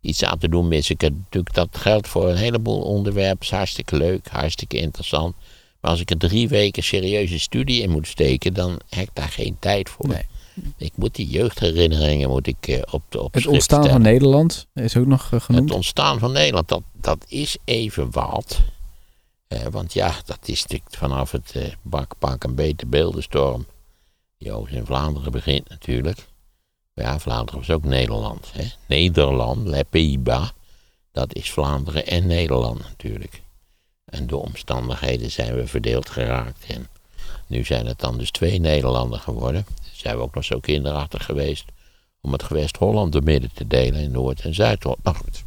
iets 0.00 0.24
aan 0.24 0.38
te 0.38 0.48
doen. 0.48 0.68
Mis 0.68 0.90
ik 0.90 1.00
natuurlijk, 1.00 1.54
dat 1.54 1.68
geldt 1.70 2.08
voor 2.08 2.28
een 2.28 2.36
heleboel 2.36 2.82
onderwerpen. 2.82 3.56
hartstikke 3.56 3.96
leuk, 3.96 4.28
hartstikke 4.28 4.76
interessant. 4.76 5.34
Maar 5.80 5.90
als 5.90 6.00
ik 6.00 6.10
er 6.10 6.18
drie 6.18 6.48
weken 6.48 6.82
serieuze 6.82 7.38
studie 7.38 7.82
in 7.82 7.90
moet 7.90 8.06
steken, 8.06 8.54
dan 8.54 8.80
heb 8.88 9.04
ik 9.04 9.14
daar 9.14 9.28
geen 9.28 9.56
tijd 9.58 9.90
voor. 9.90 10.20
Ik 10.76 10.92
moet 10.96 11.14
die 11.14 11.26
jeugdherinneringen 11.26 12.28
moet 12.28 12.46
ik, 12.46 12.66
eh, 12.68 12.82
op 12.90 13.02
de 13.08 13.22
op 13.22 13.34
Het 13.34 13.46
ontstaan 13.46 13.88
van. 13.88 14.02
Nederland 14.02 14.66
is 14.74 14.96
ook 14.96 15.06
nog 15.06 15.32
eh, 15.32 15.40
genoemd. 15.40 15.68
Het 15.68 15.76
ontstaan 15.76 16.18
van 16.18 16.32
Nederland, 16.32 16.68
dat, 16.68 16.82
dat 16.92 17.24
is 17.28 17.56
even 17.64 18.10
wat. 18.10 18.60
Eh, 19.46 19.66
want 19.70 19.92
ja, 19.92 20.14
dat 20.24 20.38
is 20.48 20.62
natuurlijk 20.62 20.96
vanaf 20.96 21.30
het 21.30 21.52
eh 21.54 21.72
bak, 21.82 22.14
pak 22.18 22.44
een 22.44 22.54
beter 22.54 22.88
beeldenstorm. 22.88 23.66
Die 24.38 24.52
ook 24.52 24.68
in 24.68 24.86
Vlaanderen 24.86 25.32
begint 25.32 25.68
natuurlijk. 25.68 26.26
Maar 26.94 27.04
ja, 27.04 27.18
Vlaanderen 27.18 27.60
was 27.60 27.70
ook 27.70 27.84
Nederland. 27.84 28.50
Hè? 28.52 28.64
Nederland, 28.86 29.66
Les 29.66 29.82
Pays-Bas, 29.90 30.52
dat 31.12 31.34
is 31.34 31.50
Vlaanderen 31.50 32.06
en 32.06 32.26
Nederland 32.26 32.78
natuurlijk. 32.78 33.42
En 34.04 34.26
door 34.26 34.40
omstandigheden 34.40 35.30
zijn 35.30 35.54
we 35.54 35.66
verdeeld 35.66 36.10
geraakt. 36.10 36.64
En 36.66 36.88
nu 37.46 37.64
zijn 37.64 37.86
het 37.86 37.98
dan 37.98 38.18
dus 38.18 38.30
twee 38.30 38.58
Nederlanden 38.58 39.20
geworden. 39.20 39.66
Zijn 40.04 40.16
we 40.16 40.22
ook 40.22 40.34
nog 40.34 40.44
zo 40.44 40.60
kinderachtig 40.60 41.24
geweest 41.24 41.64
om 42.20 42.32
het 42.32 42.42
gewest 42.42 42.76
Holland 42.76 43.12
door 43.12 43.22
midden 43.22 43.50
te 43.54 43.66
delen 43.66 44.00
in 44.00 44.10
Noord- 44.10 44.40
en 44.40 44.54
Zuid-Holland. 44.54 45.02
Nou 45.04 45.16
goed. 45.16 45.42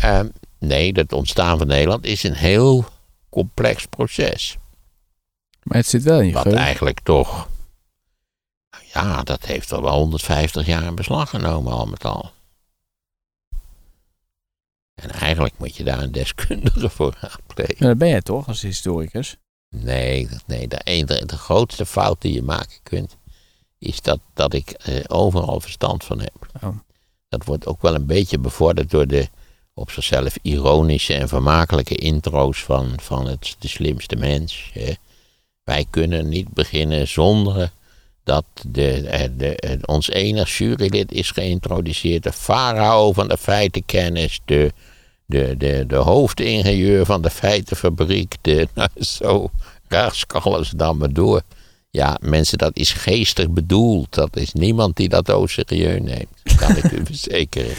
Ehm, 0.00 0.28
nee, 0.58 0.92
het 0.92 1.12
ontstaan 1.12 1.58
van 1.58 1.66
Nederland 1.66 2.04
is 2.04 2.22
een 2.22 2.34
heel 2.34 2.84
complex 3.28 3.86
proces. 3.86 4.56
Maar 5.62 5.76
het 5.76 5.86
zit 5.86 6.02
wel 6.02 6.20
in 6.20 6.26
je 6.26 6.32
Wat 6.32 6.42
geheugen. 6.42 6.64
eigenlijk 6.66 7.00
toch. 7.00 7.48
nou 8.70 8.84
Ja, 8.92 9.22
dat 9.22 9.44
heeft 9.44 9.72
al 9.72 9.82
wel 9.82 9.98
150 9.98 10.66
jaar 10.66 10.82
in 10.82 10.94
beslag 10.94 11.30
genomen, 11.30 11.72
al 11.72 11.86
met 11.86 12.04
al. 12.04 12.30
En 14.94 15.10
eigenlijk 15.10 15.54
moet 15.58 15.76
je 15.76 15.84
daar 15.84 16.02
een 16.02 16.12
deskundige 16.12 16.88
voor 16.90 17.16
raadplegen. 17.20 17.76
Ja, 17.78 17.86
dat 17.86 17.98
ben 17.98 18.08
jij 18.08 18.20
toch, 18.22 18.48
als 18.48 18.62
historicus? 18.62 19.36
Nee, 19.68 20.28
nee 20.46 20.68
de, 20.68 21.04
de, 21.06 21.22
de 21.26 21.36
grootste 21.38 21.86
fout 21.86 22.20
die 22.20 22.32
je 22.32 22.42
maken 22.42 22.78
kunt, 22.82 23.16
is 23.78 24.00
dat, 24.00 24.20
dat 24.34 24.54
ik 24.54 24.70
eh, 24.70 24.94
overal 25.06 25.60
verstand 25.60 26.04
van 26.04 26.20
heb. 26.20 26.46
Oh. 26.62 26.76
Dat 27.28 27.44
wordt 27.44 27.66
ook 27.66 27.82
wel 27.82 27.94
een 27.94 28.06
beetje 28.06 28.38
bevorderd 28.38 28.90
door 28.90 29.06
de 29.06 29.28
op 29.78 29.90
zichzelf 29.90 30.38
ironische 30.42 31.14
en 31.14 31.28
vermakelijke 31.28 31.94
intro's 31.94 32.64
van, 32.64 32.92
van 32.96 33.26
het, 33.26 33.56
de 33.58 33.68
slimste 33.68 34.16
mens. 34.16 34.70
Hè. 34.72 34.92
Wij 35.64 35.86
kunnen 35.90 36.28
niet 36.28 36.48
beginnen 36.48 37.08
zonder 37.08 37.70
dat 38.24 38.44
de, 38.66 39.08
eh, 39.08 39.28
de, 39.36 39.56
eh, 39.56 39.78
ons 39.84 40.10
enig 40.10 40.58
jurylid 40.58 41.12
is 41.12 41.30
geïntroduceerd. 41.30 42.22
De 42.22 42.32
farao 42.32 43.12
van 43.12 43.28
de 43.28 43.38
feitenkennis, 43.38 44.40
de, 44.44 44.72
de, 45.26 45.54
de, 45.56 45.84
de 45.86 45.96
hoofdingenieur 45.96 47.04
van 47.04 47.22
de 47.22 47.30
feitenfabriek. 47.30 48.36
De, 48.40 48.68
nou, 48.74 48.88
zo, 48.98 49.50
daar 49.88 50.14
scallen 50.14 50.66
ze 50.66 50.76
dan 50.76 50.96
maar 50.96 51.12
door. 51.12 51.42
Ja, 51.96 52.18
mensen, 52.20 52.58
dat 52.58 52.76
is 52.76 52.92
geestig 52.92 53.50
bedoeld. 53.50 54.14
Dat 54.14 54.36
is 54.36 54.52
niemand 54.52 54.96
die 54.96 55.08
dat 55.08 55.30
ook 55.30 55.50
serieus 55.50 56.00
neemt. 56.00 56.28
Dat 56.42 56.54
kan 56.54 56.76
ik 56.76 56.90
u 56.92 57.04
verzekeren. 57.12 57.74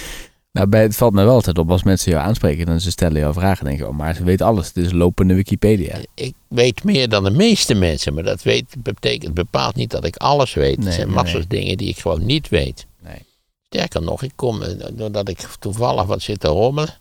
Nou, 0.52 0.68
bij, 0.68 0.82
het 0.82 0.96
valt 0.96 1.14
me 1.14 1.24
wel 1.24 1.34
altijd 1.34 1.58
op 1.58 1.72
als 1.72 1.84
mensen 1.84 2.12
jou 2.12 2.24
aanspreken 2.24 2.68
en 2.68 2.82
ze 2.82 2.92
stellen 2.92 3.20
jou 3.20 3.34
vragen. 3.34 3.66
denk 3.66 3.78
je, 3.78 3.88
oh, 3.88 3.98
maar 3.98 4.16
ze 4.16 4.24
weet 4.24 4.42
alles. 4.42 4.68
Het 4.68 4.78
is 4.78 4.92
lopende 4.92 5.34
Wikipedia. 5.34 5.96
Ik 6.14 6.34
weet 6.48 6.84
meer 6.84 7.10
dan 7.10 7.24
de 7.24 7.32
meeste 7.32 7.74
mensen, 7.74 8.14
maar 8.14 8.24
dat 8.24 8.42
weet, 8.42 8.76
betekent 8.78 9.34
bepaalt 9.34 9.76
niet 9.76 9.92
dat 9.92 10.06
ik 10.06 10.16
alles 10.16 10.54
weet. 10.54 10.78
Nee, 10.78 10.88
er 10.88 10.94
zijn 10.94 11.10
massas 11.10 11.48
nee. 11.48 11.60
dingen 11.60 11.78
die 11.78 11.90
ik 11.90 12.00
gewoon 12.00 12.26
niet 12.26 12.50
weet. 12.50 12.86
Nee. 13.04 13.26
Sterker 13.66 14.02
nog, 14.02 14.24
ik 14.24 14.32
kom, 14.36 14.62
eh, 14.62 14.86
doordat 14.92 15.30
ik 15.30 15.40
toevallig 15.60 16.06
wat 16.06 16.22
zit 16.22 16.40
te 16.40 16.48
rommelen, 16.48 16.94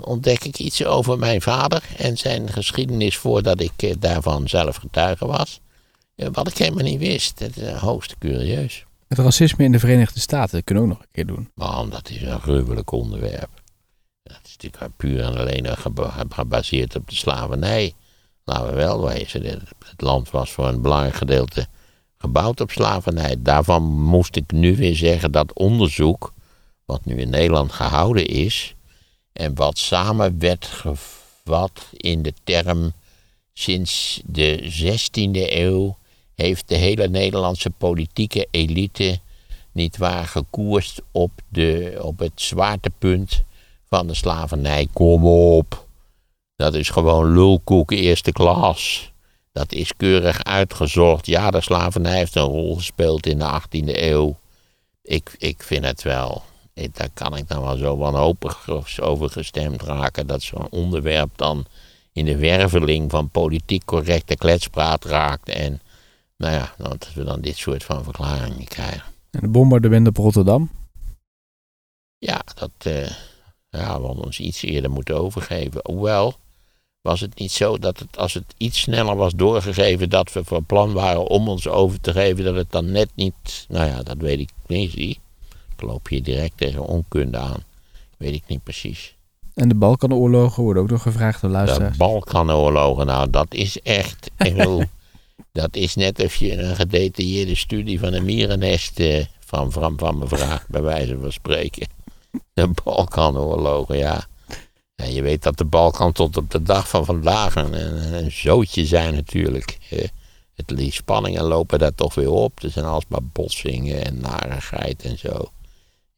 ontdek 0.00 0.44
ik 0.44 0.58
iets 0.58 0.84
over 0.84 1.18
mijn 1.18 1.42
vader 1.42 1.82
en 1.96 2.16
zijn 2.16 2.52
geschiedenis 2.52 3.16
voordat 3.16 3.60
ik 3.60 3.72
eh, 3.82 3.94
daarvan 3.98 4.48
zelf 4.48 4.76
getuige 4.76 5.26
was. 5.26 5.60
Eh, 6.14 6.28
Wat 6.32 6.48
ik 6.48 6.58
helemaal 6.58 6.84
niet 6.84 6.98
wist. 6.98 7.38
Het 7.38 7.56
is 7.56 7.62
eh, 7.62 7.82
hoogst 7.82 8.18
curieus. 8.18 8.84
Het 9.08 9.18
racisme 9.18 9.64
in 9.64 9.72
de 9.72 9.78
Verenigde 9.78 10.20
Staten, 10.20 10.54
dat 10.56 10.64
kunnen 10.64 10.84
we 10.84 10.90
ook 10.90 10.96
nog 10.96 11.04
een 11.06 11.12
keer 11.12 11.26
doen. 11.26 11.50
Man, 11.54 11.90
dat 11.90 12.10
is 12.10 12.22
een 12.22 12.40
gruwelijk 12.40 12.90
onderwerp. 12.90 13.48
Dat 14.22 14.40
is 14.44 14.56
natuurlijk 14.60 14.96
puur 14.96 15.20
en 15.22 15.36
alleen 15.36 15.76
geba- 15.76 16.24
gebaseerd 16.28 16.96
op 16.96 17.08
de 17.08 17.14
slavernij. 17.14 17.94
Laten 18.44 18.66
we 18.66 18.74
wel 18.74 19.06
wezen, 19.06 19.44
het 19.44 20.00
land 20.00 20.30
was 20.30 20.50
voor 20.50 20.68
een 20.68 20.82
belangrijk 20.82 21.14
gedeelte 21.14 21.66
gebouwd 22.18 22.60
op 22.60 22.70
slavernij. 22.70 23.36
Daarvan 23.38 23.82
moest 23.82 24.36
ik 24.36 24.52
nu 24.52 24.76
weer 24.76 24.96
zeggen 24.96 25.32
dat 25.32 25.52
onderzoek, 25.52 26.32
wat 26.84 27.04
nu 27.04 27.16
in 27.16 27.30
Nederland 27.30 27.72
gehouden 27.72 28.26
is, 28.26 28.74
en 29.38 29.54
wat 29.54 29.78
samen 29.78 30.38
werd 30.38 30.66
gevat 30.66 31.86
in 31.92 32.22
de 32.22 32.34
term 32.44 32.92
sinds 33.52 34.20
de 34.24 34.62
16e 34.62 35.52
eeuw, 35.52 35.96
heeft 36.34 36.68
de 36.68 36.74
hele 36.74 37.08
Nederlandse 37.08 37.70
politieke 37.70 38.46
elite 38.50 39.18
niet 39.72 39.96
waar 39.96 40.26
gekoerst 40.26 41.02
op, 41.12 41.30
de, 41.48 41.98
op 42.02 42.18
het 42.18 42.32
zwaartepunt 42.34 43.42
van 43.88 44.06
de 44.06 44.14
slavernij. 44.14 44.88
Kom 44.92 45.24
op. 45.26 45.86
Dat 46.56 46.74
is 46.74 46.90
gewoon 46.90 47.32
lulkoek 47.32 47.90
eerste 47.90 48.32
klas. 48.32 49.12
Dat 49.52 49.72
is 49.72 49.96
keurig 49.96 50.44
uitgezocht. 50.44 51.26
Ja, 51.26 51.50
de 51.50 51.60
slavernij 51.60 52.16
heeft 52.16 52.36
een 52.36 52.42
rol 52.42 52.76
gespeeld 52.76 53.26
in 53.26 53.38
de 53.38 53.60
18e 53.62 53.96
eeuw. 53.96 54.38
Ik, 55.02 55.34
ik 55.38 55.62
vind 55.62 55.84
het 55.84 56.02
wel. 56.02 56.42
Ik, 56.78 56.96
daar 56.96 57.10
kan 57.14 57.36
ik 57.36 57.48
dan 57.48 57.62
wel 57.62 57.76
zo 57.76 57.96
wanhopig 57.96 58.68
over 59.00 59.30
gestemd 59.30 59.82
raken. 59.82 60.26
Dat 60.26 60.42
zo'n 60.42 60.70
onderwerp 60.70 61.30
dan 61.36 61.64
in 62.12 62.24
de 62.24 62.36
werveling 62.36 63.10
van 63.10 63.30
politiek 63.30 63.84
correcte 63.84 64.36
kletspraat 64.36 65.04
raakt. 65.04 65.48
En 65.48 65.80
nou 66.36 66.52
ja, 66.52 66.74
dat 66.78 67.12
we 67.14 67.24
dan 67.24 67.40
dit 67.40 67.56
soort 67.56 67.84
van 67.84 68.04
verklaringen 68.04 68.64
krijgen. 68.64 69.02
En 69.30 69.40
de 69.40 69.48
bombardement 69.48 70.06
op 70.06 70.16
Rotterdam. 70.16 70.70
Ja, 72.18 72.42
dat 72.54 72.70
eh, 72.78 73.10
ja, 73.70 74.00
we 74.00 74.06
hadden 74.06 74.24
ons 74.24 74.40
iets 74.40 74.62
eerder 74.62 74.90
moeten 74.90 75.20
overgeven. 75.20 75.80
Hoewel, 75.84 76.34
was 77.00 77.20
het 77.20 77.38
niet 77.38 77.52
zo 77.52 77.78
dat 77.78 77.98
het, 77.98 78.16
als 78.16 78.34
het 78.34 78.54
iets 78.56 78.80
sneller 78.80 79.16
was 79.16 79.32
doorgegeven 79.34 80.10
dat 80.10 80.32
we 80.32 80.44
van 80.44 80.64
plan 80.64 80.92
waren 80.92 81.26
om 81.26 81.48
ons 81.48 81.68
over 81.68 82.00
te 82.00 82.12
geven, 82.12 82.44
dat 82.44 82.54
het 82.54 82.70
dan 82.70 82.92
net 82.92 83.10
niet. 83.14 83.66
Nou 83.68 83.86
ja, 83.86 84.02
dat 84.02 84.16
weet 84.16 84.40
ik 84.40 84.50
niet. 84.66 85.18
Loop 85.82 86.08
hier 86.08 86.22
direct 86.22 86.56
tegen 86.56 86.86
onkunde 86.86 87.38
aan. 87.38 87.62
Weet 88.16 88.34
ik 88.34 88.42
niet 88.46 88.62
precies. 88.62 89.16
En 89.54 89.68
de 89.68 89.74
Balkanoorlogen 89.74 90.62
worden 90.62 90.82
ook 90.82 90.90
nog 90.90 91.02
gevraagd 91.02 91.40
door 91.40 91.50
De 91.50 91.56
luisteraars. 91.56 91.96
Balkanoorlogen, 91.96 93.06
nou, 93.06 93.30
dat 93.30 93.54
is 93.54 93.80
echt. 93.80 94.30
dat 95.52 95.76
is 95.76 95.94
net 95.94 96.24
of 96.24 96.34
je 96.34 96.58
een 96.58 96.76
gedetailleerde 96.76 97.54
studie 97.54 97.98
van 97.98 98.12
een 98.12 98.24
mierennest 98.24 99.00
eh, 99.00 99.24
van, 99.40 99.72
van, 99.72 99.92
van 99.96 100.18
me 100.18 100.28
vraagt, 100.28 100.68
bij 100.68 100.82
wijze 100.82 101.18
van 101.20 101.32
spreken. 101.32 101.86
De 102.52 102.70
Balkanoorlogen, 102.84 103.96
ja. 103.96 104.26
ja. 104.94 105.04
Je 105.04 105.22
weet 105.22 105.42
dat 105.42 105.58
de 105.58 105.64
Balkan 105.64 106.12
tot 106.12 106.36
op 106.36 106.50
de 106.50 106.62
dag 106.62 106.88
van 106.88 107.04
vandaag 107.04 107.54
een, 107.54 107.72
een, 107.72 108.12
een 108.12 108.32
zootje 108.32 108.86
zijn, 108.86 109.14
natuurlijk. 109.14 109.78
Eh, 109.90 110.08
het, 110.54 110.76
die 110.76 110.92
spanningen 110.92 111.44
lopen 111.44 111.78
daar 111.78 111.94
toch 111.94 112.14
weer 112.14 112.30
op. 112.30 112.62
Er 112.62 112.70
zijn 112.70 112.84
alsmaar 112.84 113.24
botsingen 113.32 114.04
en 114.04 114.20
narigheid 114.20 115.02
en 115.02 115.18
zo. 115.18 115.50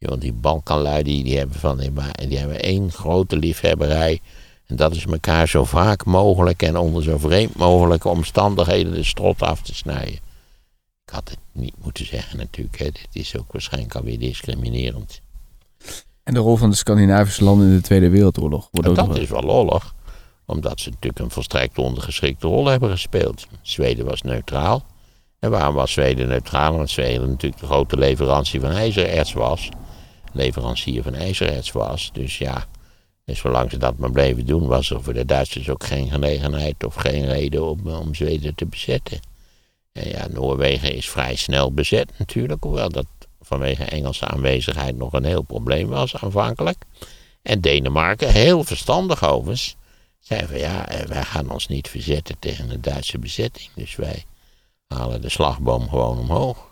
Joh, 0.02 0.20
die 0.20 0.32
Balkanlui 0.32 1.02
die, 1.02 1.24
die 1.24 1.38
hebben 1.38 1.58
van 1.58 1.78
die, 1.78 1.92
die 2.28 2.38
hebben 2.38 2.60
één 2.60 2.92
grote 2.92 3.36
liefhebberij. 3.36 4.20
En 4.66 4.76
dat 4.76 4.94
is 4.94 5.04
elkaar 5.04 5.48
zo 5.48 5.64
vaak 5.64 6.04
mogelijk 6.04 6.62
en 6.62 6.76
onder 6.76 7.02
zo 7.02 7.18
vreemd 7.18 7.56
mogelijke 7.56 8.08
omstandigheden 8.08 8.92
de 8.92 9.04
strot 9.04 9.42
af 9.42 9.62
te 9.62 9.74
snijden. 9.74 10.14
Ik 11.04 11.12
had 11.12 11.28
het 11.28 11.38
niet 11.52 11.74
moeten 11.82 12.06
zeggen 12.06 12.38
natuurlijk. 12.38 12.78
Hè. 12.78 12.84
Dit 12.84 13.08
is 13.12 13.36
ook 13.36 13.52
waarschijnlijk 13.52 13.94
alweer 13.94 14.18
discriminerend. 14.18 15.20
En 16.22 16.34
de 16.34 16.40
rol 16.40 16.56
van 16.56 16.70
de 16.70 16.76
Scandinavische 16.76 17.44
landen 17.44 17.68
in 17.68 17.76
de 17.76 17.82
Tweede 17.82 18.08
Wereldoorlog 18.08 18.68
wordt 18.70 18.86
En 18.86 18.90
ook 18.90 18.98
dat 18.98 19.08
nog... 19.08 19.18
is 19.18 19.28
wel 19.28 19.42
lollig. 19.42 19.94
Omdat 20.46 20.80
ze 20.80 20.88
natuurlijk 20.88 21.22
een 21.22 21.30
volstrekt 21.30 21.78
ondergeschikte 21.78 22.46
rol 22.46 22.66
hebben 22.66 22.90
gespeeld. 22.90 23.46
Zweden 23.62 24.04
was 24.04 24.22
neutraal. 24.22 24.84
En 25.38 25.50
waarom 25.50 25.74
was 25.74 25.92
Zweden 25.92 26.28
neutraal? 26.28 26.72
Omdat 26.72 26.90
Zweden 26.90 27.28
natuurlijk 27.28 27.60
de 27.60 27.66
grote 27.66 27.96
leverantie 27.96 28.60
van 28.60 28.70
ijzererts 28.70 29.32
was. 29.32 29.68
Leverancier 30.32 31.02
van 31.02 31.14
ijzererts 31.14 31.72
was. 31.72 32.10
Dus 32.12 32.38
ja, 32.38 32.66
en 33.24 33.36
zolang 33.36 33.70
ze 33.70 33.76
dat 33.76 33.96
maar 33.96 34.10
bleven 34.10 34.46
doen, 34.46 34.66
was 34.66 34.90
er 34.90 35.02
voor 35.02 35.14
de 35.14 35.24
Duitsers 35.24 35.68
ook 35.68 35.84
geen 35.84 36.10
gelegenheid 36.10 36.84
of 36.84 36.94
geen 36.94 37.26
reden 37.26 37.70
om, 37.70 37.88
om 37.88 38.14
Zweden 38.14 38.54
te 38.54 38.66
bezetten. 38.66 39.20
En 39.92 40.08
ja, 40.08 40.26
Noorwegen 40.28 40.94
is 40.94 41.08
vrij 41.08 41.34
snel 41.34 41.72
bezet 41.72 42.12
natuurlijk, 42.18 42.62
hoewel 42.62 42.88
dat 42.88 43.06
vanwege 43.40 43.84
Engelse 43.84 44.26
aanwezigheid 44.26 44.96
nog 44.96 45.12
een 45.12 45.24
heel 45.24 45.42
probleem 45.42 45.88
was 45.88 46.16
aanvankelijk. 46.16 46.84
En 47.42 47.60
Denemarken, 47.60 48.32
heel 48.32 48.64
verstandig 48.64 49.24
overigens, 49.24 49.76
zei 50.20 50.46
van 50.46 50.58
ja, 50.58 50.88
eh, 50.88 51.06
wij 51.06 51.22
gaan 51.22 51.50
ons 51.50 51.68
niet 51.68 51.88
verzetten 51.88 52.36
tegen 52.38 52.68
de 52.68 52.80
Duitse 52.80 53.18
bezetting. 53.18 53.68
Dus 53.74 53.96
wij 53.96 54.24
halen 54.86 55.20
de 55.20 55.28
slagboom 55.28 55.88
gewoon 55.88 56.18
omhoog. 56.18 56.69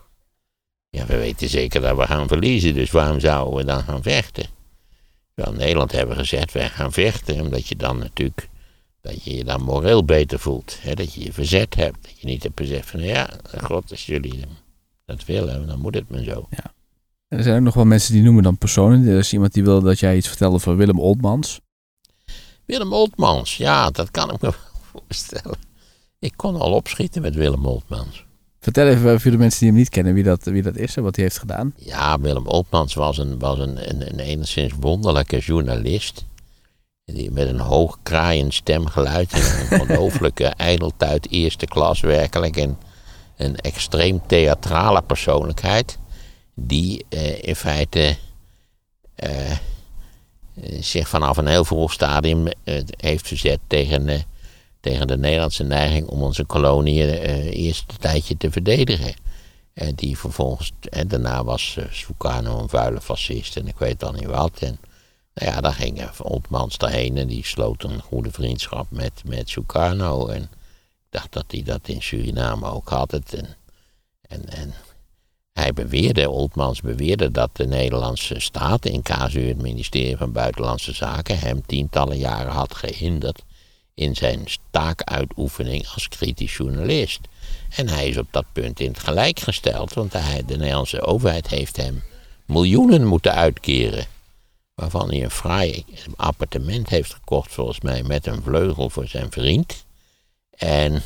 Ja, 0.91 1.07
we 1.07 1.17
weten 1.17 1.49
zeker 1.49 1.81
dat 1.81 1.97
we 1.97 2.07
gaan 2.07 2.29
verliezen, 2.29 2.75
dus 2.75 2.91
waarom 2.91 3.21
zouden 3.21 3.55
we 3.55 3.65
dan 3.65 3.83
gaan 3.83 4.03
vechten? 4.03 4.47
Terwijl 5.35 5.57
Nederland 5.57 5.93
hebben 5.93 6.17
gezegd, 6.17 6.53
wij 6.53 6.69
gaan 6.69 6.93
vechten, 6.93 7.41
omdat 7.41 7.67
je 7.67 7.77
dan 7.77 7.99
natuurlijk, 7.99 8.49
dat 9.01 9.23
je 9.25 9.37
je 9.37 9.45
dan 9.45 9.63
moreel 9.63 10.05
beter 10.05 10.39
voelt. 10.39 10.79
Hè? 10.81 10.95
Dat 10.95 11.15
je 11.15 11.25
je 11.25 11.33
verzet 11.33 11.75
hebt, 11.75 12.03
dat 12.03 12.19
je 12.19 12.27
niet 12.27 12.43
hebt 12.43 12.61
gezegd 12.61 12.91
van 12.91 13.01
ja, 13.01 13.31
god, 13.63 13.91
als 13.91 14.07
jullie 14.07 14.45
dat 15.05 15.25
willen, 15.25 15.67
dan 15.67 15.81
moet 15.81 15.95
het 15.95 16.11
maar 16.11 16.23
zo. 16.23 16.49
En 17.29 17.39
er 17.39 17.43
zijn 17.43 17.57
ook 17.57 17.63
nog 17.63 17.75
wel 17.75 17.85
mensen 17.85 18.13
die 18.13 18.23
noemen 18.23 18.43
dan 18.43 18.59
personen. 18.59 19.07
Er 19.07 19.19
is 19.19 19.33
iemand 19.33 19.53
die 19.53 19.65
wil 19.65 19.81
dat 19.81 19.99
jij 19.99 20.17
iets 20.17 20.29
vertelt 20.29 20.55
over 20.55 20.77
Willem 20.77 21.01
Oltmans. 21.01 21.61
Willem 22.65 22.93
Oltmans, 22.93 23.57
ja, 23.57 23.91
dat 23.91 24.11
kan 24.11 24.31
ik 24.31 24.41
me 24.41 24.51
wel 24.51 24.55
voorstellen. 24.93 25.59
Ik 26.19 26.33
kon 26.37 26.57
al 26.57 26.73
opschieten 26.73 27.23
met 27.23 27.35
Willem 27.35 27.67
Oltmans. 27.67 28.27
Vertel 28.69 28.89
even 28.89 29.21
voor 29.21 29.31
de 29.31 29.39
mensen 29.39 29.59
die 29.59 29.69
hem 29.69 29.79
niet 29.79 29.89
kennen 29.89 30.15
wie 30.15 30.23
dat, 30.23 30.45
wie 30.45 30.63
dat 30.63 30.77
is 30.77 30.97
en 30.97 31.03
wat 31.03 31.17
hij 31.17 31.25
heeft 31.25 31.39
gedaan. 31.39 31.73
Ja, 31.77 32.21
Willem 32.21 32.47
Oltmans 32.47 32.95
was 32.95 33.19
een, 33.19 33.39
was 33.39 33.59
een, 33.59 33.91
een, 33.91 34.09
een 34.09 34.19
enigszins 34.19 34.73
wonderlijke 34.81 35.39
journalist. 35.39 36.25
Die 37.05 37.31
met 37.31 37.49
een 37.49 37.59
hoog 37.59 37.99
kraaiend 38.03 38.55
stemgeluid 38.55 39.33
en 39.33 39.41
een 39.41 39.81
ongelooflijke 39.81 40.45
ijdeltuit 40.45 41.31
eerste 41.31 41.67
klas 41.67 42.01
werkelijk. 42.01 42.57
En 42.57 42.79
een 43.37 43.57
extreem 43.57 44.21
theatrale 44.27 45.03
persoonlijkheid. 45.03 45.99
Die 46.55 47.05
eh, 47.09 47.43
in 47.43 47.57
feite 47.57 48.17
eh, 49.15 49.51
eh, 49.51 49.57
zich 50.81 51.09
vanaf 51.09 51.37
een 51.37 51.47
heel 51.47 51.65
vroeg 51.65 51.93
stadium 51.93 52.47
eh, 52.65 52.83
heeft 52.97 53.27
verzet 53.27 53.61
tegen, 53.67 54.25
tegen 54.81 55.07
de 55.07 55.19
Nederlandse 55.19 55.65
neiging 55.65 56.07
om 56.07 56.23
onze 56.23 56.45
koloniën 56.45 57.09
eh, 57.09 57.65
eerst 57.67 57.85
een 57.93 57.99
tijdje 57.99 58.37
te 58.37 58.51
verdedigen. 58.51 59.15
En 59.73 59.95
die 59.95 60.19
vervolgens, 60.19 60.73
en 60.91 61.09
daarna 61.09 61.45
was 61.45 61.77
uh, 61.79 61.85
Sukarno 61.91 62.59
een 62.59 62.69
vuile 62.69 63.01
fascist 63.01 63.57
en 63.57 63.69
ik 63.69 63.79
weet 63.79 64.01
dan 64.01 64.15
niet 64.15 64.27
wat. 64.27 64.59
En 64.59 64.79
nou 65.35 65.53
ja, 65.53 65.61
daar 65.61 65.73
ging 65.73 66.21
Oltmans 66.23 66.79
daarheen 66.79 67.17
en 67.17 67.27
die 67.27 67.47
sloot 67.47 67.83
een 67.83 68.01
goede 68.01 68.31
vriendschap 68.31 68.87
met, 68.91 69.13
met 69.25 69.49
Sukarno. 69.49 70.27
En 70.27 70.43
ik 70.43 70.49
dacht 71.11 71.33
dat 71.33 71.45
hij 71.49 71.63
dat 71.63 71.89
in 71.89 72.03
Suriname 72.03 72.71
ook 72.71 72.89
had. 72.89 73.11
Het. 73.11 73.35
En, 73.35 73.57
en, 74.29 74.49
en 74.49 74.75
hij 75.53 75.73
beweerde, 75.73 76.31
Oltmans 76.31 76.81
beweerde 76.81 77.31
dat 77.31 77.51
de 77.53 77.67
Nederlandse 77.67 78.41
staat 78.41 78.85
in 78.87 79.03
casu 79.03 79.49
het 79.49 79.63
ministerie 79.63 80.17
van 80.17 80.33
Buitenlandse 80.33 80.93
Zaken 80.93 81.39
hem 81.39 81.67
tientallen 81.67 82.19
jaren 82.19 82.53
had 82.53 82.75
gehinderd 82.75 83.43
in 83.99 84.17
zijn 84.17 84.47
taakuitoefening 84.71 85.89
als 85.95 86.09
kritisch 86.09 86.57
journalist. 86.57 87.21
En 87.77 87.89
hij 87.89 88.09
is 88.09 88.17
op 88.17 88.27
dat 88.31 88.45
punt 88.53 88.81
in 88.81 88.89
het 88.89 88.99
gelijk 88.99 89.41
gesteld, 89.41 89.95
want 89.95 90.13
hij, 90.13 90.45
de 90.47 90.57
Nederlandse 90.57 91.03
overheid 91.03 91.49
heeft 91.49 91.77
hem 91.77 92.03
miljoenen 92.47 93.07
moeten 93.07 93.35
uitkeren. 93.35 94.07
Waarvan 94.75 95.09
hij 95.09 95.23
een 95.23 95.31
fraai 95.31 95.85
appartement 96.17 96.89
heeft 96.89 97.15
gekocht, 97.15 97.53
volgens 97.53 97.81
mij, 97.81 98.03
met 98.03 98.27
een 98.27 98.43
vleugel 98.43 98.91
voor 98.91 99.07
zijn 99.07 99.31
vriend. 99.31 99.85
En 100.51 101.03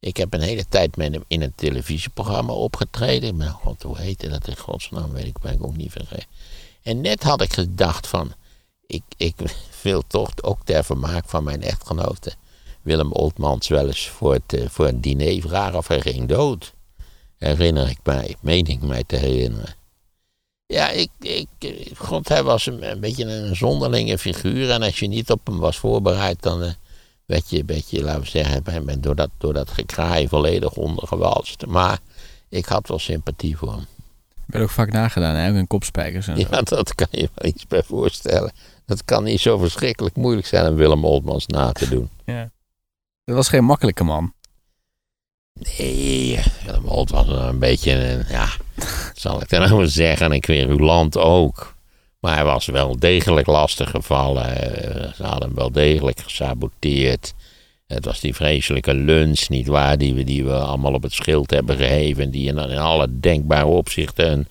Ik 0.00 0.16
heb 0.16 0.34
een 0.34 0.40
hele 0.40 0.66
tijd 0.68 0.96
met 0.96 1.12
hem 1.12 1.24
in 1.26 1.42
een 1.42 1.54
televisieprogramma 1.54 2.52
opgetreden. 2.52 3.36
Maar 3.36 3.48
god, 3.48 3.82
hoe 3.82 3.98
heette 3.98 4.28
dat 4.28 4.48
in 4.48 4.56
godsnaam, 4.56 5.12
weet 5.12 5.26
ik, 5.26 5.38
ben 5.38 5.52
ik 5.52 5.64
ook 5.64 5.76
niet 5.76 5.92
vergeten. 5.92 6.28
En 6.82 7.00
net 7.00 7.22
had 7.22 7.40
ik 7.40 7.52
gedacht 7.52 8.06
van, 8.06 8.32
ik, 8.88 9.02
ik 9.16 9.34
wil 9.82 10.02
toch 10.06 10.30
ook 10.42 10.58
ter 10.64 10.84
vermaak 10.84 11.28
van 11.28 11.44
mijn 11.44 11.62
echtgenote 11.62 12.32
Willem 12.82 13.12
Oltmans 13.12 13.68
wel 13.68 13.86
eens 13.86 14.08
voor, 14.08 14.32
het, 14.32 14.52
eh, 14.52 14.68
voor 14.68 14.86
een 14.86 15.00
diner 15.00 15.40
vragen 15.40 15.78
of 15.78 15.88
hij 15.88 16.00
ging 16.00 16.28
dood. 16.28 16.74
Herinner 17.38 17.88
ik 17.88 17.98
mij, 18.02 18.36
meen 18.40 18.66
ik 18.66 18.80
mij 18.80 19.04
te 19.06 19.16
herinneren. 19.16 19.74
Ja, 20.66 20.90
ik, 20.90 21.10
ik, 21.20 21.48
god, 21.96 22.28
hij 22.28 22.42
was 22.42 22.66
een, 22.66 22.90
een 22.90 23.00
beetje 23.00 23.24
een 23.24 23.56
zonderlinge 23.56 24.18
figuur. 24.18 24.70
En 24.70 24.82
als 24.82 24.98
je 24.98 25.06
niet 25.06 25.30
op 25.30 25.46
hem 25.46 25.58
was 25.58 25.78
voorbereid, 25.78 26.42
dan 26.42 26.62
uh, 26.62 26.70
werd 27.26 27.50
je, 27.50 27.64
werd 27.64 27.90
je, 27.90 28.02
laten 28.02 28.20
we 28.20 28.28
zeggen, 28.28 28.84
ben 28.84 29.00
door 29.00 29.14
dat, 29.14 29.30
door 29.38 29.52
dat 29.52 29.70
gekraai 29.70 30.28
volledig 30.28 30.72
ondergewalst. 30.72 31.66
Maar 31.66 31.98
ik 32.48 32.66
had 32.66 32.88
wel 32.88 32.98
sympathie 32.98 33.56
voor 33.56 33.72
hem. 33.72 33.86
Ik 34.30 34.54
ben 34.54 34.62
ook 34.62 34.70
vaak 34.70 34.92
nagedaan, 34.92 35.34
hè? 35.34 35.58
In 35.58 35.66
kopspijkers 35.66 36.26
en 36.26 36.38
Ja, 36.38 36.62
dat 36.76 36.94
kan 36.94 37.06
je 37.10 37.28
wel 37.34 37.50
iets 37.50 37.66
bij 37.66 37.82
voorstellen. 37.82 38.52
Dat 38.88 39.04
kan 39.04 39.24
niet 39.24 39.40
zo 39.40 39.58
verschrikkelijk 39.58 40.16
moeilijk 40.16 40.46
zijn 40.46 40.66
om 40.66 40.74
Willem 40.74 41.04
Oltmans 41.04 41.46
na 41.46 41.72
te 41.72 41.88
doen. 41.88 42.08
Ja. 42.24 42.50
Dat 43.24 43.36
was 43.36 43.48
geen 43.48 43.64
makkelijke 43.64 44.04
man. 44.04 44.32
Nee, 45.52 46.38
Willem 46.66 46.84
Holt 46.84 47.10
was 47.10 47.26
een 47.28 47.58
beetje 47.58 47.92
een, 47.92 48.24
ja, 48.28 48.48
zal 49.14 49.42
ik 49.42 49.48
dan 49.48 49.68
nou 49.68 49.86
zeggen, 49.86 50.32
een 50.32 50.40
querulant 50.40 51.18
ook. 51.18 51.74
Maar 52.20 52.34
hij 52.34 52.44
was 52.44 52.66
wel 52.66 52.98
degelijk 52.98 53.46
lastig 53.46 53.90
gevallen. 53.90 54.56
Eh, 54.56 55.12
Ze 55.14 55.22
hadden 55.22 55.48
hem 55.48 55.54
wel 55.56 55.72
degelijk 55.72 56.20
gesaboteerd. 56.20 57.34
Het 57.86 58.04
was 58.04 58.20
die 58.20 58.34
vreselijke 58.34 58.94
lunch, 58.94 59.48
niet 59.48 59.66
waar, 59.66 59.98
die 59.98 60.14
we, 60.14 60.24
die 60.24 60.44
we 60.44 60.54
allemaal 60.54 60.92
op 60.94 61.02
het 61.02 61.12
schild 61.12 61.50
hebben 61.50 61.76
geheven. 61.76 62.30
Die 62.30 62.48
in, 62.48 62.58
in 62.58 62.78
alle 62.78 63.20
denkbare 63.20 63.66
opzichten 63.66 64.30
een 64.32 64.46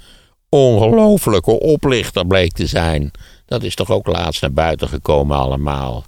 ongelofelijke 0.50 1.60
oplichter 1.60 2.28
bleek 2.28 2.52
te 2.54 2.66
zijn. 2.68 3.12
Dat 3.48 3.64
is 3.64 3.76
toch 3.76 3.92
ook 3.92 4.08
laatst 4.08 4.42
naar 4.42 4.54
buiten 4.54 4.88
gekomen 4.88 5.38
allemaal. 5.38 6.04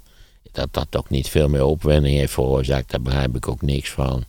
Dat 0.52 0.68
dat 0.70 0.96
ook 0.96 1.10
niet 1.10 1.28
veel 1.28 1.48
meer 1.48 1.64
opwending 1.64 2.16
heeft 2.16 2.32
veroorzaakt, 2.32 2.90
daar 2.90 3.02
begrijp 3.02 3.36
ik 3.36 3.48
ook 3.48 3.62
niks 3.62 3.90
van 3.90 4.24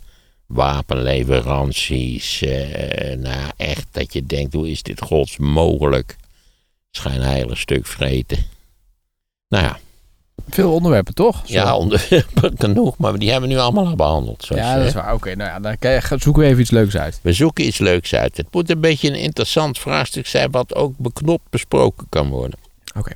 wapenleveranties. 0.46 2.42
eh, 2.42 3.18
nou, 3.18 3.52
echt 3.58 3.88
dat 3.92 4.14
je 4.14 4.26
denkt, 4.26 4.54
hoe 4.54 4.70
is 4.70 4.84
dit 4.84 5.02
gods 5.02 5.38
mogelijk? 5.38 6.16
Schijnheilig 6.92 7.58
stuk 7.58 7.88
vreten. 7.88 8.38
Nou 9.48 9.64
ja, 9.64 9.80
Veel 10.50 10.74
onderwerpen, 10.74 11.14
toch? 11.14 11.42
Zo. 11.46 11.54
ja, 11.54 11.78
onderwerpen 11.78 12.54
genoeg, 12.66 12.98
maar 12.98 13.20
die 13.20 13.32
hebben 13.32 13.50
we 13.50 13.56
nu 13.56 13.62
allemaal 13.62 13.86
al 13.86 13.96
behandeld. 13.96 14.44
zoals 14.44 14.62
ja, 14.62 14.78
dat 14.78 14.86
is 14.86 14.94
waar. 14.94 15.14
Oké, 15.14 15.36
nou 15.36 15.50
ja, 15.50 15.76
dan 15.78 16.20
zoeken 16.20 16.44
we 16.44 16.48
even 16.48 16.62
iets 16.62 16.72
leuks 16.72 16.98
uit. 16.98 17.20
We 17.22 17.34
zoeken 17.34 17.66
iets 17.66 17.78
leuks 17.78 18.16
uit. 18.16 18.38
Het 18.38 18.48
moet 18.52 18.70
een 18.70 18.80
beetje 18.80 19.08
een 19.08 19.20
interessant 19.20 19.80
vraagstuk 19.80 20.28
zijn, 20.28 20.52
wat 20.52 20.76
ook 20.76 20.98
beknopt 20.98 21.50
besproken 21.50 22.06
kan 22.10 22.30
worden. 22.30 22.60
Oké. 22.98 23.12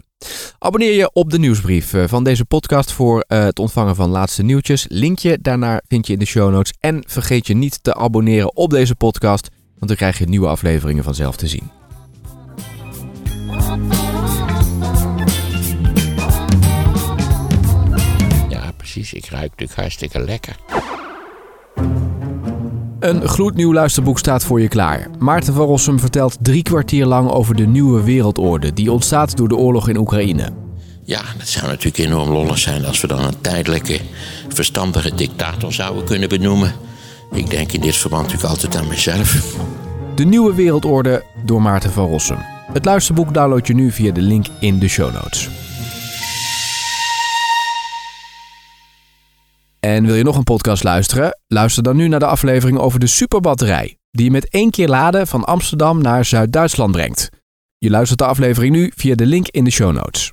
Abonneer 0.60 0.94
je 0.94 1.14
op 1.14 1.30
de 1.30 1.40
nieuwsbrief 1.40 1.94
eh, 1.94 2.08
van 2.08 2.24
deze 2.24 2.46
podcast 2.46 2.92
voor 2.92 3.26
eh, 3.28 3.44
het 3.44 3.60
ontvangen 3.60 3.96
van 3.96 4.10
laatste 4.10 4.44
nieuwtjes. 4.44 4.86
Linkje 4.90 5.38
daarnaar 5.42 5.82
vind 5.88 6.08
je 6.08 6.14
in 6.14 6.20
de 6.20 6.26
show 6.26 6.52
notes. 6.52 6.74
En 6.80 7.04
vergeet 7.08 7.48
je 7.48 7.54
niet 7.54 7.84
te 7.84 7.94
abonneren 7.94 8.56
op 8.56 8.70
deze 8.70 8.96
podcast, 8.96 9.50
want 9.76 9.88
dan 9.88 9.96
krijg 9.96 10.18
je 10.18 10.26
nieuwe 10.26 10.48
afleveringen 10.48 11.04
vanzelf 11.04 11.36
te 11.36 11.48
zien. 11.48 11.72
Ja, 18.50 18.72
precies. 18.78 19.14
Ik 19.14 19.26
ruik 19.26 19.50
natuurlijk 19.50 19.80
hartstikke 19.80 20.20
lekker. 20.20 20.56
Een 23.00 23.28
gloednieuw 23.28 23.74
luisterboek 23.74 24.20
staat 24.20 24.44
voor 24.44 24.62
je 24.62 24.68
klaar. 24.68 25.08
Maarten 25.20 25.54
van 25.54 25.66
Rossum 25.66 26.00
vertelt 26.00 26.38
drie 26.42 26.64
kwartier 26.64 27.06
lang 27.06 27.30
over 27.30 27.56
de 27.56 27.68
nieuwe 27.68 28.04
wereldorde 28.04 28.74
die 28.74 28.92
ontstaat 28.92 29.38
door 29.38 29.48
de 29.48 29.56
oorlog 29.56 29.90
in 29.90 29.98
Oekraïne. 29.98 30.50
Ja, 31.04 31.22
dat 31.38 31.48
zou 31.48 31.68
natuurlijk 31.68 31.98
enorm 31.98 32.30
lollig 32.30 32.58
zijn 32.58 32.86
als 32.86 33.02
we 33.02 33.08
dan 33.08 33.24
een 33.24 33.42
tijdelijke, 33.42 34.00
verstandige 34.50 35.16
dictator 35.16 35.74
zouden 35.74 36.04
kunnen 36.04 36.30
benoemen. 36.30 36.74
Ik 37.32 37.50
denk 37.50 37.72
in 37.72 37.82
dit 37.82 37.96
verband 37.96 38.24
natuurlijk 38.24 38.54
altijd 38.54 38.76
aan 38.76 38.88
mezelf. 38.88 39.58
De 40.16 40.26
nieuwe 40.26 40.54
wereldorde 40.54 41.24
door 41.46 41.62
Maarten 41.62 41.92
van 41.92 42.08
Rossum. 42.08 42.40
Het 42.74 42.86
luisterboek 42.86 43.34
download 43.34 43.68
je 43.68 43.74
nu 43.74 43.92
via 43.92 44.12
de 44.12 44.22
link 44.22 44.46
in 44.60 44.80
de 44.80 44.88
show 44.88 45.14
notes. 45.14 45.50
En 49.86 50.06
wil 50.06 50.16
je 50.16 50.24
nog 50.24 50.38
een 50.38 50.44
podcast 50.44 50.84
luisteren? 50.84 51.40
Luister 51.48 51.84
dan 51.84 51.96
nu 51.96 52.08
naar 52.08 52.20
de 52.20 52.26
aflevering 52.26 52.78
over 52.78 53.00
de 53.00 53.08
superbatterij, 53.08 53.98
die 54.12 54.26
je 54.26 54.32
met 54.32 54.50
één 54.50 54.70
keer 54.70 54.88
laden 54.88 55.28
van 55.28 55.44
Amsterdam 55.44 56.02
naar 56.02 56.26
Zuid-Duitsland 56.26 56.92
brengt. 56.92 57.30
Je 57.78 57.90
luistert 57.90 58.20
de 58.20 58.26
aflevering 58.26 58.76
nu 58.76 58.92
via 58.96 59.16
de 59.16 59.26
link 59.26 59.48
in 59.48 59.64
de 59.64 59.72
show 59.72 59.94
notes. 59.94 60.32